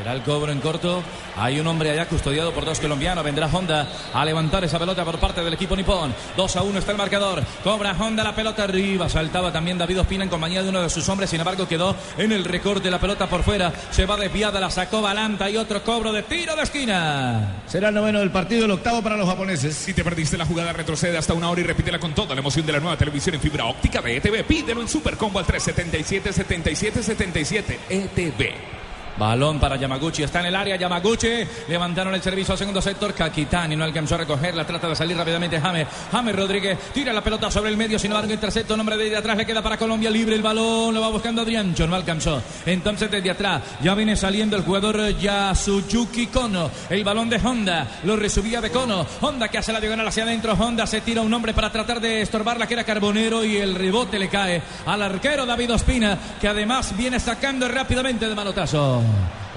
Será 0.00 0.14
el 0.14 0.22
cobro 0.22 0.50
en 0.50 0.60
corto. 0.60 1.02
Hay 1.36 1.60
un 1.60 1.66
hombre 1.66 1.90
allá 1.90 2.06
custodiado 2.06 2.54
por 2.54 2.64
dos 2.64 2.80
colombianos. 2.80 3.22
Vendrá 3.22 3.48
Honda 3.48 3.86
a 4.14 4.24
levantar 4.24 4.64
esa 4.64 4.78
pelota 4.78 5.04
por 5.04 5.18
parte 5.18 5.44
del 5.44 5.52
equipo 5.52 5.76
nipón. 5.76 6.14
2 6.38 6.56
a 6.56 6.62
1 6.62 6.78
está 6.78 6.92
el 6.92 6.96
marcador. 6.96 7.42
Cobra 7.62 7.94
Honda 7.98 8.24
la 8.24 8.34
pelota 8.34 8.64
arriba. 8.64 9.10
Saltaba 9.10 9.52
también 9.52 9.76
David 9.76 10.00
Ospina 10.00 10.24
en 10.24 10.30
compañía 10.30 10.62
de 10.62 10.70
uno 10.70 10.80
de 10.80 10.88
sus 10.88 11.06
hombres. 11.10 11.28
Sin 11.28 11.40
embargo, 11.40 11.68
quedó 11.68 11.94
en 12.16 12.32
el 12.32 12.46
recorte 12.46 12.90
la 12.90 12.98
pelota 12.98 13.28
por 13.28 13.42
fuera. 13.42 13.74
Se 13.90 14.06
va 14.06 14.16
desviada, 14.16 14.58
la 14.58 14.70
sacó 14.70 15.02
Balanta 15.02 15.50
y 15.50 15.58
otro 15.58 15.84
cobro 15.84 16.14
de 16.14 16.22
tiro 16.22 16.56
de 16.56 16.62
esquina. 16.62 17.62
Será 17.66 17.88
el 17.90 17.94
noveno 17.94 18.20
del 18.20 18.30
partido, 18.30 18.64
el 18.64 18.70
octavo 18.70 19.02
para 19.02 19.18
los 19.18 19.28
japoneses. 19.28 19.74
Si 19.74 19.92
te 19.92 20.02
perdiste 20.02 20.38
la 20.38 20.46
jugada, 20.46 20.72
retrocede 20.72 21.18
hasta 21.18 21.34
una 21.34 21.50
hora 21.50 21.60
y 21.60 21.64
repítela 21.64 21.98
con 21.98 22.14
toda 22.14 22.34
la 22.34 22.40
emoción 22.40 22.64
de 22.64 22.72
la 22.72 22.80
nueva 22.80 22.96
televisión 22.96 23.34
en 23.34 23.42
fibra 23.42 23.66
óptica 23.66 24.00
de 24.00 24.16
ETV. 24.16 24.44
Pídelo 24.46 24.80
en 24.80 24.88
Supercombo 24.88 25.40
al 25.40 25.44
377 25.44 26.32
77 26.32 27.02
77 27.02 27.80
ETV. 27.90 28.79
Balón 29.18 29.58
para 29.58 29.76
Yamaguchi, 29.76 30.22
está 30.22 30.40
en 30.40 30.46
el 30.46 30.56
área 30.56 30.76
Yamaguchi, 30.76 31.28
levantaron 31.68 32.14
el 32.14 32.22
servicio 32.22 32.52
al 32.52 32.58
segundo 32.58 32.80
sector, 32.80 33.12
Kakitani 33.14 33.76
no 33.76 33.84
alcanzó 33.84 34.14
a 34.14 34.18
recogerla, 34.18 34.66
trata 34.66 34.88
de 34.88 34.96
salir 34.96 35.16
rápidamente 35.16 35.60
James, 35.60 35.86
James 36.10 36.36
Rodríguez 36.36 36.78
tira 36.92 37.12
la 37.12 37.22
pelota 37.22 37.50
sobre 37.50 37.70
el 37.70 37.76
medio, 37.76 37.98
sin 37.98 38.10
embargo 38.10 38.32
intercepto, 38.32 38.76
nombre 38.76 38.96
de 38.96 39.16
atrás 39.16 39.36
le 39.36 39.46
queda 39.46 39.62
para 39.62 39.76
Colombia 39.76 40.10
libre 40.10 40.36
el 40.36 40.42
balón, 40.42 40.94
lo 40.94 41.00
va 41.00 41.08
buscando 41.08 41.42
Adriancho, 41.42 41.86
no 41.86 41.94
alcanzó, 41.94 42.42
entonces 42.66 43.10
desde 43.10 43.30
atrás 43.30 43.62
ya 43.82 43.94
viene 43.94 44.16
saliendo 44.16 44.56
el 44.56 44.62
jugador 44.62 45.16
Yasuyuki 45.18 46.28
Kono, 46.28 46.70
el 46.88 47.04
balón 47.04 47.28
de 47.28 47.36
Honda, 47.36 48.00
lo 48.04 48.16
resubía 48.16 48.60
de 48.60 48.70
Kono, 48.70 49.06
Honda 49.20 49.48
que 49.48 49.58
hace 49.58 49.72
la 49.72 49.80
diagonal 49.80 50.08
hacia 50.08 50.24
adentro, 50.24 50.54
Honda 50.54 50.86
se 50.86 51.00
tira 51.00 51.22
un 51.22 51.32
hombre 51.32 51.52
para 51.52 51.70
tratar 51.70 52.00
de 52.00 52.22
estorbarla 52.22 52.66
que 52.66 52.74
era 52.74 52.84
Carbonero 52.84 53.44
y 53.44 53.56
el 53.56 53.74
rebote 53.74 54.18
le 54.18 54.28
cae 54.28 54.62
al 54.86 55.02
arquero 55.02 55.46
David 55.46 55.74
Ospina, 55.74 56.18
que 56.40 56.48
además 56.48 56.96
viene 56.96 57.20
sacando 57.20 57.68
rápidamente 57.68 58.28
de 58.28 58.34
manotazo. 58.34 58.99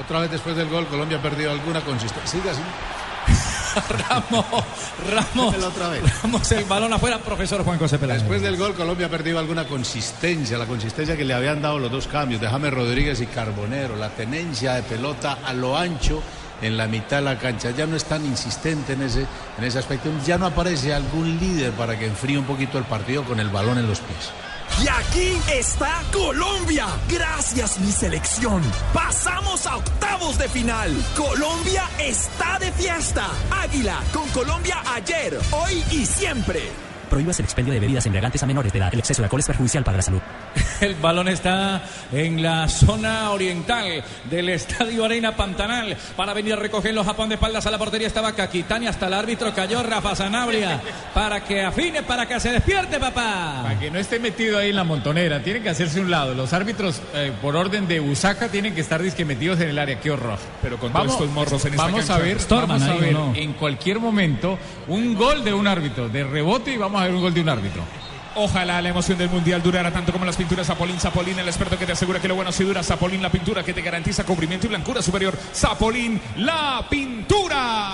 Otra 0.01 0.19
vez 0.19 0.31
después 0.31 0.55
del 0.55 0.69
gol, 0.69 0.87
Colombia 0.87 1.17
ha 1.17 1.21
perdido 1.21 1.51
alguna 1.51 1.81
consistencia. 1.81 2.39
Sigue 2.39 2.49
así. 2.49 2.61
Ramos, 4.09 4.45
Ramos, 5.11 5.55
otra 5.63 5.89
vez. 5.89 6.03
Ramos, 6.21 6.51
el 6.51 6.65
balón 6.65 6.93
afuera, 6.93 7.17
profesor 7.19 7.63
Juan 7.63 7.79
José 7.79 7.97
Peláez. 7.97 8.21
Después 8.21 8.41
del 8.41 8.57
gol, 8.57 8.73
Colombia 8.73 9.07
ha 9.07 9.09
perdido 9.09 9.39
alguna 9.39 9.65
consistencia, 9.65 10.57
la 10.57 10.65
consistencia 10.65 11.17
que 11.17 11.25
le 11.25 11.33
habían 11.33 11.61
dado 11.61 11.79
los 11.79 11.91
dos 11.91 12.07
cambios 12.07 12.41
de 12.41 12.47
James 12.47 12.73
Rodríguez 12.73 13.21
y 13.21 13.25
Carbonero, 13.27 13.95
la 13.95 14.09
tenencia 14.09 14.73
de 14.73 14.83
pelota 14.83 15.39
a 15.43 15.53
lo 15.53 15.77
ancho 15.77 16.21
en 16.61 16.77
la 16.77 16.87
mitad 16.87 17.17
de 17.17 17.23
la 17.23 17.37
cancha. 17.37 17.71
Ya 17.71 17.85
no 17.85 17.95
es 17.95 18.05
tan 18.05 18.25
insistente 18.25 18.93
en 18.93 19.03
ese, 19.03 19.25
en 19.57 19.63
ese 19.63 19.79
aspecto. 19.79 20.09
Ya 20.25 20.37
no 20.37 20.45
aparece 20.45 20.93
algún 20.93 21.39
líder 21.39 21.71
para 21.71 21.97
que 21.97 22.05
enfríe 22.05 22.37
un 22.37 22.45
poquito 22.45 22.77
el 22.77 22.85
partido 22.85 23.23
con 23.23 23.39
el 23.39 23.49
balón 23.49 23.77
en 23.77 23.87
los 23.87 23.99
pies. 23.99 24.31
Y 24.81 24.87
aquí 24.87 25.39
está 25.51 26.01
Colombia. 26.11 26.87
Gracias 27.07 27.79
mi 27.79 27.91
selección. 27.91 28.61
Pasamos 28.93 29.65
a 29.67 29.77
octavos 29.77 30.37
de 30.37 30.49
final. 30.49 30.91
Colombia 31.15 31.83
está 31.99 32.59
de 32.59 32.71
fiesta. 32.71 33.27
Águila 33.51 33.99
con 34.11 34.27
Colombia 34.29 34.81
ayer, 34.93 35.39
hoy 35.51 35.83
y 35.91 36.05
siempre. 36.05 36.92
Prohíbas 37.13 37.37
el 37.37 37.45
expendio 37.45 37.71
de 37.75 37.79
bebidas 37.79 38.03
embriagantes 38.07 38.41
a 38.41 38.47
menores 38.47 38.73
de 38.73 38.79
edad. 38.79 38.89
El 38.91 38.97
exceso 38.97 39.21
de 39.21 39.25
alcohol 39.25 39.41
es 39.41 39.45
perjudicial 39.45 39.83
para 39.83 39.97
la 39.97 40.01
salud. 40.01 40.19
El 40.81 40.95
balón 40.95 41.27
está 41.27 41.83
en 42.11 42.41
la 42.41 42.67
zona 42.67 43.29
oriental 43.29 44.03
del 44.31 44.49
Estadio 44.49 45.05
Arena 45.05 45.35
Pantanal 45.35 45.95
para 46.17 46.33
venir 46.33 46.53
a 46.53 46.55
recoger 46.55 46.91
los 46.91 47.05
Japón 47.05 47.29
de 47.29 47.35
espaldas 47.35 47.67
a 47.67 47.71
la 47.71 47.77
portería. 47.77 48.07
Estaba 48.07 48.31
Kakitani 48.33 48.87
hasta 48.87 49.05
el 49.05 49.13
árbitro 49.13 49.53
cayó 49.53 49.83
Rafa 49.83 50.15
Sanabria 50.15 50.81
para 51.13 51.43
que 51.43 51.61
afine, 51.61 52.01
para 52.01 52.27
que 52.27 52.39
se 52.39 52.51
despierte, 52.51 52.99
papá. 52.99 53.59
Para 53.61 53.79
que 53.79 53.91
no 53.91 53.99
esté 53.99 54.17
metido 54.17 54.57
ahí 54.57 54.71
en 54.71 54.75
la 54.75 54.83
montonera, 54.83 55.43
tienen 55.43 55.61
que 55.61 55.69
hacerse 55.69 56.01
un 56.01 56.09
lado. 56.09 56.33
Los 56.33 56.51
árbitros, 56.51 56.99
eh, 57.13 57.31
por 57.43 57.55
orden 57.55 57.87
de 57.87 58.01
Usaca, 58.01 58.49
tienen 58.49 58.73
que 58.73 58.81
estar 58.81 58.99
disque 58.99 59.23
metidos 59.23 59.59
en 59.59 59.69
el 59.69 59.77
área. 59.77 59.99
Qué 59.99 60.09
horror. 60.09 60.39
Pero 60.63 60.79
con 60.79 60.91
todos 60.91 61.11
estos 61.11 61.29
morros 61.29 61.63
en 61.65 61.73
esta 61.73 61.85
Vamos 61.85 62.09
a 62.09 62.17
ver, 62.17 62.41
Storman 62.41 62.79
vamos 62.79 62.97
a 62.97 62.99
ver 62.99 63.15
en 63.35 63.53
cualquier 63.53 63.99
momento 63.99 64.57
un 64.87 65.13
gol 65.13 65.43
de 65.43 65.53
un 65.53 65.67
árbitro, 65.67 66.09
de 66.09 66.23
rebote 66.23 66.73
y 66.73 66.77
vamos 66.77 66.99
a 66.99 67.02
gol 67.11 67.33
de 67.33 67.41
un 67.41 67.49
árbitro. 67.49 67.83
Ojalá 68.35 68.81
la 68.81 68.89
emoción 68.89 69.17
del 69.17 69.29
mundial 69.29 69.61
durara 69.61 69.91
tanto 69.91 70.11
como 70.11 70.25
las 70.25 70.35
pinturas 70.35 70.65
Zapolín. 70.65 70.99
Zapolín, 70.99 71.37
el 71.37 71.47
experto 71.47 71.77
que 71.77 71.85
te 71.85 71.91
asegura 71.91 72.19
que 72.19 72.27
lo 72.27 72.35
bueno 72.35 72.51
sí 72.51 72.63
dura. 72.63 72.81
Zapolín, 72.81 73.21
la 73.21 73.31
pintura 73.31 73.63
que 73.63 73.73
te 73.73 73.81
garantiza 73.81 74.23
cubrimiento 74.23 74.65
y 74.65 74.69
blancura 74.69 75.01
superior. 75.01 75.37
Zapolín, 75.53 76.19
la 76.37 76.85
pintura. 76.89 77.93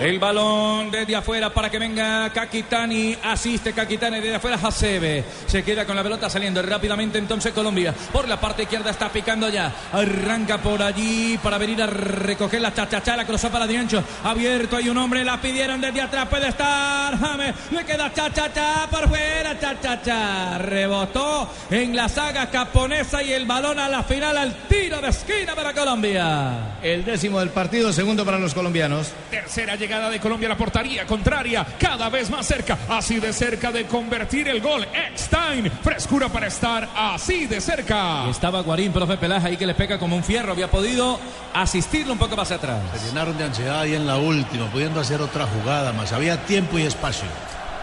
El 0.00 0.18
balón 0.18 0.90
desde 0.90 1.14
afuera 1.14 1.50
para 1.50 1.70
que 1.70 1.78
venga 1.78 2.28
Kakitani. 2.30 3.16
Asiste 3.22 3.72
Kakitani 3.72 4.18
desde 4.18 4.34
afuera 4.34 4.58
Hasebe. 4.60 5.24
Se 5.46 5.62
queda 5.62 5.86
con 5.86 5.94
la 5.94 6.02
pelota 6.02 6.28
saliendo 6.28 6.60
rápidamente 6.62 7.18
entonces 7.18 7.52
Colombia. 7.52 7.94
Por 8.12 8.26
la 8.28 8.40
parte 8.40 8.64
izquierda 8.64 8.90
está 8.90 9.08
picando 9.10 9.48
ya. 9.48 9.72
Arranca 9.92 10.58
por 10.58 10.82
allí 10.82 11.38
para 11.40 11.58
venir 11.58 11.80
a 11.80 11.86
recoger 11.86 12.60
la 12.60 12.74
chachachá. 12.74 13.16
La 13.16 13.24
cruzó 13.24 13.50
para 13.50 13.68
Diancho. 13.68 14.02
Abierto 14.24 14.76
hay 14.76 14.88
un 14.88 14.98
hombre. 14.98 15.24
La 15.24 15.40
pidieron 15.40 15.80
desde 15.80 16.00
atrás. 16.00 16.26
Puede 16.28 16.48
estar 16.48 17.16
James. 17.16 17.54
Le 17.70 17.84
queda 17.84 18.12
chachachá 18.12 18.88
por 18.90 19.08
fuera. 19.08 19.58
Chachachá. 19.60 20.58
Rebotó 20.58 21.48
en 21.70 21.94
la 21.94 22.08
saga 22.08 22.50
caponesa 22.50 23.22
y 23.22 23.32
el 23.32 23.46
balón 23.46 23.78
a 23.78 23.88
la 23.88 24.02
final 24.02 24.36
al 24.36 24.54
tiro 24.66 25.00
de 25.00 25.08
esquina 25.08 25.54
para 25.54 25.72
Colombia. 25.72 26.78
El 26.82 27.04
décimo 27.04 27.38
del 27.38 27.50
partido, 27.50 27.92
segundo 27.92 28.24
para 28.24 28.40
los 28.40 28.54
colombianos. 28.54 29.12
Tercera 29.30 29.76
llegada 29.84 30.08
de 30.08 30.18
Colombia 30.18 30.48
a 30.48 30.52
la 30.52 30.56
portería 30.56 31.04
contraria, 31.04 31.66
cada 31.78 32.08
vez 32.08 32.30
más 32.30 32.46
cerca, 32.46 32.78
así 32.88 33.20
de 33.20 33.34
cerca 33.34 33.70
de 33.70 33.84
convertir 33.84 34.48
el 34.48 34.62
gol. 34.62 34.86
Eckstein, 34.94 35.70
frescura 35.82 36.30
para 36.30 36.46
estar 36.46 36.88
así 36.96 37.44
de 37.44 37.60
cerca. 37.60 38.26
Estaba 38.30 38.62
Guarín, 38.62 38.94
profe 38.94 39.18
Pelaje, 39.18 39.48
ahí 39.48 39.56
que 39.58 39.66
le 39.66 39.74
pega 39.74 39.98
como 39.98 40.16
un 40.16 40.24
fierro. 40.24 40.52
Había 40.52 40.70
podido 40.70 41.20
asistirlo 41.52 42.14
un 42.14 42.18
poco 42.18 42.34
más 42.34 42.50
atrás. 42.50 42.80
Se 42.94 43.08
llenaron 43.08 43.36
de 43.36 43.44
ansiedad 43.44 43.80
ahí 43.80 43.94
en 43.94 44.06
la 44.06 44.16
última, 44.16 44.70
pudiendo 44.70 45.00
hacer 45.00 45.20
otra 45.20 45.46
jugada 45.46 45.92
más. 45.92 46.14
Había 46.14 46.38
tiempo 46.46 46.78
y 46.78 46.84
espacio. 46.84 47.28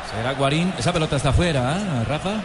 Será 0.10 0.34
Guarín. 0.34 0.74
Esa 0.80 0.92
pelota 0.92 1.18
está 1.18 1.30
afuera, 1.30 1.76
¿ah, 1.76 2.04
Rafa? 2.04 2.42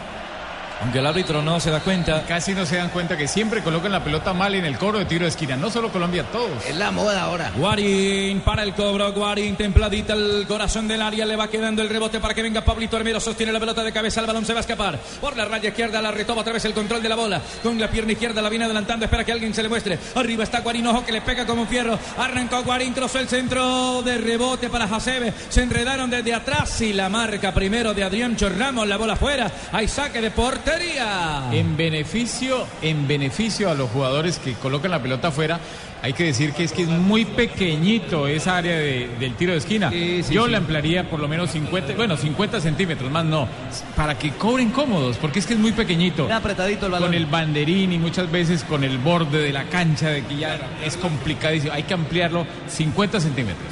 Aunque 0.83 0.99
el 0.99 1.07
árbitro 1.07 1.43
no 1.43 1.59
se 1.61 1.71
da 1.71 1.81
cuenta. 1.81 2.25
Casi 2.27 2.53
no 2.55 2.67
se 2.67 2.77
dan 2.77 2.91
cuenta 2.91 3.17
que 3.17 3.29
siempre 3.29 3.63
colocan 3.63 3.93
la 3.93 4.05
pelota 4.05 4.33
mal 4.33 4.55
en 4.55 4.65
el 4.65 4.79
coro 4.79 4.99
de 4.99 5.05
tiro 5.07 5.25
de 5.25 5.31
esquina. 5.31 5.57
No 5.57 5.71
solo 5.71 5.91
Colombia, 5.91 6.25
todos. 6.31 6.65
Es 6.67 6.77
la 6.77 6.91
moda 6.91 7.23
ahora. 7.23 7.53
Guarín 7.57 8.41
para 8.41 8.63
el 8.63 8.75
cobro, 8.75 9.13
Guarín 9.13 9.57
templadita 9.57 10.13
el 10.13 10.45
corazón 10.47 10.87
del 10.87 11.03
área, 11.03 11.25
le 11.25 11.37
va 11.37 11.49
quedando 11.49 11.83
el 11.83 11.89
rebote 11.89 12.21
para 12.21 12.35
que 12.35 12.43
venga 12.43 12.63
Pablito 12.63 12.97
Hermero, 12.97 13.21
sostiene 13.21 13.53
la 13.53 13.61
pelota 13.61 13.83
de 13.83 13.93
cabeza, 13.93 14.21
el 14.21 14.27
balón 14.27 14.45
se 14.45 14.53
va 14.53 14.61
a 14.61 14.63
escapar 14.63 14.99
por 15.21 15.37
la 15.37 15.45
raya 15.45 15.71
izquierda, 15.71 16.01
la 16.03 16.11
retoma 16.11 16.43
otra 16.43 16.53
vez 16.53 16.65
el 16.65 16.75
control 16.75 17.03
de 17.03 17.09
la 17.09 17.17
bola, 17.17 17.41
con 17.63 17.79
la 17.79 17.89
pierna 17.89 18.13
izquierda 18.13 18.43
la 18.43 18.49
viene 18.49 18.65
adelantando, 18.65 19.05
espera 19.05 19.25
que 19.25 19.33
alguien 19.33 19.55
se 19.55 19.63
le 19.63 19.69
muestre, 19.69 19.99
arriba 20.15 20.45
está 20.45 20.61
Guarín, 20.61 20.87
ojo 20.87 21.05
que 21.05 21.13
le 21.13 21.21
pega 21.21 21.47
como 21.47 21.63
un 21.63 21.69
fierro, 21.69 21.99
arrancó 22.19 22.63
Guarín, 22.63 22.93
cruzó 22.93 23.19
el 23.19 23.29
centro 23.29 24.03
de 24.03 24.19
rebote 24.19 24.69
para 24.69 24.85
Hasebe, 24.85 25.33
se 25.49 25.63
enredaron 25.63 26.11
desde 26.11 26.35
atrás 26.35 26.81
y 26.81 26.93
la 26.93 27.09
marca 27.09 27.53
primero 27.53 27.95
de 27.95 28.05
Adrián 28.05 28.37
Chorramos, 28.37 28.87
la 28.87 28.97
bola 28.97 29.17
fuera, 29.17 29.51
hay 29.73 29.89
saque 29.89 30.21
de 30.21 30.31
portería. 30.71 31.43
En 31.53 31.77
beneficio, 31.77 32.67
en 32.83 33.07
beneficio 33.07 33.71
a 33.71 33.75
los 33.75 33.91
jugadores 33.91 34.39
que 34.39 34.53
colocan 34.55 34.91
la 34.91 35.01
pelota 35.01 35.29
afuera, 35.29 35.61
hay 36.03 36.13
que 36.13 36.25
decir 36.25 36.53
que 36.53 36.65
es 36.65 36.73
que 36.73 36.83
es 36.83 36.89
muy 36.89 37.25
pequeñito 37.25 38.27
esa 38.29 38.57
área 38.59 38.77
de- 38.77 39.09
del 39.19 39.35
tiro 39.35 39.53
de 39.53 39.59
esquina. 39.59 39.91
sí, 39.91 40.23
Yo 40.31 40.45
sí. 40.47 40.51
la 40.51 40.59
ampliaría 40.59 41.09
por 41.09 41.21
lo 41.21 41.29
menos 41.29 41.51
50, 41.51 41.95
bueno, 41.95 42.17
50 42.17 42.61
centímetros, 42.61 43.11
más 43.11 43.25
no, 43.25 43.49
para 43.95 44.19
que 44.19 44.31
cobren 44.33 44.71
cómodos, 44.71 45.17
porque 45.17 45.39
es 45.39 45.47
que 45.47 45.55
es 45.55 45.59
muy 45.61 45.73
pequeñito. 45.73 46.29
Apretadito 46.33 46.87
el 46.87 46.93
balón. 46.93 47.09
Con 47.09 47.15
el 47.15 47.27
banderín 47.27 47.93
y 47.93 47.99
muchas 47.99 48.31
veces 48.31 48.63
con 48.65 48.85
el 48.85 48.99
borde 48.99 49.39
de 49.43 49.53
la 49.53 49.65
cancha, 49.65 50.11
de 50.11 50.23
que 50.25 50.37
ya 50.37 50.59
es 50.85 50.97
complicadísimo. 50.97 51.73
Hay 51.73 51.85
que 51.85 51.95
ampliarlo 51.95 52.47
50 52.69 53.21
centímetros. 53.21 53.67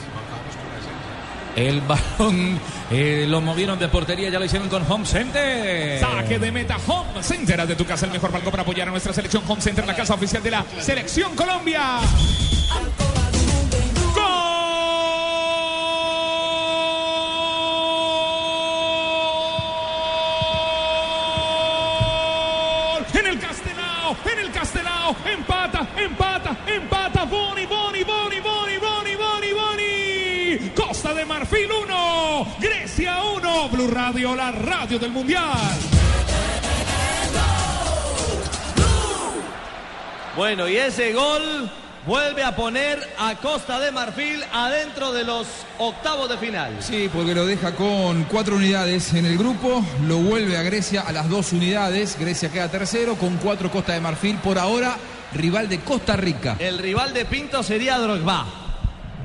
El 1.56 1.80
balón 1.82 2.58
eh, 2.90 3.26
lo 3.28 3.40
movieron 3.40 3.78
de 3.78 3.88
portería, 3.88 4.28
ya 4.28 4.38
lo 4.38 4.44
hicieron 4.44 4.68
con 4.68 4.90
Home 4.90 5.06
Center. 5.06 6.00
Saque 6.00 6.38
de 6.38 6.50
meta 6.50 6.76
Home 6.86 7.22
Center. 7.22 7.66
De 7.66 7.76
tu 7.76 7.84
casa 7.84 8.06
el 8.06 8.12
mejor 8.12 8.30
palco 8.30 8.50
para 8.50 8.62
apoyar 8.62 8.88
a 8.88 8.90
nuestra 8.90 9.12
selección 9.12 9.42
Home 9.46 9.62
Center, 9.62 9.86
la 9.86 9.94
casa 9.94 10.14
oficial 10.14 10.42
de 10.42 10.50
la 10.50 10.64
Selección 10.80 11.34
Colombia. 11.36 12.00
Blue 33.84 33.94
Radio, 33.94 34.34
la 34.34 34.50
radio 34.50 34.98
del 34.98 35.10
Mundial. 35.10 35.52
Bueno, 40.36 40.68
y 40.68 40.76
ese 40.76 41.12
gol 41.12 41.70
vuelve 42.06 42.42
a 42.42 42.56
poner 42.56 42.98
a 43.18 43.34
Costa 43.36 43.78
de 43.80 43.92
Marfil 43.92 44.42
adentro 44.52 45.12
de 45.12 45.24
los 45.24 45.46
octavos 45.78 46.28
de 46.28 46.38
final. 46.38 46.76
Sí, 46.80 47.10
porque 47.12 47.34
lo 47.34 47.44
deja 47.46 47.74
con 47.74 48.24
cuatro 48.24 48.56
unidades 48.56 49.12
en 49.12 49.26
el 49.26 49.36
grupo, 49.36 49.84
lo 50.06 50.18
vuelve 50.18 50.56
a 50.56 50.62
Grecia 50.62 51.02
a 51.02 51.12
las 51.12 51.28
dos 51.28 51.52
unidades, 51.52 52.16
Grecia 52.18 52.50
queda 52.50 52.70
tercero 52.70 53.16
con 53.16 53.36
cuatro 53.36 53.70
Costa 53.70 53.92
de 53.92 54.00
Marfil, 54.00 54.36
por 54.38 54.58
ahora 54.58 54.96
rival 55.34 55.68
de 55.68 55.80
Costa 55.80 56.16
Rica. 56.16 56.56
El 56.58 56.78
rival 56.78 57.12
de 57.12 57.24
Pinto 57.26 57.62
sería 57.62 57.98
Drogba. 57.98 58.63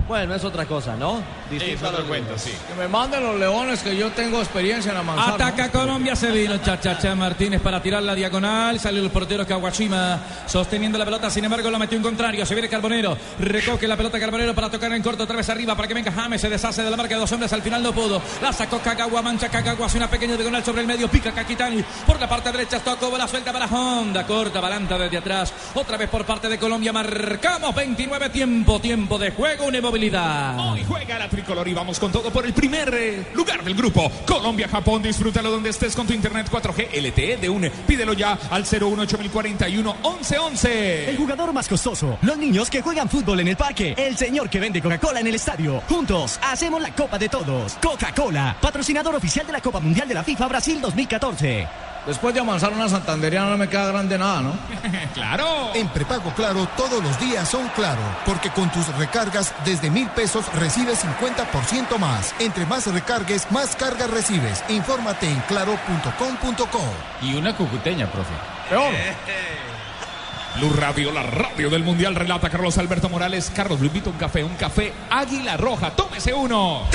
Bueno, 0.09 0.33
es 0.33 0.43
otra 0.43 0.65
cosa, 0.65 0.95
¿no? 0.95 1.21
Distinto 1.51 1.87
a 1.87 1.91
los 1.91 2.07
ritmos. 2.07 2.43
Que 2.43 2.73
me 2.75 2.87
manden 2.87 3.21
los 3.21 3.35
leones 3.35 3.83
que 3.83 3.95
yo 3.95 4.09
tengo 4.09 4.39
experiencia 4.39 4.89
en 4.89 4.97
la 4.97 5.03
manzana. 5.03 5.35
Ataca 5.35 5.69
Colombia, 5.69 6.15
se 6.15 6.31
vino 6.31 6.57
Chachacha 6.57 7.13
Martínez 7.13 7.61
para 7.61 7.79
tirar 7.79 8.01
la 8.01 8.15
diagonal. 8.15 8.79
Salió 8.79 9.03
el 9.03 9.11
portero 9.11 9.45
Kawashima 9.45 10.19
sosteniendo 10.47 10.97
la 10.97 11.05
pelota, 11.05 11.29
sin 11.29 11.45
embargo 11.45 11.69
lo 11.69 11.77
metió 11.77 11.95
en 11.95 12.01
contrario. 12.01 12.43
Se 12.43 12.55
viene 12.55 12.67
Carbonero, 12.67 13.15
recoge 13.39 13.87
la 13.87 13.95
pelota 13.95 14.19
Carbonero 14.19 14.55
para 14.55 14.71
tocar 14.71 14.91
en 14.93 15.03
corto 15.03 15.25
otra 15.25 15.35
vez 15.37 15.47
arriba 15.47 15.75
para 15.75 15.87
que 15.87 15.93
venga 15.93 16.11
James. 16.11 16.41
Se 16.41 16.49
deshace 16.49 16.81
de 16.81 16.89
la 16.89 16.97
marca 16.97 17.13
de 17.13 17.19
dos 17.19 17.31
hombres, 17.31 17.53
al 17.53 17.61
final 17.61 17.83
no 17.83 17.93
pudo. 17.93 18.19
La 18.41 18.51
sacó 18.51 18.79
Kagawa, 18.79 19.21
mancha 19.21 19.49
Kagawa, 19.49 19.85
hace 19.85 19.97
una 19.97 20.09
pequeña 20.09 20.35
diagonal 20.35 20.65
sobre 20.65 20.81
el 20.81 20.87
medio. 20.87 21.07
Pica 21.07 21.31
Kakitani 21.31 21.83
por 22.07 22.19
la 22.19 22.27
parte 22.27 22.51
derecha, 22.51 22.79
tocó 22.79 23.15
la 23.15 23.27
suelta 23.27 23.53
para 23.53 23.67
Honda, 23.67 24.25
corta 24.25 24.59
balanta 24.59 24.97
desde 24.97 25.19
atrás. 25.19 25.53
Otra 25.75 25.97
vez 25.97 26.09
por 26.09 26.25
parte 26.25 26.49
de 26.49 26.57
Colombia, 26.57 26.91
marcamos 26.91 27.75
29 27.75 28.29
tiempo, 28.31 28.81
tiempo 28.81 29.19
de 29.19 29.29
juego, 29.29 29.67
una 29.67 29.77
Hoy 29.99 30.85
juega 30.87 31.19
la 31.19 31.27
tricolor 31.27 31.67
y 31.67 31.73
vamos 31.73 31.99
con 31.99 32.09
todo 32.09 32.31
por 32.31 32.45
el 32.45 32.53
primer 32.53 32.93
eh, 32.93 33.25
lugar 33.33 33.61
del 33.65 33.75
grupo. 33.75 34.09
Colombia-Japón, 34.25 35.03
disfrútalo 35.03 35.51
donde 35.51 35.71
estés 35.71 35.93
con 35.93 36.07
tu 36.07 36.13
internet 36.13 36.47
4G 36.49 36.87
LTE 37.01 37.37
de 37.37 37.49
UNE. 37.49 37.69
Pídelo 37.69 38.13
ya 38.13 38.39
al 38.49 38.63
018 38.63 39.17
1111. 39.17 41.09
El 41.09 41.17
jugador 41.17 41.51
más 41.51 41.67
costoso. 41.67 42.17
Los 42.21 42.37
niños 42.37 42.69
que 42.69 42.81
juegan 42.81 43.09
fútbol 43.09 43.41
en 43.41 43.49
el 43.49 43.57
parque. 43.57 43.93
El 43.97 44.15
señor 44.15 44.49
que 44.49 44.61
vende 44.61 44.81
Coca-Cola 44.81 45.19
en 45.19 45.27
el 45.27 45.35
estadio. 45.35 45.81
Juntos 45.89 46.39
hacemos 46.43 46.81
la 46.81 46.95
Copa 46.95 47.17
de 47.19 47.27
Todos. 47.27 47.73
Coca-Cola, 47.81 48.55
patrocinador 48.61 49.15
oficial 49.15 49.45
de 49.45 49.51
la 49.51 49.61
Copa 49.61 49.81
Mundial 49.81 50.07
de 50.07 50.13
la 50.13 50.23
FIFA 50.23 50.47
Brasil 50.47 50.79
2014. 50.79 51.67
Después 52.09 52.33
de 52.33 52.39
avanzar 52.39 52.73
una 52.73 52.89
santanderiana 52.89 53.51
no 53.51 53.57
me 53.57 53.69
queda 53.69 53.85
grande 53.85 54.17
nada, 54.17 54.41
¿no? 54.41 54.53
¡Claro! 55.13 55.75
En 55.75 55.87
prepago 55.89 56.33
Claro 56.35 56.67
todos 56.75 57.03
los 57.03 57.19
días 57.19 57.47
son 57.47 57.67
claro, 57.75 58.01
porque 58.25 58.49
con 58.49 58.71
tus 58.71 58.87
recargas 58.97 59.53
desde 59.63 59.91
mil 59.91 60.09
pesos 60.09 60.51
recibes 60.55 61.05
50% 61.05 61.99
más. 61.99 62.33
Entre 62.39 62.65
más 62.65 62.87
recargues, 62.87 63.51
más 63.51 63.75
cargas 63.75 64.09
recibes. 64.09 64.63
Infórmate 64.69 65.29
en 65.29 65.39
claro.com.co. 65.41 66.81
Y 67.21 67.35
una 67.35 67.55
cucuteña, 67.55 68.11
profe. 68.11 68.33
Peor. 68.69 68.91
Blue 70.55 70.73
Radio, 70.73 71.11
la 71.11 71.21
radio 71.21 71.69
del 71.69 71.83
Mundial, 71.83 72.15
relata 72.15 72.49
Carlos 72.49 72.79
Alberto 72.79 73.07
Morales. 73.07 73.51
Carlos, 73.55 73.79
lo 73.81 73.85
invito 73.85 74.09
a 74.09 74.13
un 74.13 74.17
café, 74.17 74.43
un 74.43 74.55
café 74.55 74.93
Águila 75.11 75.57
Roja. 75.57 75.91
Tómese 75.91 76.33
uno. 76.33 76.87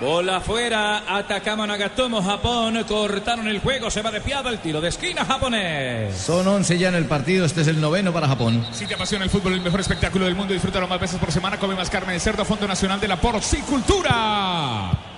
Bola 0.00 0.38
afuera, 0.38 1.02
atacamos 1.06 1.68
Nagatomo, 1.68 2.22
Japón, 2.22 2.82
cortaron 2.88 3.46
el 3.46 3.60
juego, 3.60 3.90
se 3.90 4.00
va 4.00 4.10
de 4.10 4.22
piado 4.22 4.48
el 4.48 4.58
tiro 4.58 4.80
de 4.80 4.88
esquina 4.88 5.26
japonés. 5.26 6.16
Son 6.16 6.48
11 6.48 6.78
ya 6.78 6.88
en 6.88 6.94
el 6.94 7.04
partido, 7.04 7.44
este 7.44 7.60
es 7.60 7.68
el 7.68 7.82
noveno 7.82 8.10
para 8.10 8.26
Japón. 8.26 8.64
Si 8.72 8.86
te 8.86 8.94
apasiona 8.94 9.26
el 9.26 9.30
fútbol, 9.30 9.52
el 9.52 9.60
mejor 9.60 9.80
espectáculo 9.80 10.24
del 10.24 10.34
mundo, 10.34 10.54
disfrútalo 10.54 10.88
más 10.88 10.98
veces 10.98 11.18
por 11.18 11.30
semana. 11.30 11.58
Come 11.58 11.74
más 11.74 11.90
carne 11.90 12.14
de 12.14 12.20
cerdo, 12.20 12.46
Fondo 12.46 12.66
Nacional 12.66 12.98
de 12.98 13.08
la 13.08 13.20
Porcicultura. 13.20 15.09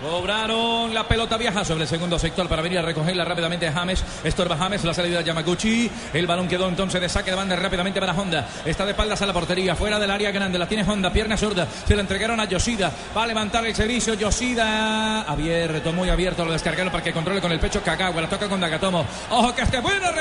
Cobraron 0.00 0.94
la 0.94 1.08
pelota 1.08 1.36
viaja 1.36 1.64
sobre 1.64 1.82
el 1.82 1.88
segundo 1.88 2.18
sector 2.20 2.48
para 2.48 2.62
venir 2.62 2.78
a 2.78 2.82
recogerla 2.82 3.24
rápidamente 3.24 3.66
a 3.66 3.72
James. 3.72 4.04
Estorba 4.22 4.56
James, 4.56 4.84
la 4.84 4.94
salida 4.94 5.18
de 5.18 5.24
Yamaguchi. 5.24 5.90
El 6.12 6.26
balón 6.26 6.46
quedó 6.46 6.68
entonces 6.68 7.00
de 7.00 7.08
saque 7.08 7.30
de 7.30 7.36
banda 7.36 7.56
rápidamente 7.56 7.98
para 7.98 8.12
Honda. 8.12 8.46
Está 8.64 8.84
de 8.84 8.92
espaldas 8.92 9.20
a 9.22 9.26
la 9.26 9.32
portería, 9.32 9.74
fuera 9.74 9.98
del 9.98 10.10
área 10.10 10.30
grande. 10.30 10.58
La 10.58 10.68
tiene 10.68 10.84
Honda, 10.88 11.12
pierna 11.12 11.36
zurda. 11.36 11.66
Se 11.86 11.96
la 11.96 12.02
entregaron 12.02 12.38
a 12.38 12.44
Yoshida. 12.44 12.92
Va 13.16 13.24
a 13.24 13.26
levantar 13.26 13.66
el 13.66 13.74
servicio. 13.74 14.14
Yoshida 14.14 15.22
abierto, 15.22 15.92
muy 15.92 16.08
abierto. 16.08 16.44
Lo 16.44 16.52
descargaron 16.52 16.92
para 16.92 17.02
que 17.02 17.12
controle 17.12 17.40
con 17.40 17.50
el 17.50 17.58
pecho 17.58 17.82
Kagawa. 17.82 18.20
La 18.20 18.28
toca 18.28 18.48
con 18.48 18.60
Nagatomo. 18.60 19.04
Ojo 19.30 19.54
que 19.54 19.62
este 19.62 19.80
bueno 19.80 20.12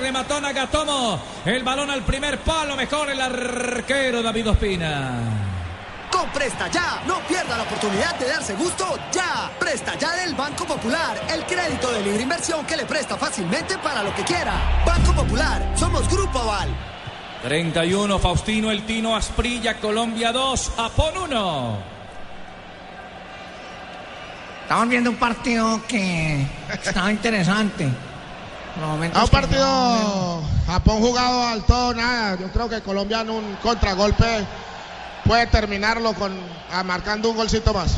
remató 0.00 0.40
Nagatomo. 0.40 1.20
El 1.44 1.62
balón 1.62 1.90
al 1.90 2.02
primer 2.04 2.38
palo. 2.38 2.74
Mejor 2.74 3.10
el 3.10 3.20
arquero 3.20 4.22
David 4.22 4.48
Ospina. 4.48 5.65
Con 6.16 6.30
Presta 6.30 6.68
Ya, 6.68 7.02
no 7.06 7.18
pierda 7.28 7.58
la 7.58 7.64
oportunidad 7.64 8.18
de 8.18 8.26
darse 8.26 8.54
gusto 8.54 8.98
ya. 9.12 9.50
Presta 9.58 9.98
Ya 9.98 10.14
del 10.14 10.34
Banco 10.34 10.64
Popular, 10.64 11.20
el 11.28 11.44
crédito 11.44 11.92
de 11.92 12.02
libre 12.02 12.22
inversión 12.22 12.64
que 12.64 12.74
le 12.74 12.86
presta 12.86 13.18
fácilmente 13.18 13.76
para 13.76 14.02
lo 14.02 14.14
que 14.14 14.22
quiera. 14.24 14.82
Banco 14.86 15.12
Popular, 15.12 15.74
somos 15.76 16.08
Grupo 16.08 16.38
Aval. 16.38 16.74
31, 17.42 18.18
Faustino 18.18 18.70
El 18.70 18.86
Tino 18.86 19.14
Asprilla, 19.14 19.78
Colombia 19.78 20.32
2, 20.32 20.72
Japón 20.74 21.18
1. 21.18 21.78
Estamos 24.62 24.88
viendo 24.88 25.10
un 25.10 25.16
partido 25.16 25.82
que 25.86 26.46
estaba 26.82 27.12
interesante. 27.12 27.88
Por 28.72 28.82
los 28.82 28.90
momentos 28.90 29.20
A 29.20 29.24
un 29.24 29.30
partido 29.30 30.42
Japón 30.66 31.00
jugado 31.00 31.46
al 31.46 31.62
todo 31.64 31.92
nada. 31.92 32.38
Yo 32.40 32.50
creo 32.50 32.70
que 32.70 32.80
Colombia 32.80 33.20
en 33.20 33.28
un 33.28 33.56
contragolpe 33.56 34.46
puede 35.26 35.46
terminarlo 35.46 36.14
con 36.14 36.32
ah, 36.70 36.82
marcando 36.82 37.30
un 37.30 37.36
golcito 37.36 37.74
más. 37.74 37.96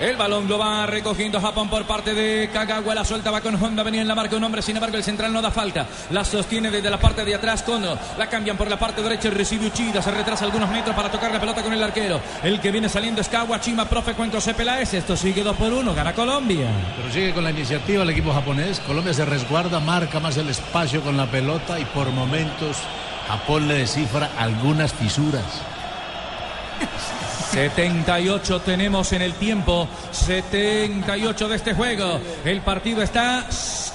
El 0.00 0.16
balón 0.16 0.48
lo 0.48 0.58
va 0.58 0.84
recogiendo 0.84 1.40
Japón 1.40 1.68
por 1.68 1.84
parte 1.84 2.12
de 2.12 2.50
Kagawa. 2.52 2.92
La 2.92 3.04
suelta 3.04 3.30
va 3.30 3.40
con 3.40 3.54
Honda. 3.54 3.84
Venía 3.84 4.02
en 4.02 4.08
la 4.08 4.16
marca 4.16 4.34
un 4.34 4.42
hombre. 4.42 4.60
Sin 4.60 4.74
embargo, 4.76 4.96
el 4.96 5.04
central 5.04 5.32
no 5.32 5.40
da 5.40 5.52
falta. 5.52 5.86
La 6.10 6.24
sostiene 6.24 6.72
desde 6.72 6.90
la 6.90 6.98
parte 6.98 7.24
de 7.24 7.36
atrás. 7.36 7.62
Kono. 7.62 7.96
La 8.18 8.26
cambian 8.28 8.56
por 8.56 8.68
la 8.68 8.76
parte 8.76 9.00
derecha. 9.00 9.30
Recibe 9.30 9.66
Uchida. 9.66 10.02
Se 10.02 10.10
retrasa 10.10 10.44
algunos 10.44 10.68
metros 10.70 10.96
para 10.96 11.08
tocar 11.08 11.30
la 11.30 11.38
pelota 11.38 11.62
con 11.62 11.72
el 11.72 11.80
arquero. 11.80 12.20
El 12.42 12.60
que 12.60 12.72
viene 12.72 12.88
saliendo 12.88 13.20
es 13.20 13.28
Kawachima. 13.28 13.88
Profe 13.88 14.14
Cuenco 14.14 14.40
C. 14.40 14.54
Peláez. 14.54 14.92
Esto 14.92 15.16
sigue 15.16 15.44
2 15.44 15.56
por 15.56 15.72
1. 15.72 15.94
Gana 15.94 16.12
Colombia. 16.14 16.66
Pero 16.96 17.12
sigue 17.12 17.32
con 17.32 17.44
la 17.44 17.50
iniciativa 17.50 18.02
el 18.02 18.10
equipo 18.10 18.32
japonés. 18.32 18.80
Colombia 18.80 19.14
se 19.14 19.24
resguarda, 19.24 19.78
marca 19.78 20.18
más 20.18 20.36
el 20.36 20.48
espacio 20.48 21.00
con 21.02 21.16
la 21.16 21.30
pelota 21.30 21.78
y 21.78 21.84
por 21.84 22.10
momentos 22.10 22.78
Japón 23.32 23.66
le 23.66 23.76
descifra 23.76 24.28
algunas 24.38 24.92
fisuras. 24.92 25.42
78 27.50 28.60
tenemos 28.60 29.10
en 29.14 29.22
el 29.22 29.32
tiempo. 29.32 29.88
78 30.10 31.48
de 31.48 31.56
este 31.56 31.72
juego. 31.72 32.20
El 32.44 32.60
partido 32.60 33.00
está 33.00 33.46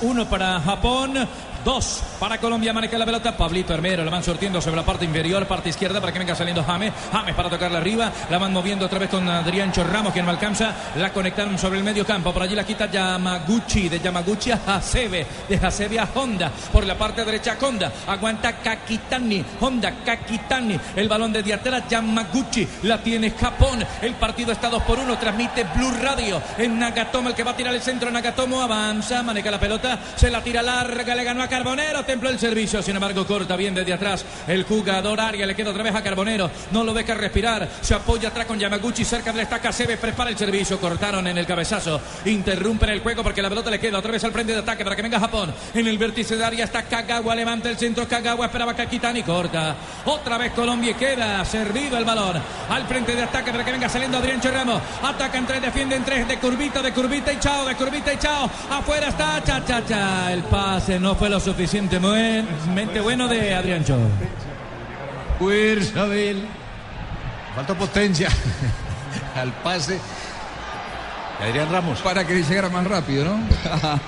1 0.02 0.26
para 0.26 0.60
Japón. 0.60 1.28
Dos 1.68 2.02
para 2.18 2.38
Colombia, 2.40 2.72
maneja 2.72 2.98
la 2.98 3.06
pelota. 3.06 3.36
Pablito 3.36 3.74
Hermero 3.74 4.06
la 4.06 4.10
van 4.10 4.24
sortiendo 4.24 4.62
sobre 4.62 4.78
la 4.78 4.86
parte 4.86 5.04
inferior, 5.04 5.46
parte 5.46 5.68
izquierda 5.68 6.00
para 6.00 6.14
que 6.14 6.20
venga 6.20 6.34
saliendo 6.34 6.64
James. 6.64 6.94
James 7.12 7.36
para 7.36 7.50
tocarla 7.50 7.80
arriba. 7.80 8.10
La 8.30 8.38
van 8.38 8.54
moviendo 8.54 8.86
otra 8.86 9.00
vez 9.00 9.10
con 9.10 9.28
Adrián 9.28 9.74
Ramos, 9.74 10.14
quien 10.14 10.26
no 10.26 10.32
alcanza. 10.32 10.74
La 10.96 11.12
conectaron 11.12 11.58
sobre 11.58 11.80
el 11.80 11.84
medio 11.84 12.06
campo. 12.06 12.34
Por 12.34 12.42
allí 12.42 12.56
la 12.56 12.64
quita 12.64 12.90
Yamaguchi. 12.90 13.90
De 13.90 14.00
Yamaguchi 14.00 14.52
a 14.52 14.62
Hasebe. 14.66 15.28
De 15.50 15.58
Hasebe 15.58 16.00
a 16.00 16.08
Honda. 16.16 16.52
Por 16.72 16.86
la 16.86 16.98
parte 16.98 17.26
derecha 17.26 17.58
Honda. 17.62 17.92
Aguanta 18.08 18.54
Kakitani. 18.54 19.44
Honda 19.60 19.92
Kakitani. 20.06 20.80
El 20.96 21.10
balón 21.10 21.34
de 21.34 21.54
atrás 21.54 21.84
Yamaguchi. 21.90 22.66
La 22.84 22.98
tiene 23.00 23.32
Japón. 23.32 23.86
El 24.02 24.14
partido 24.16 24.54
está 24.54 24.70
2 24.70 24.84
por 24.84 25.00
1. 25.00 25.18
Transmite 25.18 25.66
Blue 25.76 25.92
Radio. 26.02 26.42
En 26.58 26.80
Nagatomo 26.80 27.28
el 27.28 27.36
que 27.36 27.44
va 27.44 27.52
a 27.52 27.58
tirar 27.58 27.76
el 27.76 27.82
centro. 27.82 28.10
Nagatomo 28.10 28.62
avanza. 28.62 29.22
Maneja 29.22 29.52
la 29.52 29.60
pelota. 29.60 30.00
Se 30.16 30.32
la 30.32 30.42
tira 30.42 30.62
larga. 30.64 31.14
Le 31.14 31.24
ganó 31.26 31.44
a 31.44 31.57
Carbonero, 31.58 32.06
templó 32.06 32.30
el 32.30 32.38
servicio, 32.38 32.84
sin 32.84 32.94
embargo 32.94 33.26
corta 33.26 33.56
bien 33.56 33.74
desde 33.74 33.92
atrás. 33.92 34.24
El 34.48 34.64
jugador 34.64 35.20
Aria, 35.20 35.44
le 35.48 35.56
queda 35.56 35.72
otra 35.72 35.82
vez 35.82 35.96
a 35.96 36.04
Carbonero, 36.04 36.52
no 36.70 36.84
lo 36.84 36.94
deja 36.94 37.16
respirar, 37.16 37.68
se 37.82 37.96
apoya 37.96 38.30
atrás 38.30 38.46
con 38.46 38.60
Yamaguchi, 38.60 39.04
cerca 39.04 39.32
de 39.32 39.38
la 39.38 39.44
estaca. 39.44 39.72
Sebe, 39.72 39.98
prepara 39.98 40.30
el 40.30 40.38
servicio, 40.38 40.80
cortaron 40.80 41.26
en 41.26 41.36
el 41.36 41.48
cabezazo, 41.48 42.00
interrumpen 42.26 42.92
el 42.92 43.00
juego 43.00 43.24
porque 43.24 43.42
la 43.42 43.50
pelota 43.50 43.72
le 43.72 43.80
queda 43.80 43.98
otra 43.98 44.12
vez 44.12 44.24
al 44.24 44.34
frente 44.34 44.54
de 44.54 44.60
ataque 44.60 44.84
para 44.84 44.96
que 44.96 45.02
venga 45.02 45.20
Japón, 45.20 45.52
en 45.74 45.88
el 45.88 45.98
vértice 45.98 46.38
de 46.38 46.46
área 46.46 46.66
está 46.66 46.84
Kagawa, 46.84 47.34
levanta 47.34 47.72
el 47.72 47.78
centro, 47.80 48.08
Kagawa 48.08 48.46
esperaba 48.46 48.76
Kakitani, 48.76 49.24
corta, 49.24 49.76
otra 50.06 50.38
vez 50.38 50.52
Colombia 50.52 50.92
y 50.92 50.94
queda 50.94 51.44
servido 51.44 51.98
el 51.98 52.06
balón, 52.06 52.40
al 52.70 52.86
frente 52.86 53.16
de 53.16 53.24
ataque 53.24 53.50
para 53.50 53.66
que 53.66 53.72
venga 53.72 53.90
saliendo 53.90 54.20
Adrián 54.20 54.40
Cherramo, 54.40 54.80
atacan 55.02 55.48
tres, 55.48 55.64
defienden 55.64 56.06
tres, 56.06 56.28
de 56.28 56.38
curvita, 56.38 56.84
de 56.84 56.94
curvita 56.94 57.34
y 57.34 57.40
chao, 57.40 57.66
de 57.66 57.76
curvita 57.76 58.14
y 58.14 58.18
chao, 58.18 58.48
afuera 58.70 59.08
está, 59.08 59.44
cha, 59.44 59.66
cha, 59.66 59.84
cha, 59.84 60.32
el 60.32 60.44
pase 60.44 61.00
no 61.00 61.16
fue 61.16 61.30
lo 61.30 61.47
suficientemente 61.48 63.00
bueno 63.00 63.30
de 63.30 63.54
Adrián 63.54 63.82
Cho. 63.86 63.96
Faltó 67.56 67.74
potencia. 67.76 68.28
Al 69.36 69.54
pase 69.64 69.98
Adrián 71.40 71.72
Ramos. 71.72 72.00
Para 72.02 72.26
que 72.26 72.42
llegara 72.42 72.70
más 72.70 72.86
rápido, 72.86 73.26
¿no? 73.26 73.40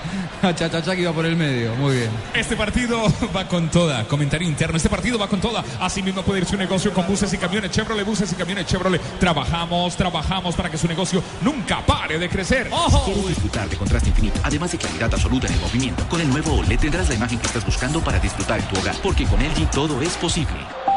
A 0.41 0.55
Chachachá 0.55 0.95
que 0.95 1.01
iba 1.01 1.11
por 1.11 1.25
el 1.25 1.35
medio. 1.35 1.75
Muy 1.75 1.97
bien. 1.97 2.09
Este 2.33 2.55
partido 2.55 3.03
va 3.35 3.47
con 3.47 3.69
toda. 3.69 4.05
Comentario 4.05 4.47
interno. 4.47 4.77
Este 4.77 4.89
partido 4.89 5.19
va 5.19 5.27
con 5.27 5.41
toda. 5.41 5.63
Así 5.79 6.01
mismo 6.01 6.23
puede 6.23 6.39
ir 6.39 6.45
su 6.45 6.55
negocio 6.57 6.93
con 6.93 7.05
buses 7.07 7.33
y 7.33 7.37
camiones 7.37 7.71
Chevrolet. 7.71 8.05
Buses 8.05 8.31
y 8.31 8.35
camiones 8.35 8.65
Chevrolet. 8.65 9.01
Trabajamos, 9.19 9.95
trabajamos 9.95 10.55
para 10.55 10.69
que 10.69 10.77
su 10.77 10.87
negocio 10.87 11.21
nunca 11.41 11.85
pare 11.85 12.17
de 12.17 12.29
crecer. 12.29 12.69
¿Quieres 13.05 13.27
disfrutar 13.27 13.69
de 13.69 13.75
contraste 13.75 14.09
infinito, 14.09 14.39
además 14.43 14.71
de 14.71 14.77
claridad 14.77 15.13
absoluta 15.13 15.47
en 15.47 15.53
el 15.53 15.59
movimiento? 15.59 16.07
Con 16.07 16.21
el 16.21 16.29
nuevo 16.29 16.53
OLED 16.55 16.79
tendrás 16.79 17.09
la 17.09 17.15
imagen 17.15 17.39
que 17.39 17.47
estás 17.47 17.65
buscando 17.65 17.99
para 18.01 18.19
disfrutar 18.19 18.59
en 18.59 18.67
tu 18.67 18.79
hogar, 18.79 18.95
porque 19.03 19.25
con 19.25 19.39
LG 19.39 19.69
todo 19.71 20.01
es 20.01 20.15
posible. 20.17 20.88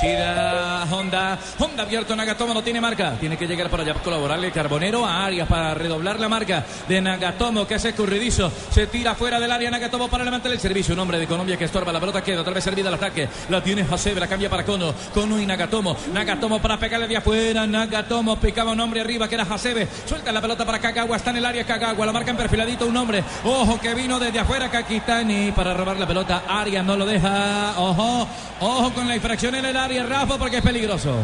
Chida, 0.00 0.86
Honda, 0.90 1.38
Honda 1.58 1.82
abierto, 1.84 2.16
Nagatomo 2.16 2.52
no 2.52 2.62
tiene 2.62 2.80
marca. 2.80 3.16
Tiene 3.18 3.36
que 3.36 3.46
llegar 3.46 3.70
para 3.70 3.82
allá 3.82 3.94
colaborarle 3.94 4.50
Carbonero 4.50 5.06
a 5.06 5.24
Arias 5.24 5.48
para 5.48 5.74
redoblar 5.74 6.18
la 6.20 6.28
marca 6.28 6.64
de 6.88 7.00
Nagatomo, 7.00 7.66
que 7.66 7.74
es 7.74 7.84
escurridizo. 7.84 8.50
Se 8.70 8.86
tira 8.86 9.14
fuera 9.14 9.38
del 9.38 9.50
área 9.50 9.70
Nagatomo 9.70 10.08
para 10.08 10.24
levantar 10.24 10.52
el 10.52 10.60
servicio. 10.60 10.94
Un 10.94 11.00
hombre 11.00 11.18
de 11.18 11.26
Colombia 11.26 11.56
que 11.56 11.64
estorba 11.64 11.92
la 11.92 12.00
pelota, 12.00 12.22
queda 12.22 12.40
otra 12.40 12.52
vez 12.52 12.64
servida 12.64 12.88
al 12.88 12.94
ataque. 12.94 13.28
La 13.48 13.62
tiene 13.62 13.86
Hasebe, 13.90 14.20
la 14.20 14.26
cambia 14.26 14.50
para 14.50 14.64
Kono. 14.64 14.94
Kono 15.12 15.40
y 15.40 15.46
Nagatomo. 15.46 15.96
Nagatomo 16.12 16.60
para 16.60 16.78
pegarle 16.78 17.08
de 17.08 17.16
afuera. 17.16 17.66
Nagatomo 17.66 18.38
picaba 18.38 18.72
un 18.72 18.80
hombre 18.80 19.00
arriba 19.00 19.28
que 19.28 19.36
era 19.36 19.44
Hasebe. 19.44 19.88
Suelta 20.06 20.32
la 20.32 20.40
pelota 20.40 20.64
para 20.64 20.78
Kagawa, 20.78 21.16
está 21.16 21.30
en 21.30 21.36
el 21.36 21.46
área 21.46 21.64
Kagawa. 21.64 22.06
La 22.06 22.12
marca 22.12 22.30
en 22.30 22.36
perfiladito 22.36 22.86
un 22.86 22.96
hombre. 22.96 23.22
Ojo 23.44 23.80
que 23.80 23.94
vino 23.94 24.18
desde 24.18 24.40
afuera 24.40 24.70
Kakitani 24.70 25.52
para 25.52 25.74
robar 25.74 25.98
la 25.98 26.06
pelota. 26.06 26.42
Arias 26.48 26.84
no 26.84 26.96
lo 26.96 27.06
deja. 27.06 27.74
Ojo, 27.78 28.26
ojo 28.60 28.92
con 28.92 29.08
la 29.08 29.14
infracción 29.14 29.54
en 29.54 29.63
el 29.64 29.76
área, 29.76 30.04
Rafa, 30.04 30.38
porque 30.38 30.58
es 30.58 30.62
peligroso. 30.62 31.16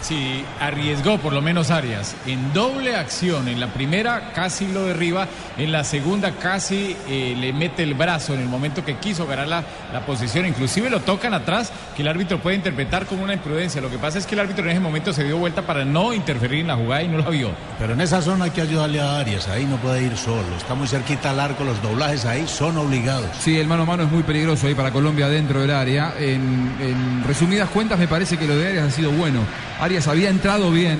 Sí, 0.00 0.44
arriesgó 0.60 1.18
por 1.18 1.32
lo 1.32 1.42
menos 1.42 1.70
Arias. 1.70 2.14
En 2.26 2.52
doble 2.52 2.94
acción, 2.96 3.48
en 3.48 3.58
la 3.58 3.66
primera 3.66 4.32
casi 4.32 4.66
lo 4.68 4.84
derriba, 4.84 5.26
en 5.56 5.72
la 5.72 5.82
segunda 5.82 6.32
casi 6.32 6.96
eh, 7.08 7.34
le 7.38 7.52
mete 7.52 7.82
el 7.82 7.94
brazo 7.94 8.32
en 8.34 8.40
el 8.40 8.48
momento 8.48 8.84
que 8.84 8.96
quiso 8.96 9.26
ganar 9.26 9.48
la, 9.48 9.64
la 9.92 10.06
posición. 10.06 10.46
Inclusive 10.46 10.88
lo 10.88 11.00
tocan 11.00 11.34
atrás, 11.34 11.72
que 11.96 12.02
el 12.02 12.08
árbitro 12.08 12.38
puede 12.38 12.56
interpretar 12.56 13.06
como 13.06 13.24
una 13.24 13.34
imprudencia. 13.34 13.80
Lo 13.80 13.90
que 13.90 13.98
pasa 13.98 14.18
es 14.18 14.26
que 14.26 14.34
el 14.34 14.40
árbitro 14.40 14.64
en 14.64 14.70
ese 14.70 14.80
momento 14.80 15.12
se 15.12 15.24
dio 15.24 15.36
vuelta 15.36 15.62
para 15.62 15.84
no 15.84 16.14
interferir 16.14 16.60
en 16.60 16.68
la 16.68 16.76
jugada 16.76 17.02
y 17.02 17.08
no 17.08 17.18
lo 17.18 17.30
vio. 17.30 17.50
Pero 17.78 17.94
en 17.94 18.00
esa 18.00 18.22
zona 18.22 18.44
hay 18.44 18.50
que 18.52 18.62
ayudarle 18.62 19.00
a 19.00 19.18
Arias, 19.18 19.48
ahí 19.48 19.64
no 19.64 19.76
puede 19.78 20.04
ir 20.04 20.16
solo. 20.16 20.46
Está 20.56 20.74
muy 20.74 20.86
cerquita 20.86 21.30
al 21.30 21.40
arco, 21.40 21.64
los 21.64 21.82
doblajes 21.82 22.24
ahí 22.24 22.46
son 22.46 22.78
obligados. 22.78 23.26
Sí, 23.40 23.58
el 23.58 23.66
mano 23.66 23.82
a 23.82 23.86
mano 23.86 24.04
es 24.04 24.10
muy 24.10 24.22
peligroso 24.22 24.68
ahí 24.68 24.74
para 24.74 24.92
Colombia 24.92 25.28
dentro 25.28 25.60
del 25.60 25.72
área. 25.72 26.14
En, 26.18 26.72
en 26.80 27.24
resumidas 27.26 27.68
cuentas, 27.68 27.98
me 27.98 28.06
parece 28.06 28.36
que 28.36 28.46
lo 28.46 28.56
de 28.56 28.68
Arias 28.68 28.86
ha 28.86 28.90
sido 28.90 29.10
bueno. 29.10 29.40
Arias 29.88 30.06
había 30.06 30.28
entrado 30.28 30.70
bien. 30.70 30.98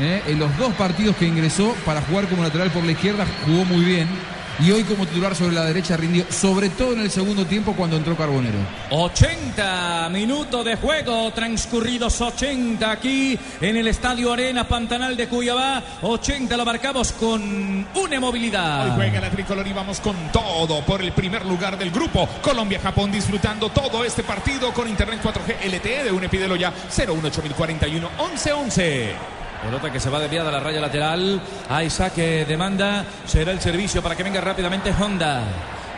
¿eh? 0.00 0.20
En 0.26 0.40
los 0.40 0.58
dos 0.58 0.74
partidos 0.74 1.14
que 1.14 1.24
ingresó 1.24 1.72
para 1.86 2.00
jugar 2.02 2.26
como 2.26 2.42
lateral 2.42 2.68
por 2.72 2.82
la 2.82 2.90
izquierda, 2.90 3.24
jugó 3.46 3.64
muy 3.64 3.84
bien. 3.84 4.08
Y 4.60 4.70
hoy 4.70 4.84
como 4.84 5.04
titular 5.04 5.34
sobre 5.34 5.54
la 5.54 5.64
derecha 5.64 5.96
rindió, 5.96 6.24
sobre 6.30 6.68
todo 6.68 6.92
en 6.92 7.00
el 7.00 7.10
segundo 7.10 7.44
tiempo 7.44 7.74
cuando 7.74 7.96
entró 7.96 8.16
Carbonero. 8.16 8.58
80 8.90 10.08
minutos 10.10 10.64
de 10.64 10.76
juego, 10.76 11.32
transcurridos 11.32 12.20
80 12.20 12.88
aquí 12.88 13.38
en 13.60 13.76
el 13.76 13.88
Estadio 13.88 14.32
Arena 14.32 14.66
Pantanal 14.66 15.16
de 15.16 15.28
Cuyabá. 15.28 15.82
80 16.02 16.56
lo 16.56 16.64
marcamos 16.64 17.12
con 17.12 17.86
una 17.94 18.20
movilidad. 18.20 18.90
Hoy 18.90 18.92
juega 18.96 19.20
la 19.20 19.30
tricolor 19.30 19.66
y 19.66 19.72
vamos 19.72 19.98
con 20.00 20.14
todo 20.32 20.82
por 20.82 21.02
el 21.02 21.10
primer 21.12 21.44
lugar 21.44 21.76
del 21.76 21.90
grupo. 21.90 22.28
Colombia-Japón 22.40 23.10
disfrutando 23.10 23.70
todo 23.70 24.04
este 24.04 24.22
partido 24.22 24.72
con 24.72 24.88
Internet 24.88 25.20
4G 25.22 25.74
LTE 25.74 26.04
de 26.04 26.12
un 26.12 26.24
pídelo 26.28 26.56
ya 26.56 26.72
018041 26.88 28.08
1111. 28.18 29.43
Pelota 29.64 29.90
que 29.90 29.98
se 29.98 30.10
va 30.10 30.20
desviada 30.20 30.50
a 30.50 30.52
la 30.52 30.60
raya 30.60 30.78
lateral. 30.78 31.40
Hay 31.70 31.88
saque 31.88 32.44
de 32.44 32.56
manda. 32.56 33.04
Será 33.24 33.50
el 33.50 33.60
servicio 33.60 34.02
para 34.02 34.14
que 34.14 34.22
venga 34.22 34.40
rápidamente 34.42 34.92
Honda. 34.92 35.42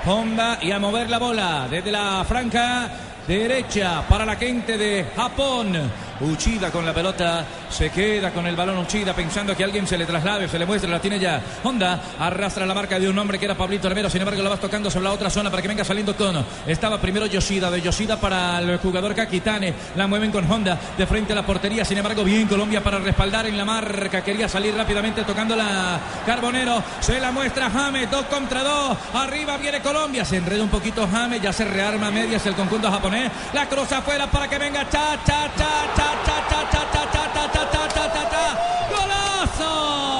Honda 0.06 0.58
y 0.62 0.70
a 0.70 0.78
mover 0.78 1.10
la 1.10 1.18
bola 1.18 1.66
desde 1.68 1.90
la 1.90 2.24
franca 2.28 2.88
derecha 3.26 4.04
para 4.08 4.24
la 4.24 4.36
gente 4.36 4.78
de 4.78 5.06
Japón. 5.16 5.90
Uchida 6.20 6.70
con 6.70 6.86
la 6.86 6.94
pelota, 6.94 7.44
se 7.68 7.90
queda 7.90 8.30
con 8.30 8.46
el 8.46 8.56
balón 8.56 8.78
Uchida 8.78 9.12
pensando 9.14 9.54
que 9.54 9.64
alguien 9.64 9.86
se 9.86 9.98
le 9.98 10.06
traslade, 10.06 10.48
se 10.48 10.58
le 10.58 10.64
muestre, 10.64 10.90
la 10.90 11.00
tiene 11.00 11.18
ya. 11.18 11.42
Honda 11.62 12.00
arrastra 12.18 12.64
la 12.64 12.74
marca 12.74 12.98
de 12.98 13.08
un 13.08 13.18
hombre 13.18 13.38
que 13.38 13.44
era 13.44 13.54
Pablito 13.54 13.88
Rivero, 13.88 14.08
sin 14.08 14.22
embargo 14.22 14.42
la 14.42 14.50
vas 14.50 14.60
tocando 14.60 14.90
sobre 14.90 15.04
la 15.04 15.12
otra 15.12 15.28
zona 15.28 15.50
para 15.50 15.60
que 15.60 15.68
venga 15.68 15.84
saliendo 15.84 16.14
Tono. 16.14 16.44
Estaba 16.66 16.98
primero 17.00 17.26
Yoshida, 17.26 17.70
de 17.70 17.82
Yoshida 17.82 18.18
para 18.18 18.58
el 18.60 18.78
jugador 18.78 19.14
Kakitane, 19.14 19.74
la 19.94 20.06
mueven 20.06 20.32
con 20.32 20.50
Honda 20.50 20.78
de 20.96 21.06
frente 21.06 21.32
a 21.32 21.36
la 21.36 21.44
portería, 21.44 21.84
sin 21.84 21.98
embargo 21.98 22.24
bien 22.24 22.48
Colombia 22.48 22.82
para 22.82 22.98
respaldar 22.98 23.46
en 23.46 23.58
la 23.58 23.64
marca, 23.64 24.22
quería 24.22 24.48
salir 24.48 24.74
rápidamente 24.74 25.22
tocando 25.22 25.54
la 25.54 26.00
Carbonero, 26.24 26.82
se 27.00 27.20
la 27.20 27.30
muestra 27.30 27.68
James, 27.70 28.10
dos 28.10 28.24
contra 28.26 28.62
dos, 28.62 28.96
arriba 29.14 29.58
viene 29.58 29.80
Colombia, 29.80 30.24
se 30.24 30.38
enreda 30.38 30.62
un 30.62 30.70
poquito 30.70 31.06
James, 31.10 31.42
ya 31.42 31.52
se 31.52 31.64
rearma 31.64 32.10
medias 32.10 32.46
el 32.46 32.54
conjunto 32.54 32.90
japonés, 32.90 33.30
la 33.52 33.68
cruza 33.68 33.98
afuera 33.98 34.26
para 34.30 34.48
que 34.48 34.58
venga 34.58 34.88
cha 34.88 35.18
cha 35.24 35.50
cha 35.56 35.94
cha 35.96 36.05
cha 36.06 36.36
cha 36.48 36.60
cha 36.72 36.82
cha 36.92 37.04
cha 37.14 37.24
cha 37.34 37.46
cha 37.54 37.64
cha 37.72 37.86
cha 37.94 38.06
cha 38.14 38.24
cha 38.32 38.46
de 38.90 40.15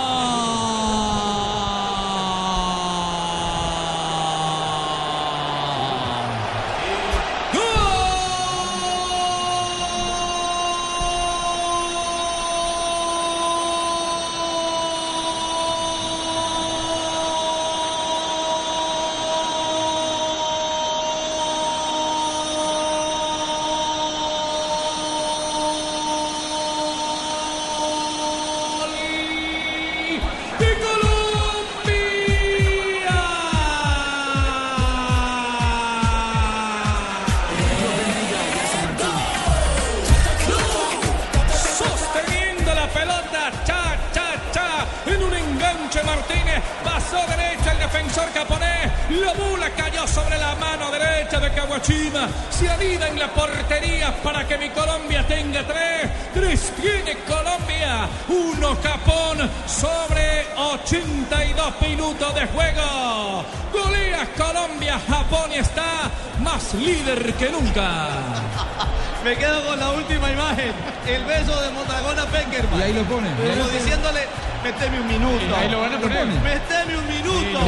El 71.07 71.25
beso 71.25 71.61
de 71.61 71.71
Mondragón 71.71 72.19
a 72.19 72.25
Peckerman. 72.27 72.81
Y 72.81 72.83
ahí 72.83 72.93
lo 72.93 73.03
pone. 73.05 73.29
Como 73.31 73.69
diciéndole, 73.71 74.21
meteme 74.65 75.01
un 75.01 75.07
minuto. 75.07 75.57
Ahí 75.57 75.71
lo 75.71 75.81
van 75.81 75.95
a 75.95 75.99
poner. 76.01 76.27
Meteme 76.27 76.99
un 76.99 77.07
minuto. 77.07 77.61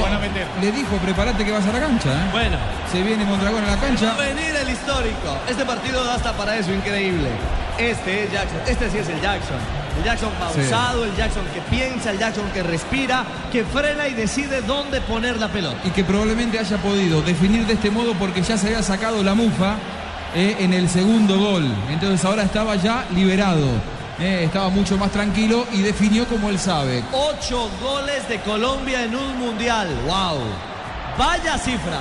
Le 0.60 0.72
dijo, 0.72 0.96
prepárate 0.96 1.44
que 1.44 1.52
vas 1.52 1.66
a 1.66 1.72
la 1.72 1.80
cancha. 1.80 2.10
¿eh? 2.10 2.28
Bueno. 2.32 2.56
Se 2.90 3.02
viene 3.02 3.24
Mondragón 3.24 3.62
a 3.64 3.68
la 3.68 3.76
Va 3.76 3.80
cancha. 3.82 4.12
a 4.12 4.16
venir 4.16 4.54
el 4.56 4.68
histórico. 4.70 5.38
Este 5.48 5.64
partido 5.64 6.02
da 6.04 6.14
hasta 6.14 6.32
para 6.32 6.56
eso, 6.56 6.72
increíble. 6.72 7.28
Este 7.78 8.24
es 8.24 8.32
Jackson. 8.32 8.58
Este 8.66 8.90
sí 8.90 8.98
es 8.98 9.08
el 9.08 9.20
Jackson. 9.20 9.56
El 9.98 10.04
Jackson 10.04 10.30
pausado, 10.38 11.04
el 11.04 11.14
Jackson 11.16 11.44
que 11.54 11.60
piensa, 11.74 12.10
el 12.10 12.18
Jackson 12.18 12.48
que 12.52 12.62
respira, 12.62 13.24
que 13.52 13.64
frena 13.64 14.08
y 14.08 14.14
decide 14.14 14.62
dónde 14.62 15.00
poner 15.00 15.36
la 15.38 15.48
pelota. 15.48 15.76
Y 15.84 15.90
que 15.90 16.02
probablemente 16.04 16.58
haya 16.58 16.76
podido 16.78 17.20
definir 17.22 17.66
de 17.66 17.74
este 17.74 17.90
modo 17.90 18.14
porque 18.14 18.42
ya 18.42 18.56
se 18.56 18.68
había 18.68 18.82
sacado 18.82 19.22
la 19.22 19.34
mufa 19.34 19.74
eh, 20.38 20.56
en 20.60 20.72
el 20.72 20.88
segundo 20.88 21.36
gol. 21.38 21.66
Entonces 21.90 22.24
ahora 22.24 22.44
estaba 22.44 22.76
ya 22.76 23.04
liberado. 23.14 23.66
eh, 24.20 24.42
estaba 24.44 24.68
mucho 24.68 24.96
más 24.96 25.10
tranquilo 25.10 25.66
y 25.72 25.82
definió 25.82 26.26
como 26.26 26.48
él 26.48 26.58
sabe. 26.58 27.02
Ocho 27.12 27.68
goles 27.80 28.28
de 28.28 28.40
Colombia 28.40 29.02
en 29.04 29.14
un 29.14 29.38
mundial. 29.38 29.88
¡Wow! 30.06 30.38
Vaya 31.18 31.58
cifra. 31.58 32.00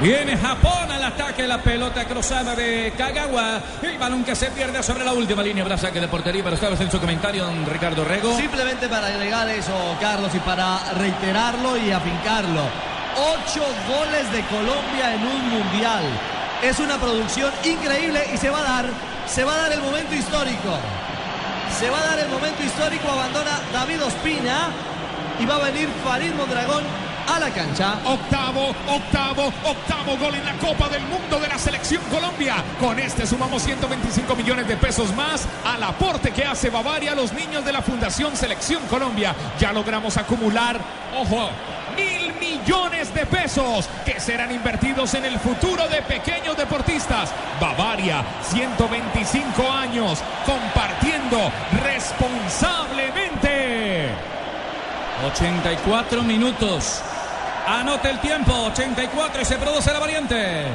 Viene 0.00 0.36
Japón 0.36 0.90
al 0.92 1.02
ataque, 1.02 1.46
la 1.46 1.58
pelota 1.60 2.04
cruzada 2.04 2.54
de 2.54 2.92
Kagawa. 2.96 3.60
El 3.82 3.98
balón 3.98 4.22
que 4.22 4.34
se 4.36 4.46
pierde 4.52 4.82
sobre 4.82 5.04
la 5.04 5.12
última 5.12 5.42
línea. 5.42 5.64
Habrá 5.64 5.76
saque 5.76 6.00
de 6.00 6.06
portería, 6.08 6.42
pero 6.44 6.54
estabas 6.54 6.80
en 6.80 6.90
su 6.90 7.00
comentario, 7.00 7.44
don 7.44 7.66
Ricardo 7.66 8.04
Rego. 8.04 8.36
Simplemente 8.36 8.86
para 8.88 9.08
agregar 9.08 9.48
eso, 9.48 9.72
Carlos, 10.00 10.30
y 10.34 10.38
para 10.40 10.78
reiterarlo 10.98 11.76
y 11.76 11.90
afincarlo. 11.90 12.62
Ocho 13.16 13.64
goles 13.88 14.30
de 14.32 14.42
Colombia 14.42 15.14
en 15.14 15.22
un 15.22 15.48
mundial. 15.50 16.02
Es 16.62 16.80
una 16.80 16.98
producción 16.98 17.52
increíble 17.64 18.20
y 18.34 18.36
se 18.36 18.50
va 18.50 18.58
a 18.58 18.62
dar, 18.62 18.86
se 19.28 19.44
va 19.44 19.54
a 19.54 19.58
dar 19.58 19.72
el 19.72 19.80
momento 19.80 20.14
histórico. 20.14 20.76
Se 21.78 21.88
va 21.88 22.00
a 22.00 22.06
dar 22.06 22.18
el 22.18 22.28
momento 22.28 22.62
histórico, 22.64 23.08
abandona 23.08 23.60
David 23.72 24.02
Ospina 24.02 24.70
y 25.38 25.46
va 25.46 25.56
a 25.56 25.70
venir 25.70 25.88
Farid 26.04 26.32
Mondragón 26.34 26.82
a 27.28 27.38
la 27.38 27.50
cancha. 27.50 27.98
Octavo, 28.04 28.74
octavo, 28.88 29.52
octavo 29.64 30.16
gol 30.18 30.34
en 30.34 30.44
la 30.44 30.54
Copa 30.54 30.88
del 30.88 31.02
Mundo 31.02 31.38
de 31.38 31.46
la 31.46 31.58
Selección 31.58 32.02
Colombia. 32.10 32.56
Con 32.80 32.98
este 32.98 33.24
sumamos 33.24 33.62
125 33.62 34.34
millones 34.34 34.66
de 34.66 34.76
pesos 34.76 35.14
más 35.14 35.46
al 35.64 35.82
aporte 35.84 36.32
que 36.32 36.44
hace 36.44 36.70
Bavaria 36.70 37.12
a 37.12 37.14
los 37.14 37.32
niños 37.32 37.64
de 37.64 37.72
la 37.72 37.82
Fundación 37.82 38.34
Selección 38.34 38.82
Colombia. 38.88 39.32
Ya 39.60 39.72
logramos 39.72 40.16
acumular, 40.16 40.80
ojo, 41.16 41.50
mil 41.98 42.32
millones 42.34 43.12
de 43.14 43.24
pesos 43.26 43.88
que 44.04 44.20
serán 44.20 44.52
invertidos 44.52 45.14
en 45.14 45.24
el 45.24 45.38
futuro 45.38 45.88
de 45.88 46.02
pequeños 46.02 46.54
deportistas. 46.56 47.30
Bavaria, 47.60 48.24
125 48.42 49.70
años, 49.70 50.22
compartiendo 50.46 51.50
responsablemente. 51.82 54.08
84 55.26 56.22
minutos. 56.22 57.02
Anota 57.66 58.10
el 58.10 58.20
tiempo, 58.20 58.52
84 58.66 59.42
y 59.42 59.44
se 59.44 59.56
produce 59.56 59.92
la 59.92 59.98
variante. 59.98 60.66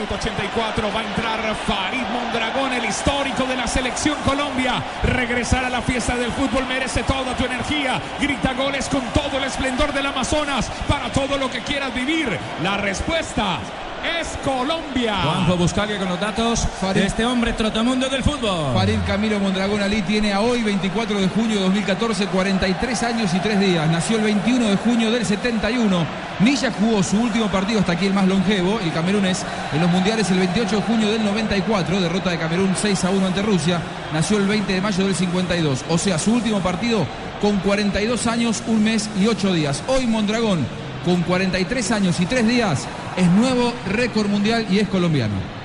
Minuto 0.00 0.14
84 0.14 0.92
va 0.94 1.00
a 1.00 1.04
entrar 1.04 1.54
Farid 1.66 2.06
Mondragón, 2.10 2.72
el 2.72 2.86
histórico 2.86 3.44
de 3.44 3.54
la 3.54 3.66
selección 3.66 4.16
Colombia. 4.24 4.82
Regresar 5.02 5.62
a 5.62 5.68
la 5.68 5.82
fiesta 5.82 6.16
del 6.16 6.32
fútbol 6.32 6.64
merece 6.64 7.02
toda 7.02 7.36
tu 7.36 7.44
energía. 7.44 8.00
Grita 8.18 8.54
goles 8.54 8.88
con 8.88 9.02
todo 9.12 9.36
el 9.36 9.44
esplendor 9.44 9.92
del 9.92 10.06
Amazonas 10.06 10.70
para 10.88 11.12
todo 11.12 11.36
lo 11.36 11.50
que 11.50 11.60
quieras 11.60 11.94
vivir. 11.94 12.38
La 12.62 12.78
respuesta 12.78 13.58
es 14.04 14.28
Colombia. 14.44 15.16
Juanjo 15.22 15.56
Buscalia 15.56 15.98
con 15.98 16.08
los 16.08 16.20
datos 16.20 16.66
de 16.94 17.06
este 17.06 17.24
hombre 17.24 17.52
trotamundo 17.52 18.08
del 18.08 18.22
fútbol. 18.22 18.74
Farid 18.74 18.98
Camilo 19.06 19.38
Mondragón 19.38 19.82
Ali 19.82 20.02
tiene 20.02 20.32
a 20.32 20.40
hoy, 20.40 20.62
24 20.62 21.20
de 21.20 21.28
junio 21.28 21.56
de 21.56 21.62
2014, 21.64 22.26
43 22.26 23.02
años 23.02 23.34
y 23.34 23.38
3 23.38 23.60
días. 23.60 23.90
Nació 23.90 24.16
el 24.16 24.24
21 24.24 24.68
de 24.68 24.76
junio 24.76 25.10
del 25.10 25.24
71. 25.24 26.06
Nilla 26.40 26.72
jugó 26.72 27.02
su 27.02 27.20
último 27.20 27.48
partido 27.48 27.80
hasta 27.80 27.92
aquí 27.92 28.06
el 28.06 28.14
más 28.14 28.26
longevo, 28.26 28.80
el 28.80 28.92
camerunés, 28.92 29.44
en 29.74 29.80
los 29.80 29.90
mundiales 29.90 30.30
el 30.30 30.38
28 30.38 30.76
de 30.76 30.82
junio 30.82 31.10
del 31.12 31.24
94, 31.24 32.00
derrota 32.00 32.30
de 32.30 32.38
Camerún 32.38 32.74
6 32.74 33.04
a 33.04 33.10
1 33.10 33.26
ante 33.26 33.42
Rusia. 33.42 33.80
Nació 34.12 34.38
el 34.38 34.46
20 34.46 34.72
de 34.72 34.80
mayo 34.80 35.04
del 35.04 35.14
52, 35.14 35.84
o 35.88 35.98
sea, 35.98 36.18
su 36.18 36.32
último 36.32 36.60
partido 36.60 37.06
con 37.42 37.58
42 37.58 38.26
años, 38.26 38.62
un 38.66 38.82
mes 38.82 39.10
y 39.20 39.26
8 39.26 39.52
días. 39.52 39.82
Hoy 39.86 40.06
Mondragón, 40.06 40.66
con 41.04 41.22
43 41.22 41.90
años 41.90 42.18
y 42.20 42.26
3 42.26 42.48
días, 42.48 42.86
es 43.16 43.26
nuevo 43.28 43.72
récord 43.86 44.28
mundial 44.28 44.66
y 44.70 44.78
es 44.78 44.88
colombiano. 44.88 45.60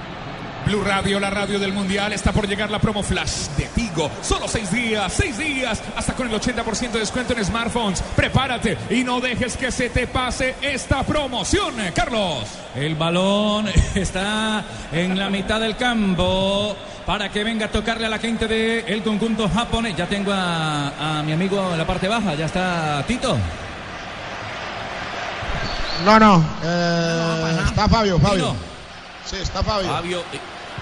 Blue 0.66 0.84
Radio, 0.84 1.20
la 1.20 1.30
radio 1.30 1.60
del 1.60 1.74
mundial, 1.74 2.12
está 2.12 2.32
por 2.32 2.48
llegar 2.48 2.72
la 2.72 2.80
promo 2.80 3.04
flash 3.04 3.50
de 3.56 3.66
Tigo. 3.66 4.10
Solo 4.24 4.48
seis 4.48 4.72
días, 4.72 5.14
seis 5.14 5.38
días, 5.38 5.82
hasta 5.96 6.14
con 6.14 6.28
el 6.28 6.42
80% 6.42 6.92
de 6.92 7.00
descuento 7.00 7.34
en 7.34 7.46
smartphones. 7.46 8.02
Prepárate 8.16 8.76
y 8.90 9.04
no 9.04 9.22
dejes 9.22 9.58
que 9.58 9.72
se 9.72 9.90
te 9.90 10.08
pase 10.08 10.56
esta 10.62 11.04
promoción, 11.04 11.76
Carlos. 11.94 12.46
El 12.74 12.96
balón 12.96 13.68
está 13.96 14.66
en 14.92 15.20
la 15.20 15.30
mitad 15.30 15.60
del 15.60 15.76
campo 15.76 16.76
para 17.06 17.30
que 17.30 17.44
venga 17.44 17.68
a 17.68 17.72
tocarle 17.72 18.08
a 18.08 18.10
la 18.10 18.18
gente 18.18 18.48
del 18.48 19.04
conjunto 19.04 19.48
japonés. 19.48 19.96
Ya 19.96 20.08
tengo 20.08 20.32
a, 20.34 21.20
a 21.20 21.24
mi 21.24 21.32
amigo 21.32 21.74
en 21.74 21.78
la 21.78 21.86
parte 21.86 22.08
baja, 22.08 22.34
ya 22.34 22.48
está 22.48 23.04
Tito. 23.08 23.38
No, 26.04 26.20
no, 26.20 26.44
eh, 26.64 27.60
está 27.68 27.88
Fabio, 27.88 28.20
Fabio. 28.20 28.48
Tino. 28.48 28.56
Sí, 29.26 29.38
está 29.38 29.64
Fabio. 29.64 29.90
Fabio, 29.90 30.20
eh, 30.34 30.40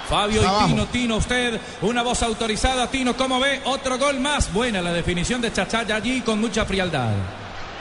Fabio 0.10 0.42
Está 0.42 0.52
y 0.52 0.56
abajo. 0.56 0.68
Tino, 0.68 0.86
Tino, 0.88 1.18
usted, 1.18 1.62
una 1.82 2.02
voz 2.02 2.24
autorizada. 2.24 2.88
Tino, 2.88 3.16
¿cómo 3.16 3.40
ve? 3.40 3.62
Otro 3.66 3.98
gol 3.98 4.20
más. 4.20 4.52
Buena 4.52 4.82
la 4.82 4.92
definición 4.92 5.42
de 5.42 5.54
Chachaya 5.54 5.96
allí 5.96 6.22
con 6.22 6.42
mucha 6.42 6.66
frialdad. 6.66 7.12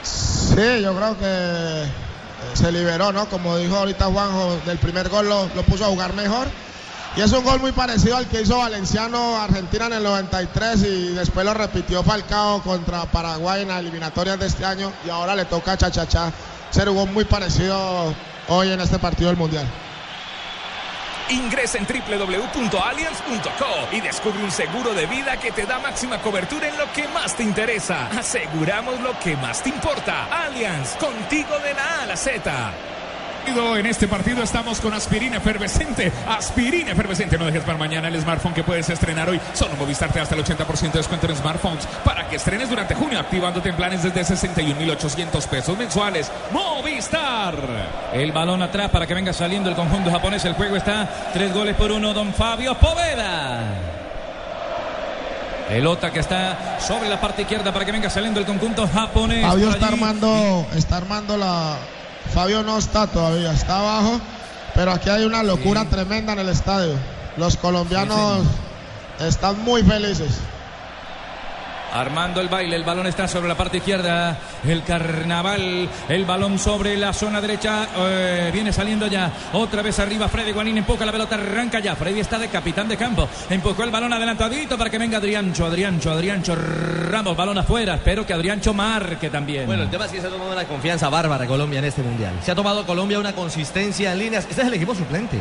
Sí, 0.03 0.83
yo 0.83 0.95
creo 0.95 1.18
que 1.18 1.24
eh, 1.24 1.91
se 2.55 2.70
liberó, 2.70 3.12
¿no? 3.12 3.26
Como 3.26 3.57
dijo 3.57 3.76
ahorita 3.76 4.07
Juanjo, 4.07 4.59
del 4.66 4.78
primer 4.78 5.09
gol 5.09 5.28
lo, 5.28 5.49
lo 5.55 5.62
puso 5.62 5.85
a 5.85 5.89
jugar 5.89 6.12
mejor. 6.14 6.49
Y 7.14 7.20
es 7.20 7.30
un 7.33 7.45
gol 7.45 7.61
muy 7.61 7.72
parecido 7.72 8.16
al 8.16 8.26
que 8.26 8.41
hizo 8.41 8.57
Valenciano 8.57 9.39
Argentina 9.39 9.87
en 9.87 9.93
el 9.95 10.03
93 10.03 10.83
y 10.83 11.09
después 11.09 11.45
lo 11.45 11.53
repitió 11.53 12.03
Falcao 12.03 12.62
contra 12.62 13.05
Paraguay 13.05 13.62
en 13.62 13.68
las 13.68 13.80
eliminatorias 13.80 14.39
de 14.39 14.47
este 14.47 14.64
año 14.64 14.91
y 15.05 15.11
ahora 15.11 15.37
le 15.37 15.45
toca 15.45 15.72
a 15.72 15.76
Chachachá 15.76 16.33
ser 16.72 16.88
un 16.88 16.96
gol 16.96 17.10
muy 17.10 17.24
parecido 17.24 18.14
hoy 18.48 18.72
en 18.72 18.80
este 18.80 18.98
partido 18.98 19.28
del 19.28 19.36
Mundial. 19.36 19.66
Ingresa 21.28 21.78
en 21.78 21.86
www.allianz.co 21.86 22.76
y 23.92 24.00
descubre 24.00 24.42
un 24.42 24.50
seguro 24.50 24.92
de 24.92 25.06
vida 25.06 25.38
que 25.38 25.52
te 25.52 25.64
da 25.64 25.78
máxima 25.78 26.20
cobertura 26.20 26.68
en 26.68 26.76
lo 26.76 26.92
que 26.92 27.06
más 27.08 27.36
te 27.36 27.42
interesa. 27.42 28.08
Aseguramos 28.08 29.00
lo 29.00 29.18
que 29.20 29.36
más 29.36 29.62
te 29.62 29.68
importa. 29.68 30.26
Allianz, 30.44 30.96
contigo 30.96 31.58
de 31.60 31.74
la 31.74 31.84
A 31.84 32.02
a 32.02 32.06
la 32.06 32.16
Z. 32.16 32.72
En 33.47 33.86
este 33.86 34.07
partido 34.07 34.43
estamos 34.43 34.80
con 34.80 34.95
aspirina 34.95 35.38
efervescente. 35.38 36.12
Aspirina 36.28 36.93
efervescente. 36.93 37.36
No 37.36 37.47
dejes 37.47 37.62
para 37.64 37.76
mañana 37.76 38.09
el 38.09 38.20
smartphone 38.20 38.55
que 38.55 38.62
puedes 38.62 38.88
estrenar 38.88 39.28
hoy. 39.28 39.40
Solo 39.55 39.74
Movistar 39.76 40.11
te 40.12 40.20
da 40.20 40.22
hasta 40.22 40.34
el 40.36 40.45
80% 40.45 40.93
de 40.93 40.99
descuento 40.99 41.26
en 41.26 41.36
smartphones 41.36 41.86
para 42.05 42.28
que 42.28 42.36
estrenes 42.36 42.70
durante 42.70 42.95
junio, 42.95 43.18
activándote 43.18 43.70
en 43.70 43.76
planes 43.76 44.03
desde 44.05 44.24
61,800 44.24 45.47
pesos 45.49 45.76
mensuales. 45.76 46.30
Movistar. 46.53 47.55
El 48.12 48.30
balón 48.30 48.62
atrás 48.62 48.90
para 48.90 49.07
que 49.07 49.14
venga 49.14 49.32
saliendo 49.32 49.68
el 49.68 49.74
conjunto 49.74 50.11
japonés. 50.11 50.45
El 50.45 50.55
juego 50.55 50.76
está 50.76 51.09
tres 51.32 51.53
goles 51.53 51.74
por 51.74 51.90
uno. 51.90 52.14
Don 52.14 52.32
Fabio 52.32 52.74
Poveda. 52.78 53.64
Pelota 55.68 56.12
que 56.12 56.20
está 56.20 56.78
sobre 56.80 57.09
la 57.09 57.20
parte 57.20 57.43
izquierda 57.43 57.72
para 57.72 57.84
que 57.84 57.93
venga 57.93 58.09
saliendo 58.09 58.38
el 58.38 58.47
conjunto 58.47 58.86
japonés. 58.86 59.45
Fabio 59.45 59.70
está 59.70 59.88
armando, 59.88 60.66
está 60.74 60.97
armando 60.99 61.36
la. 61.36 61.76
Fabio 62.32 62.62
no 62.62 62.78
está 62.78 63.06
todavía, 63.06 63.52
está 63.52 63.78
abajo, 63.80 64.20
pero 64.74 64.92
aquí 64.92 65.10
hay 65.10 65.24
una 65.24 65.42
locura 65.42 65.84
tremenda 65.84 66.32
en 66.32 66.40
el 66.40 66.48
estadio. 66.48 66.94
Los 67.36 67.56
colombianos 67.56 68.46
están 69.20 69.62
muy 69.64 69.82
felices. 69.82 70.38
Armando 71.93 72.40
el 72.40 72.49
baile, 72.49 72.76
el 72.76 72.84
balón 72.84 73.07
está 73.07 73.28
sobre 73.28 73.49
la 73.49 73.55
parte 73.55 73.76
izquierda, 73.76 74.38
el 74.66 74.82
carnaval, 74.82 75.88
el 76.09 76.24
balón 76.24 76.59
sobre 76.59 76.97
la 76.97 77.12
zona 77.12 77.40
derecha, 77.40 77.86
eh, 77.97 78.51
viene 78.53 78.72
saliendo 78.72 79.07
ya, 79.07 79.30
otra 79.53 79.82
vez 79.82 79.99
arriba 79.99 80.28
Freddy 80.28 80.53
Guanín, 80.53 80.78
empuja 80.78 81.05
la 81.05 81.12
pelota, 81.12 81.34
arranca 81.34 81.80
ya, 81.80 81.95
Freddy 81.95 82.20
está 82.20 82.38
de 82.38 82.49
capitán 82.49 82.88
de 82.88 82.97
campo, 82.97 83.28
empujó 83.51 83.84
el 83.84 83.90
balón 83.90 84.12
adelantadito 84.12 84.78
para 84.78 84.88
que 84.88 84.99
venga 84.99 85.18
Adriancho, 85.18 85.66
Adriancho, 85.66 86.11
Adriancho, 86.11 86.55
Ramos, 86.55 87.36
balón 87.36 87.59
afuera, 87.59 87.95
espero 87.97 88.24
que 88.24 88.32
Adriancho 88.32 88.72
marque 88.72 89.28
también. 89.28 89.66
Bueno, 89.66 89.82
el 89.82 89.90
tema 89.90 90.07
es 90.07 90.12
que 90.12 90.20
se 90.20 90.26
ha 90.26 90.30
tomado 90.30 90.53
una 90.53 90.64
confianza 90.64 91.09
bárbara 91.11 91.47
Colombia 91.47 91.78
en 91.80 91.84
este 91.84 92.03
mundial. 92.03 92.32
Se 92.43 92.53
ha 92.53 92.55
tomado 92.55 92.86
Colombia 92.86 93.18
una 93.18 93.34
consistencia 93.34 94.12
en 94.12 94.18
líneas. 94.18 94.47
Este 94.49 94.62
es 94.62 94.68
el 94.68 94.74
equipo 94.74 94.95
suplente. 94.95 95.36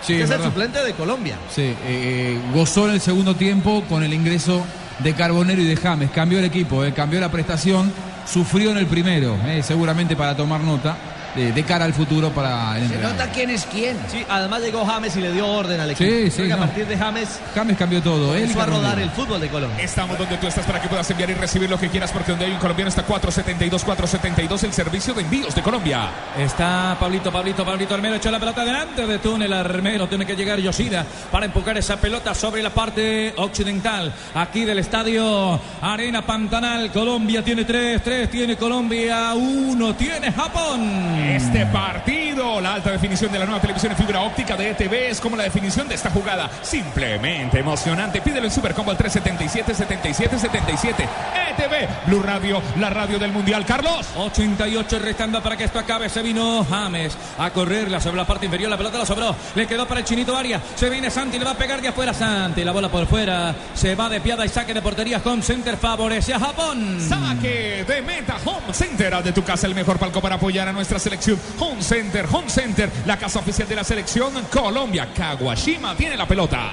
Sí, 0.00 0.12
este 0.12 0.24
es 0.24 0.30
el 0.30 0.36
verdad. 0.38 0.44
suplente 0.46 0.84
de 0.84 0.92
Colombia. 0.92 1.36
Sí, 1.50 1.74
eh, 1.86 2.38
gozó 2.54 2.86
en 2.86 2.94
el 2.94 3.00
segundo 3.00 3.34
tiempo 3.34 3.82
con 3.88 4.04
el 4.04 4.14
ingreso 4.14 4.64
de 4.98 5.14
Carbonero 5.14 5.60
y 5.60 5.66
de 5.66 5.76
James. 5.76 6.10
Cambió 6.10 6.38
el 6.38 6.44
equipo, 6.44 6.84
eh, 6.84 6.92
cambió 6.92 7.20
la 7.20 7.30
prestación, 7.30 7.92
sufrió 8.26 8.70
en 8.70 8.78
el 8.78 8.86
primero, 8.86 9.36
eh, 9.46 9.62
seguramente 9.62 10.16
para 10.16 10.36
tomar 10.36 10.60
nota 10.60 10.96
de, 11.34 11.52
de 11.52 11.62
cara 11.64 11.84
al 11.84 11.94
futuro 11.94 12.30
para 12.30 12.76
el 12.76 12.84
entrenador. 12.84 13.28
quién 13.32 13.50
es 13.50 13.64
quién. 13.66 13.96
Sí, 14.10 14.24
además 14.28 14.62
llegó 14.62 14.84
James 14.84 15.16
y 15.16 15.20
le 15.20 15.32
dio 15.32 15.46
orden 15.46 15.80
al 15.80 15.90
equipo. 15.90 16.08
Sí, 16.10 16.30
Creo 16.30 16.46
sí, 16.46 16.52
a 16.52 16.56
partir 16.56 16.86
de 16.86 16.96
James 16.96 17.40
James 17.54 17.76
cambió 17.76 18.02
todo. 18.02 18.34
Él 18.34 18.50
a 18.58 18.66
rodar 18.66 18.98
el 18.98 19.10
fútbol 19.10 19.40
de 19.40 19.48
Colombia. 19.48 19.82
Estamos 19.84 20.18
donde 20.18 20.36
tú 20.36 20.46
estás 20.46 20.66
para 20.66 20.80
que 20.80 20.88
puedas 20.88 21.08
enviar 21.10 21.30
y 21.30 21.34
recibir 21.34 21.68
lo 21.70 21.78
que 21.78 21.88
quieras, 21.88 22.10
porque 22.12 22.32
donde 22.32 22.46
hay 22.46 22.52
un 22.52 22.58
colombiano 22.58 22.88
está 22.88 23.02
472, 23.02 23.84
472, 23.84 24.64
el 24.64 24.72
servicio 24.72 25.14
de 25.14 25.22
envíos 25.22 25.54
de 25.54 25.62
Colombia. 25.62 26.08
Está 26.36 26.96
Pablito, 26.98 27.30
Pablito, 27.32 27.64
Pablito 27.64 27.94
Armero 27.94 28.16
echó 28.16 28.30
la 28.30 28.38
pelota 28.40 28.64
delante 28.64 29.06
de 29.06 29.18
túnel 29.18 29.52
Armero. 29.52 30.08
Tiene 30.08 30.26
que 30.26 30.34
llegar 30.36 30.58
Yoshida 30.58 31.04
para 31.30 31.46
empujar 31.46 31.76
esa 31.78 31.96
pelota 31.96 32.34
sobre 32.34 32.62
la 32.62 32.70
parte 32.70 33.34
occidental. 33.36 34.12
Aquí 34.34 34.64
del 34.64 34.78
estadio 34.78 35.60
Arena 35.80 36.22
Pantanal. 36.22 36.90
Colombia 36.92 37.42
tiene 37.42 37.64
tres, 37.64 38.02
tres 38.02 38.30
tiene 38.30 38.56
Colombia, 38.56 39.34
uno 39.34 39.94
tiene 39.94 40.32
Japón. 40.32 41.27
Este 41.28 41.66
partido, 41.66 42.58
la 42.58 42.72
alta 42.74 42.90
definición 42.90 43.30
de 43.30 43.38
la 43.38 43.44
nueva 43.44 43.60
televisión 43.60 43.92
en 43.92 43.98
fibra 43.98 44.22
óptica 44.22 44.56
de 44.56 44.70
ETV 44.70 45.10
es 45.10 45.20
como 45.20 45.36
la 45.36 45.42
definición 45.42 45.86
de 45.86 45.94
esta 45.94 46.10
jugada. 46.10 46.48
Simplemente 46.62 47.58
emocionante. 47.58 48.22
Pídelo 48.22 48.46
en 48.46 48.52
Supercombo 48.52 48.92
al 48.92 48.96
377-7777. 48.96 51.06
ETV, 51.50 52.06
Blue 52.06 52.22
Radio, 52.22 52.62
la 52.78 52.88
radio 52.88 53.18
del 53.18 53.32
Mundial. 53.32 53.66
Carlos. 53.66 54.06
88 54.16 54.98
restando 55.00 55.42
para 55.42 55.58
que 55.58 55.64
esto 55.64 55.78
acabe. 55.78 56.08
Se 56.08 56.22
vino 56.22 56.64
James 56.64 57.14
a 57.38 57.50
correrla 57.50 58.00
sobre 58.00 58.16
la 58.16 58.26
parte 58.26 58.46
inferior. 58.46 58.70
La 58.70 58.78
pelota 58.78 58.96
la 58.96 59.04
sobró. 59.04 59.36
Le 59.54 59.66
quedó 59.66 59.86
para 59.86 60.00
el 60.00 60.06
chinito 60.06 60.34
Arias. 60.34 60.62
Se 60.76 60.88
viene 60.88 61.10
Santi. 61.10 61.38
Le 61.38 61.44
va 61.44 61.50
a 61.50 61.58
pegar 61.58 61.82
de 61.82 61.88
afuera 61.88 62.14
Santi. 62.14 62.64
La 62.64 62.72
bola 62.72 62.88
por 62.88 63.06
fuera. 63.06 63.54
Se 63.74 63.94
va 63.94 64.08
de 64.08 64.22
piada 64.22 64.46
y 64.46 64.48
saque 64.48 64.72
de 64.72 64.80
portería. 64.80 65.20
Home 65.22 65.42
Center 65.42 65.76
favorece 65.76 66.32
a 66.32 66.40
Japón. 66.40 66.98
Saque 67.06 67.84
de 67.86 68.00
meta 68.00 68.38
Home 68.46 68.72
Center. 68.72 69.22
De 69.22 69.32
tu 69.32 69.44
casa 69.44 69.66
el 69.66 69.74
mejor 69.74 69.98
palco 69.98 70.22
para 70.22 70.36
apoyar 70.36 70.68
a 70.68 70.72
nuestra 70.72 70.98
selección. 71.08 71.38
Home 71.58 71.82
Center, 71.82 72.26
Home 72.30 72.50
Center, 72.50 72.90
la 73.06 73.16
casa 73.16 73.38
oficial 73.38 73.66
de 73.66 73.76
la 73.76 73.84
selección 73.84 74.32
Colombia. 74.52 75.08
Kawashima 75.14 75.96
tiene 75.96 76.16
la 76.16 76.26
pelota. 76.26 76.70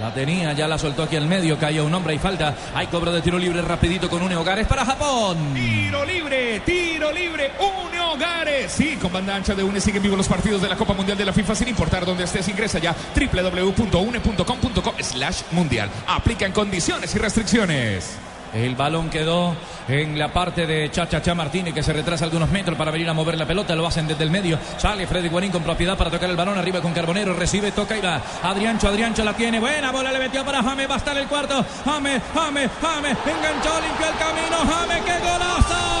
La 0.00 0.12
tenía, 0.12 0.52
ya 0.52 0.68
la 0.68 0.76
soltó 0.76 1.04
aquí 1.04 1.16
al 1.16 1.26
medio. 1.26 1.58
Cayó 1.58 1.84
un 1.86 1.94
hombre 1.94 2.14
y 2.14 2.18
falta. 2.18 2.54
Hay 2.74 2.88
cobro 2.88 3.12
de 3.12 3.22
tiro 3.22 3.38
libre 3.38 3.62
rapidito 3.62 4.10
con 4.10 4.22
un 4.22 4.32
Hogares 4.32 4.66
para 4.66 4.84
Japón. 4.84 5.54
Tiro 5.54 6.04
libre, 6.04 6.60
tiro 6.60 7.12
libre, 7.12 7.52
Une 7.58 8.00
Hogares. 8.00 8.72
Sí, 8.72 8.96
con 9.00 9.12
banda 9.12 9.36
ancha 9.36 9.54
de 9.54 9.62
Une 9.62 9.80
siguen 9.80 10.02
vivos 10.02 10.18
los 10.18 10.28
partidos 10.28 10.60
de 10.60 10.68
la 10.68 10.76
Copa 10.76 10.92
Mundial 10.92 11.16
de 11.16 11.24
la 11.24 11.32
FIFA 11.32 11.54
sin 11.54 11.68
importar 11.68 12.04
dónde 12.04 12.24
estés. 12.24 12.48
Ingresa 12.48 12.78
ya 12.78 12.94
www.une.com.co 13.14 14.94
slash 15.00 15.42
mundial. 15.52 15.88
Aplica 16.08 16.44
en 16.44 16.52
condiciones 16.52 17.14
y 17.14 17.18
restricciones. 17.18 18.18
El 18.56 18.74
balón 18.74 19.10
quedó 19.10 19.54
en 19.86 20.18
la 20.18 20.32
parte 20.32 20.66
de 20.66 20.90
Chachacha 20.90 21.34
Martínez 21.34 21.74
que 21.74 21.82
se 21.82 21.92
retrasa 21.92 22.24
algunos 22.24 22.50
metros 22.50 22.78
para 22.78 22.90
venir 22.90 23.06
a 23.08 23.12
mover 23.12 23.36
la 23.36 23.46
pelota. 23.46 23.74
Lo 23.76 23.86
hacen 23.86 24.06
desde 24.08 24.24
el 24.24 24.30
medio. 24.30 24.58
Sale 24.78 25.06
Freddy 25.06 25.28
Guarín 25.28 25.52
con 25.52 25.62
propiedad 25.62 25.96
para 25.96 26.10
tocar 26.10 26.30
el 26.30 26.36
balón 26.36 26.56
arriba 26.56 26.80
con 26.80 26.94
Carbonero. 26.94 27.34
Recibe, 27.34 27.72
toca 27.72 27.96
y 27.96 28.00
va. 28.00 28.20
Adriancho, 28.42 28.88
Adriancho 28.88 29.24
la 29.24 29.34
tiene. 29.34 29.60
Buena 29.60 29.92
bola 29.92 30.10
le 30.10 30.18
metió 30.18 30.42
para 30.44 30.62
James. 30.62 30.88
Va 30.88 30.94
a 30.94 30.98
estar 30.98 31.16
el 31.16 31.26
cuarto. 31.26 31.64
James, 31.84 32.22
James, 32.34 32.70
James. 32.80 33.16
Enganchó, 33.26 33.80
limpió 33.80 34.06
el 34.06 34.16
camino. 34.16 34.56
James, 34.72 35.02
qué 35.04 35.18
golazo. 35.20 35.96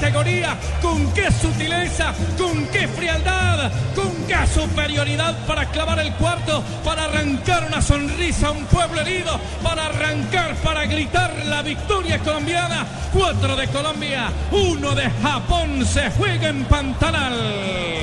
categoría, 0.00 0.56
con 0.80 1.12
qué 1.12 1.30
sutileza, 1.30 2.14
con 2.38 2.66
qué 2.68 2.88
frialdad, 2.88 3.70
con 3.94 4.10
qué 4.26 4.36
superioridad 4.46 5.36
para 5.46 5.66
clavar 5.66 5.98
el 5.98 6.12
cuarto, 6.14 6.62
para 6.84 7.04
arrancar 7.04 7.66
una 7.66 7.82
sonrisa 7.82 8.48
a 8.48 8.50
un 8.52 8.64
pueblo 8.66 9.00
herido, 9.00 9.38
para 9.62 9.86
arrancar, 9.86 10.54
para 10.56 10.86
gritar 10.86 11.32
la 11.46 11.62
victoria 11.62 12.18
colombiana. 12.20 12.86
Cuatro 13.12 13.56
de 13.56 13.66
Colombia, 13.68 14.30
uno 14.52 14.94
de 14.94 15.10
Japón. 15.22 15.84
Se 15.84 16.10
juega 16.12 16.48
en 16.48 16.64
Pantanal. 16.64 17.34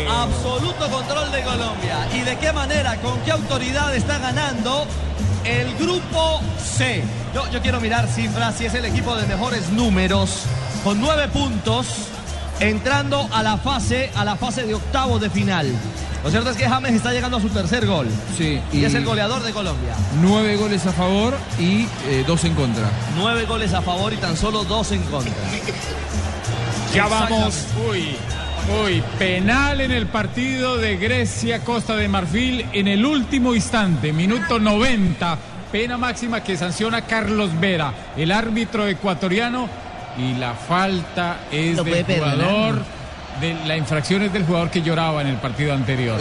Absoluto 0.10 0.89
control 0.89 1.32
de 1.32 1.41
Colombia. 1.43 2.08
¿Y 2.14 2.22
de 2.22 2.38
qué 2.38 2.51
manera, 2.51 2.97
con 2.97 3.20
qué 3.22 3.32
autoridad 3.32 3.95
está 3.95 4.18
ganando 4.20 4.86
el 5.48 5.76
grupo 5.76 6.41
C? 6.64 7.04
Yo, 7.34 7.50
yo 7.52 7.62
quiero 7.62 7.80
mirar 7.80 8.08
cifras, 8.08 8.56
si 8.56 8.66
es 8.66 8.74
el 8.74 8.86
equipo 8.86 9.16
de 9.16 9.26
mejores 9.28 9.70
números, 9.70 10.43
con 10.84 11.00
nueve 11.00 11.28
puntos, 11.30 11.88
entrando 12.60 13.28
a 13.32 13.43
la 13.43 13.58
fase, 13.58 14.12
a 14.16 14.26
la 14.26 14.36
fase 14.36 14.64
de 14.64 14.76
octavos 14.76 15.22
de 15.22 15.30
final. 15.30 15.72
Lo 16.24 16.32
cierto 16.32 16.50
es 16.50 16.58
que 16.58 16.68
James 16.68 16.93
está 16.93 17.14
llegando 17.14 17.38
a 17.38 17.41
su 17.41 17.50
tercer 17.50 17.86
gol. 17.86 18.08
Sí, 18.38 18.60
Y 18.74 18.84
es 18.84 18.93
el 18.95 19.06
goleador 19.06 19.43
de 19.43 19.52
Colombia. 19.54 19.93
Nueve 20.22 20.58
goles 20.58 20.86
a 20.86 20.91
favor 20.91 21.38
y 21.60 21.88
eh, 22.08 22.24
dos 22.28 22.43
en 22.43 22.54
contra. 22.56 22.89
Nueve 23.16 23.45
goles 23.45 23.74
a 23.74 23.82
favor 23.82 24.12
y 24.12 24.18
tan 24.18 24.36
solo 24.36 24.64
dos 24.64 24.91
en 24.91 25.04
contra. 25.04 25.32
Ya 26.93 27.08
vamos. 27.08 27.66
Uy, 27.89 28.18
uy, 28.70 29.03
penal 29.18 29.82
en 29.82 29.91
el 29.91 30.07
partido 30.07 30.78
de 30.78 30.97
Grecia, 30.97 31.63
Costa 31.63 31.95
de 31.95 32.07
Marfil 32.07 32.65
en 32.74 32.88
el 32.88 33.05
último 33.05 33.55
instante, 33.55 34.13
minuto 34.13 34.59
90. 34.59 35.38
Pena 35.72 35.97
máxima 35.97 36.43
que 36.43 36.57
sanciona 36.57 37.01
Carlos 37.01 37.51
Vera, 37.59 37.93
el 38.15 38.32
árbitro 38.32 38.88
ecuatoriano. 38.88 39.70
Y 40.18 40.34
la 40.39 40.53
falta 40.53 41.41
es 41.51 41.84
del 41.84 42.03
perdonar, 42.05 42.38
jugador. 42.38 42.86
De, 43.42 43.56
la 43.66 43.78
infracción 43.78 44.24
es 44.24 44.34
del 44.34 44.46
jugador 44.46 44.70
que 44.70 44.82
lloraba 44.82 45.22
en 45.22 45.28
el 45.28 45.38
partido 45.38 45.74
anterior. 45.74 46.20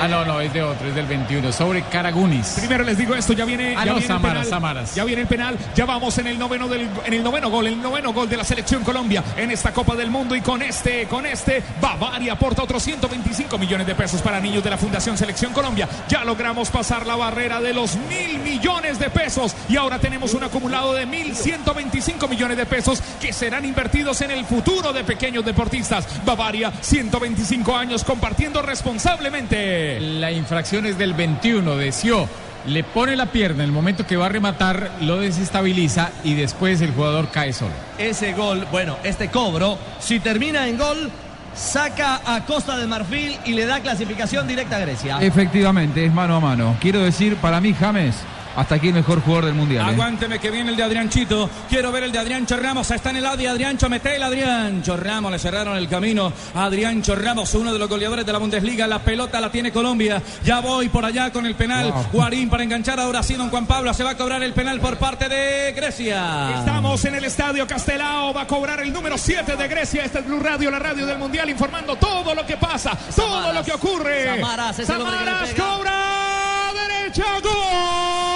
Ah, 0.00 0.08
no, 0.08 0.24
no, 0.24 0.40
es 0.40 0.52
de 0.52 0.62
otro, 0.62 0.88
es 0.88 0.94
del 0.94 1.06
21, 1.06 1.52
sobre 1.52 1.82
Caragunis. 1.82 2.54
Primero 2.58 2.84
les 2.84 2.96
digo 2.96 3.14
esto, 3.14 3.32
ya 3.32 3.44
viene, 3.44 3.74
Ah, 3.76 3.84
ya 3.84 3.92
no, 3.92 3.98
viene 3.98 4.06
Samaras, 4.06 4.32
el 4.32 4.44
penal. 4.44 4.50
Samaras. 4.50 4.94
Ya 4.94 5.04
viene 5.04 5.22
el 5.22 5.28
penal, 5.28 5.58
ya 5.74 5.84
vamos 5.84 6.16
en 6.18 6.26
el 6.26 6.38
noveno 6.38 6.68
del, 6.68 6.88
en 7.04 7.12
el 7.12 7.22
noveno 7.22 7.50
gol, 7.50 7.66
el 7.66 7.80
noveno 7.80 8.12
gol 8.12 8.28
de 8.28 8.36
la 8.36 8.44
selección 8.44 8.82
Colombia 8.84 9.22
en 9.36 9.50
esta 9.50 9.72
Copa 9.72 9.94
del 9.94 10.10
Mundo 10.10 10.34
y 10.34 10.40
con 10.40 10.62
este, 10.62 11.06
con 11.06 11.26
este, 11.26 11.62
Bavaria 11.80 12.32
aporta 12.32 12.62
otros 12.62 12.82
125 12.82 13.58
millones 13.58 13.86
de 13.86 13.94
pesos 13.94 14.22
para 14.22 14.40
niños 14.40 14.64
de 14.64 14.70
la 14.70 14.78
Fundación 14.78 15.18
Selección 15.18 15.52
Colombia. 15.52 15.88
Ya 16.08 16.24
logramos 16.24 16.70
pasar 16.70 17.06
la 17.06 17.16
barrera 17.16 17.60
de 17.60 17.74
los 17.74 17.96
mil 17.96 18.38
millones 18.38 18.98
de 18.98 19.10
pesos 19.10 19.54
y 19.68 19.76
ahora 19.76 19.98
tenemos 19.98 20.34
un 20.34 20.44
acumulado 20.44 20.94
de 20.94 21.06
1.125 21.06 22.28
millones 22.28 22.56
de 22.56 22.66
pesos 22.66 23.02
que 23.20 23.32
serán 23.32 23.64
invertidos 23.64 24.20
en 24.22 24.30
el 24.30 24.44
futuro 24.44 24.92
de 24.92 25.04
pequeños 25.04 25.44
deportistas. 25.44 26.06
Bavaria, 26.30 26.70
125 26.80 27.74
años 27.74 28.04
compartiendo 28.04 28.62
responsablemente. 28.62 29.98
La 29.98 30.30
infracción 30.30 30.86
es 30.86 30.96
del 30.96 31.12
21 31.14 31.74
de 31.74 31.90
Sio. 31.90 32.28
Le 32.66 32.84
pone 32.84 33.16
la 33.16 33.26
pierna 33.26 33.64
en 33.64 33.70
el 33.70 33.72
momento 33.72 34.06
que 34.06 34.16
va 34.16 34.26
a 34.26 34.28
rematar, 34.28 34.92
lo 35.00 35.18
desestabiliza 35.18 36.12
y 36.22 36.34
después 36.34 36.80
el 36.82 36.92
jugador 36.92 37.30
cae 37.30 37.52
solo. 37.52 37.72
Ese 37.98 38.32
gol, 38.32 38.64
bueno, 38.70 38.96
este 39.02 39.28
cobro, 39.28 39.76
si 39.98 40.20
termina 40.20 40.68
en 40.68 40.78
gol, 40.78 41.10
saca 41.52 42.20
a 42.24 42.44
Costa 42.46 42.78
de 42.78 42.86
Marfil 42.86 43.36
y 43.44 43.54
le 43.54 43.66
da 43.66 43.80
clasificación 43.80 44.46
directa 44.46 44.76
a 44.76 44.80
Grecia. 44.80 45.18
Efectivamente, 45.20 46.04
es 46.04 46.14
mano 46.14 46.36
a 46.36 46.40
mano. 46.40 46.76
Quiero 46.80 47.00
decir, 47.00 47.34
para 47.38 47.60
mí, 47.60 47.74
James, 47.74 48.14
hasta 48.56 48.74
aquí 48.74 48.88
el 48.88 48.94
mejor 48.94 49.20
jugador 49.22 49.46
del 49.46 49.54
mundial. 49.54 49.88
¿eh? 49.88 49.92
Aguánteme 49.92 50.38
que 50.38 50.50
viene 50.50 50.70
el 50.70 50.76
de 50.76 50.82
Adrianchito. 50.82 51.48
Quiero 51.68 51.92
ver 51.92 52.04
el 52.04 52.12
de 52.12 52.18
Adriancho 52.18 52.56
Ramos. 52.56 52.90
Está 52.90 53.10
en 53.10 53.16
el 53.16 53.22
lado 53.22 53.36
de 53.36 53.48
Adriancho. 53.48 53.88
Mete 53.88 54.16
el 54.16 54.22
Adriancho 54.22 54.96
Ramos. 54.96 55.32
Le 55.32 55.38
cerraron 55.38 55.76
el 55.76 55.88
camino. 55.88 56.32
Adriancho 56.54 57.14
Ramos, 57.14 57.54
uno 57.54 57.72
de 57.72 57.78
los 57.78 57.88
goleadores 57.88 58.26
de 58.26 58.32
la 58.32 58.38
Bundesliga. 58.38 58.86
La 58.86 59.00
pelota 59.00 59.40
la 59.40 59.50
tiene 59.50 59.72
Colombia. 59.72 60.22
Ya 60.44 60.60
voy 60.60 60.88
por 60.88 61.04
allá 61.04 61.30
con 61.32 61.46
el 61.46 61.54
penal. 61.54 61.92
Wow. 61.92 62.06
Guarín 62.12 62.50
para 62.50 62.62
enganchar. 62.62 63.00
Ahora 63.00 63.22
sí, 63.22 63.34
don 63.34 63.50
Juan 63.50 63.66
Pablo. 63.66 63.94
Se 63.94 64.04
va 64.04 64.10
a 64.10 64.16
cobrar 64.16 64.42
el 64.42 64.52
penal 64.52 64.80
por 64.80 64.96
parte 64.98 65.28
de 65.28 65.72
Grecia. 65.72 66.50
Estamos 66.58 67.04
en 67.04 67.14
el 67.14 67.24
estadio 67.24 67.66
Castelao, 67.66 68.32
va 68.34 68.42
a 68.42 68.46
cobrar 68.46 68.80
el 68.80 68.92
número 68.92 69.16
7 69.16 69.56
de 69.56 69.68
Grecia. 69.68 70.04
Este 70.04 70.18
es 70.18 70.26
Blue 70.26 70.40
Radio, 70.40 70.70
la 70.70 70.78
radio 70.78 71.06
del 71.06 71.18
Mundial, 71.18 71.48
informando 71.48 71.96
todo 71.96 72.34
lo 72.34 72.44
que 72.46 72.56
pasa, 72.56 72.96
todo 73.14 73.52
lo 73.52 73.64
que 73.64 73.72
ocurre. 73.72 74.24
Samaras 74.24 74.76
Samaras 74.76 75.54
cobra 75.54 76.72
derecha, 76.74 77.24
gol 77.42 78.29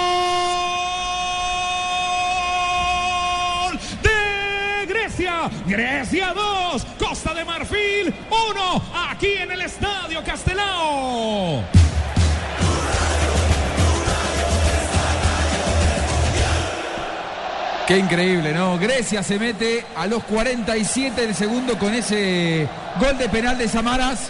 Grecia. 5.65 5.85
Grecia 5.95 6.33
2, 6.33 6.85
Costa 6.99 7.33
de 7.33 7.45
Marfil 7.45 8.13
1, 8.29 8.83
aquí 9.09 9.33
en 9.39 9.51
el 9.51 9.61
estadio 9.61 10.23
Castelao. 10.23 11.63
Qué 17.87 17.97
increíble, 17.97 18.53
¿no? 18.53 18.79
Grecia 18.79 19.21
se 19.21 19.37
mete 19.37 19.85
a 19.95 20.07
los 20.07 20.23
47 20.23 21.21
del 21.21 21.35
segundo 21.35 21.77
con 21.77 21.93
ese 21.93 22.67
gol 22.99 23.17
de 23.17 23.29
penal 23.29 23.57
de 23.57 23.67
Samaras 23.67 24.29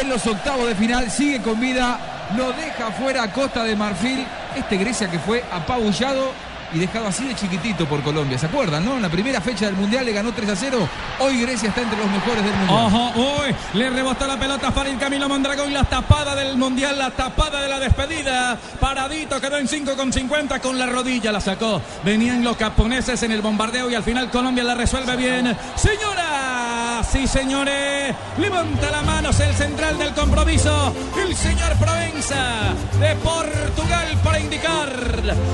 en 0.00 0.08
los 0.08 0.26
octavos 0.26 0.66
de 0.66 0.74
final. 0.74 1.10
Sigue 1.10 1.40
con 1.40 1.60
vida, 1.60 2.30
lo 2.36 2.52
deja 2.52 2.90
fuera 2.92 3.32
Costa 3.32 3.62
de 3.62 3.76
Marfil. 3.76 4.26
Este 4.56 4.76
Grecia 4.76 5.08
que 5.08 5.18
fue 5.18 5.44
apabullado 5.52 6.32
y 6.76 6.78
dejado 6.78 7.06
así 7.06 7.24
de 7.24 7.34
chiquitito 7.34 7.86
por 7.86 8.02
Colombia. 8.02 8.38
¿Se 8.38 8.46
acuerdan, 8.46 8.84
no? 8.84 8.96
En 8.96 9.02
la 9.02 9.08
primera 9.08 9.40
fecha 9.40 9.66
del 9.66 9.76
Mundial 9.76 10.04
le 10.04 10.12
ganó 10.12 10.32
3 10.32 10.50
a 10.50 10.56
0. 10.56 10.88
Hoy 11.20 11.40
Grecia 11.40 11.70
está 11.70 11.80
entre 11.80 11.98
los 11.98 12.10
mejores 12.10 12.44
del 12.44 12.54
Mundial. 12.54 12.78
Ojo, 12.78 13.12
uy, 13.16 13.54
le 13.74 13.90
rebotó 13.90 14.26
la 14.26 14.38
pelota 14.38 14.70
para 14.70 14.90
el 14.90 14.98
Camilo 14.98 15.28
Mondragón, 15.28 15.72
la 15.72 15.84
tapada 15.84 16.34
del 16.34 16.56
Mundial, 16.56 16.98
la 16.98 17.10
tapada 17.10 17.62
de 17.62 17.68
la 17.68 17.80
despedida. 17.80 18.58
Paradito, 18.78 19.40
quedó 19.40 19.56
en 19.56 19.68
5 19.68 19.96
con 19.96 20.12
50 20.12 20.60
con 20.60 20.78
la 20.78 20.86
rodilla, 20.86 21.32
la 21.32 21.40
sacó. 21.40 21.80
Venían 22.04 22.44
los 22.44 22.56
japoneses 22.56 23.22
en 23.22 23.32
el 23.32 23.40
bombardeo 23.40 23.90
y 23.90 23.94
al 23.94 24.02
final 24.02 24.30
Colombia 24.30 24.62
la 24.62 24.74
resuelve 24.74 25.16
bien. 25.16 25.56
Señoras 25.76 27.14
y 27.14 27.26
señores, 27.26 28.14
levanta 28.38 28.90
la 28.90 29.02
mano 29.02 29.30
el 29.30 29.54
central 29.54 29.98
del 29.98 30.14
compromiso, 30.14 30.94
el 31.16 31.34
señor 31.34 31.76
De 32.16 33.14
Portugal 33.16 34.18
para 34.24 34.40
indicar, 34.40 34.88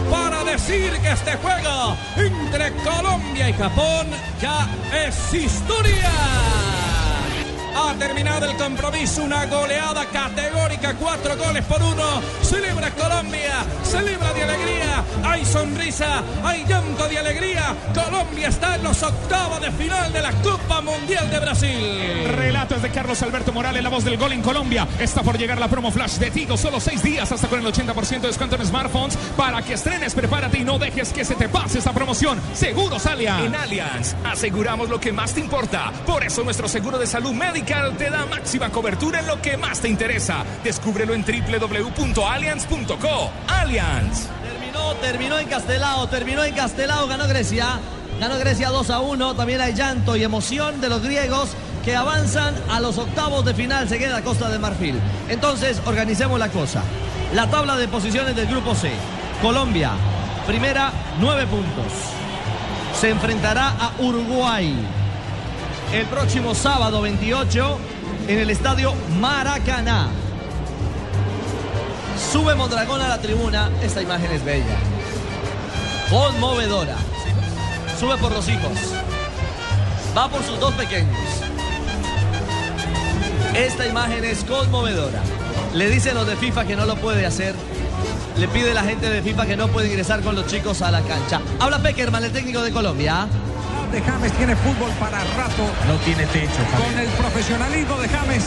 para 0.08 0.44
decir 0.44 0.92
que 1.00 1.10
este 1.10 1.32
juego 1.38 1.96
entre 2.16 2.72
Colombia 2.84 3.48
y 3.48 3.52
Japón 3.52 4.06
ya 4.40 4.68
es 5.04 5.34
historia. 5.34 6.10
Ha 7.74 7.94
terminado 7.98 8.50
el 8.50 8.56
compromiso, 8.56 9.22
una 9.24 9.46
goleada 9.46 10.04
categórica, 10.06 10.94
cuatro 10.94 11.36
goles 11.36 11.64
por 11.64 11.82
uno. 11.82 12.20
Celebra 12.42 12.90
Colombia, 12.90 13.64
celebra 13.82 14.32
de 14.32 14.42
alegría. 14.42 15.04
Hay 15.24 15.44
sonrisa, 15.44 16.22
hay 16.44 16.64
llanto 16.66 17.08
de 17.08 17.18
alegría. 17.18 17.74
Colombia 17.94 18.48
está 18.48 18.76
en 18.76 18.84
los 18.84 19.02
octavos 19.02 19.60
de 19.60 19.70
final 19.72 20.12
de 20.12 20.22
la 20.22 20.32
Copa 20.42 20.80
Mundial 20.80 21.30
de 21.30 21.40
Brasil. 21.40 22.28
Relatos 22.36 22.82
de 22.82 22.90
Carlos 22.90 23.22
Alberto 23.22 23.52
Morales, 23.52 23.82
la 23.82 23.88
voz 23.88 24.04
del 24.04 24.18
gol 24.18 24.32
en 24.32 24.42
Colombia. 24.42 24.86
Está 24.98 25.22
por 25.22 25.38
llegar 25.38 25.58
la 25.58 25.68
promo 25.68 25.90
flash 25.90 26.18
de 26.18 26.30
Tigo. 26.30 26.56
Solo 26.56 26.80
seis 26.80 27.02
días 27.02 27.32
hasta 27.32 27.48
con 27.48 27.60
el 27.60 27.66
80% 27.66 28.20
de 28.20 28.28
descuento 28.28 28.56
en 28.56 28.66
smartphones. 28.66 29.16
Para 29.36 29.62
que 29.62 29.74
estrenes, 29.74 30.14
prepárate 30.14 30.58
y 30.58 30.64
no 30.64 30.78
dejes 30.78 31.12
que 31.12 31.24
se 31.24 31.34
te 31.34 31.48
pase 31.48 31.78
esta 31.78 31.92
promoción. 31.92 32.40
Seguros 32.54 33.06
Allianz. 33.06 33.46
En 33.46 33.54
Allianz 33.54 34.14
aseguramos 34.24 34.90
lo 34.90 35.00
que 35.00 35.12
más 35.12 35.32
te 35.32 35.40
importa. 35.40 35.92
Por 36.06 36.22
eso 36.22 36.44
nuestro 36.44 36.68
seguro 36.68 36.98
de 36.98 37.06
salud 37.06 37.32
Medical 37.62 37.96
te 37.96 38.10
da 38.10 38.26
máxima 38.26 38.70
cobertura 38.70 39.20
en 39.20 39.28
lo 39.28 39.40
que 39.40 39.56
más 39.56 39.78
te 39.78 39.88
interesa. 39.88 40.44
Descúbrelo 40.64 41.14
en 41.14 41.24
www.allianz.co. 41.24 43.30
Allianz. 43.46 44.26
Terminó, 44.42 44.94
terminó 44.94 45.38
en 45.38 45.46
Castelao, 45.46 46.08
terminó 46.08 46.42
en 46.42 46.56
Castelao, 46.56 47.06
ganó 47.06 47.28
Grecia. 47.28 47.78
Ganó 48.18 48.36
Grecia 48.40 48.70
2 48.70 48.90
a 48.90 48.98
1. 48.98 49.36
También 49.36 49.60
hay 49.60 49.74
llanto 49.74 50.16
y 50.16 50.24
emoción 50.24 50.80
de 50.80 50.88
los 50.88 51.02
griegos 51.02 51.50
que 51.84 51.94
avanzan 51.94 52.56
a 52.68 52.80
los 52.80 52.98
octavos 52.98 53.44
de 53.44 53.54
final. 53.54 53.88
Se 53.88 53.96
queda 53.96 54.22
Costa 54.22 54.50
de 54.50 54.58
Marfil. 54.58 54.98
Entonces, 55.28 55.80
organicemos 55.86 56.40
la 56.40 56.48
cosa. 56.48 56.82
La 57.32 57.48
tabla 57.48 57.76
de 57.76 57.86
posiciones 57.86 58.34
del 58.34 58.48
grupo 58.48 58.74
C. 58.74 58.90
Colombia, 59.40 59.92
primera, 60.48 60.90
9 61.20 61.46
puntos. 61.46 61.92
Se 63.00 63.10
enfrentará 63.10 63.68
a 63.68 63.92
Uruguay 64.00 64.74
el 65.92 66.06
próximo 66.06 66.54
sábado 66.54 67.02
28 67.02 67.78
en 68.28 68.38
el 68.38 68.50
estadio 68.50 68.94
Maracaná. 69.20 70.08
Sube 72.32 72.54
Mondragón 72.54 73.02
a 73.02 73.08
la 73.08 73.20
tribuna. 73.20 73.70
Esta 73.82 74.00
imagen 74.00 74.32
es 74.32 74.42
bella. 74.42 74.78
Conmovedora. 76.08 76.96
Sube 78.00 78.16
por 78.16 78.32
los 78.32 78.48
hijos. 78.48 78.72
Va 80.16 80.28
por 80.28 80.42
sus 80.42 80.58
dos 80.58 80.72
pequeños. 80.74 81.16
Esta 83.54 83.86
imagen 83.86 84.24
es 84.24 84.44
conmovedora. 84.44 85.20
Le 85.74 85.90
dicen 85.90 86.14
los 86.14 86.26
de 86.26 86.36
FIFA 86.36 86.64
que 86.64 86.76
no 86.76 86.86
lo 86.86 86.96
puede 86.96 87.26
hacer. 87.26 87.54
Le 88.38 88.48
pide 88.48 88.72
la 88.72 88.82
gente 88.82 89.10
de 89.10 89.20
FIFA 89.20 89.44
que 89.44 89.56
no 89.58 89.68
puede 89.68 89.88
ingresar 89.88 90.22
con 90.22 90.36
los 90.36 90.46
chicos 90.46 90.80
a 90.80 90.90
la 90.90 91.02
cancha. 91.02 91.42
Habla 91.60 91.80
Peckerman, 91.80 92.24
el 92.24 92.32
técnico 92.32 92.62
de 92.62 92.72
Colombia. 92.72 93.26
De 93.92 94.00
James 94.00 94.32
tiene 94.32 94.56
fútbol 94.56 94.90
para 94.98 95.22
rato. 95.36 95.70
No 95.86 95.96
tiene 95.98 96.24
techo. 96.26 96.62
Con 96.78 96.98
el 96.98 97.08
profesionalismo 97.10 97.98
de 97.98 98.08
James. 98.08 98.44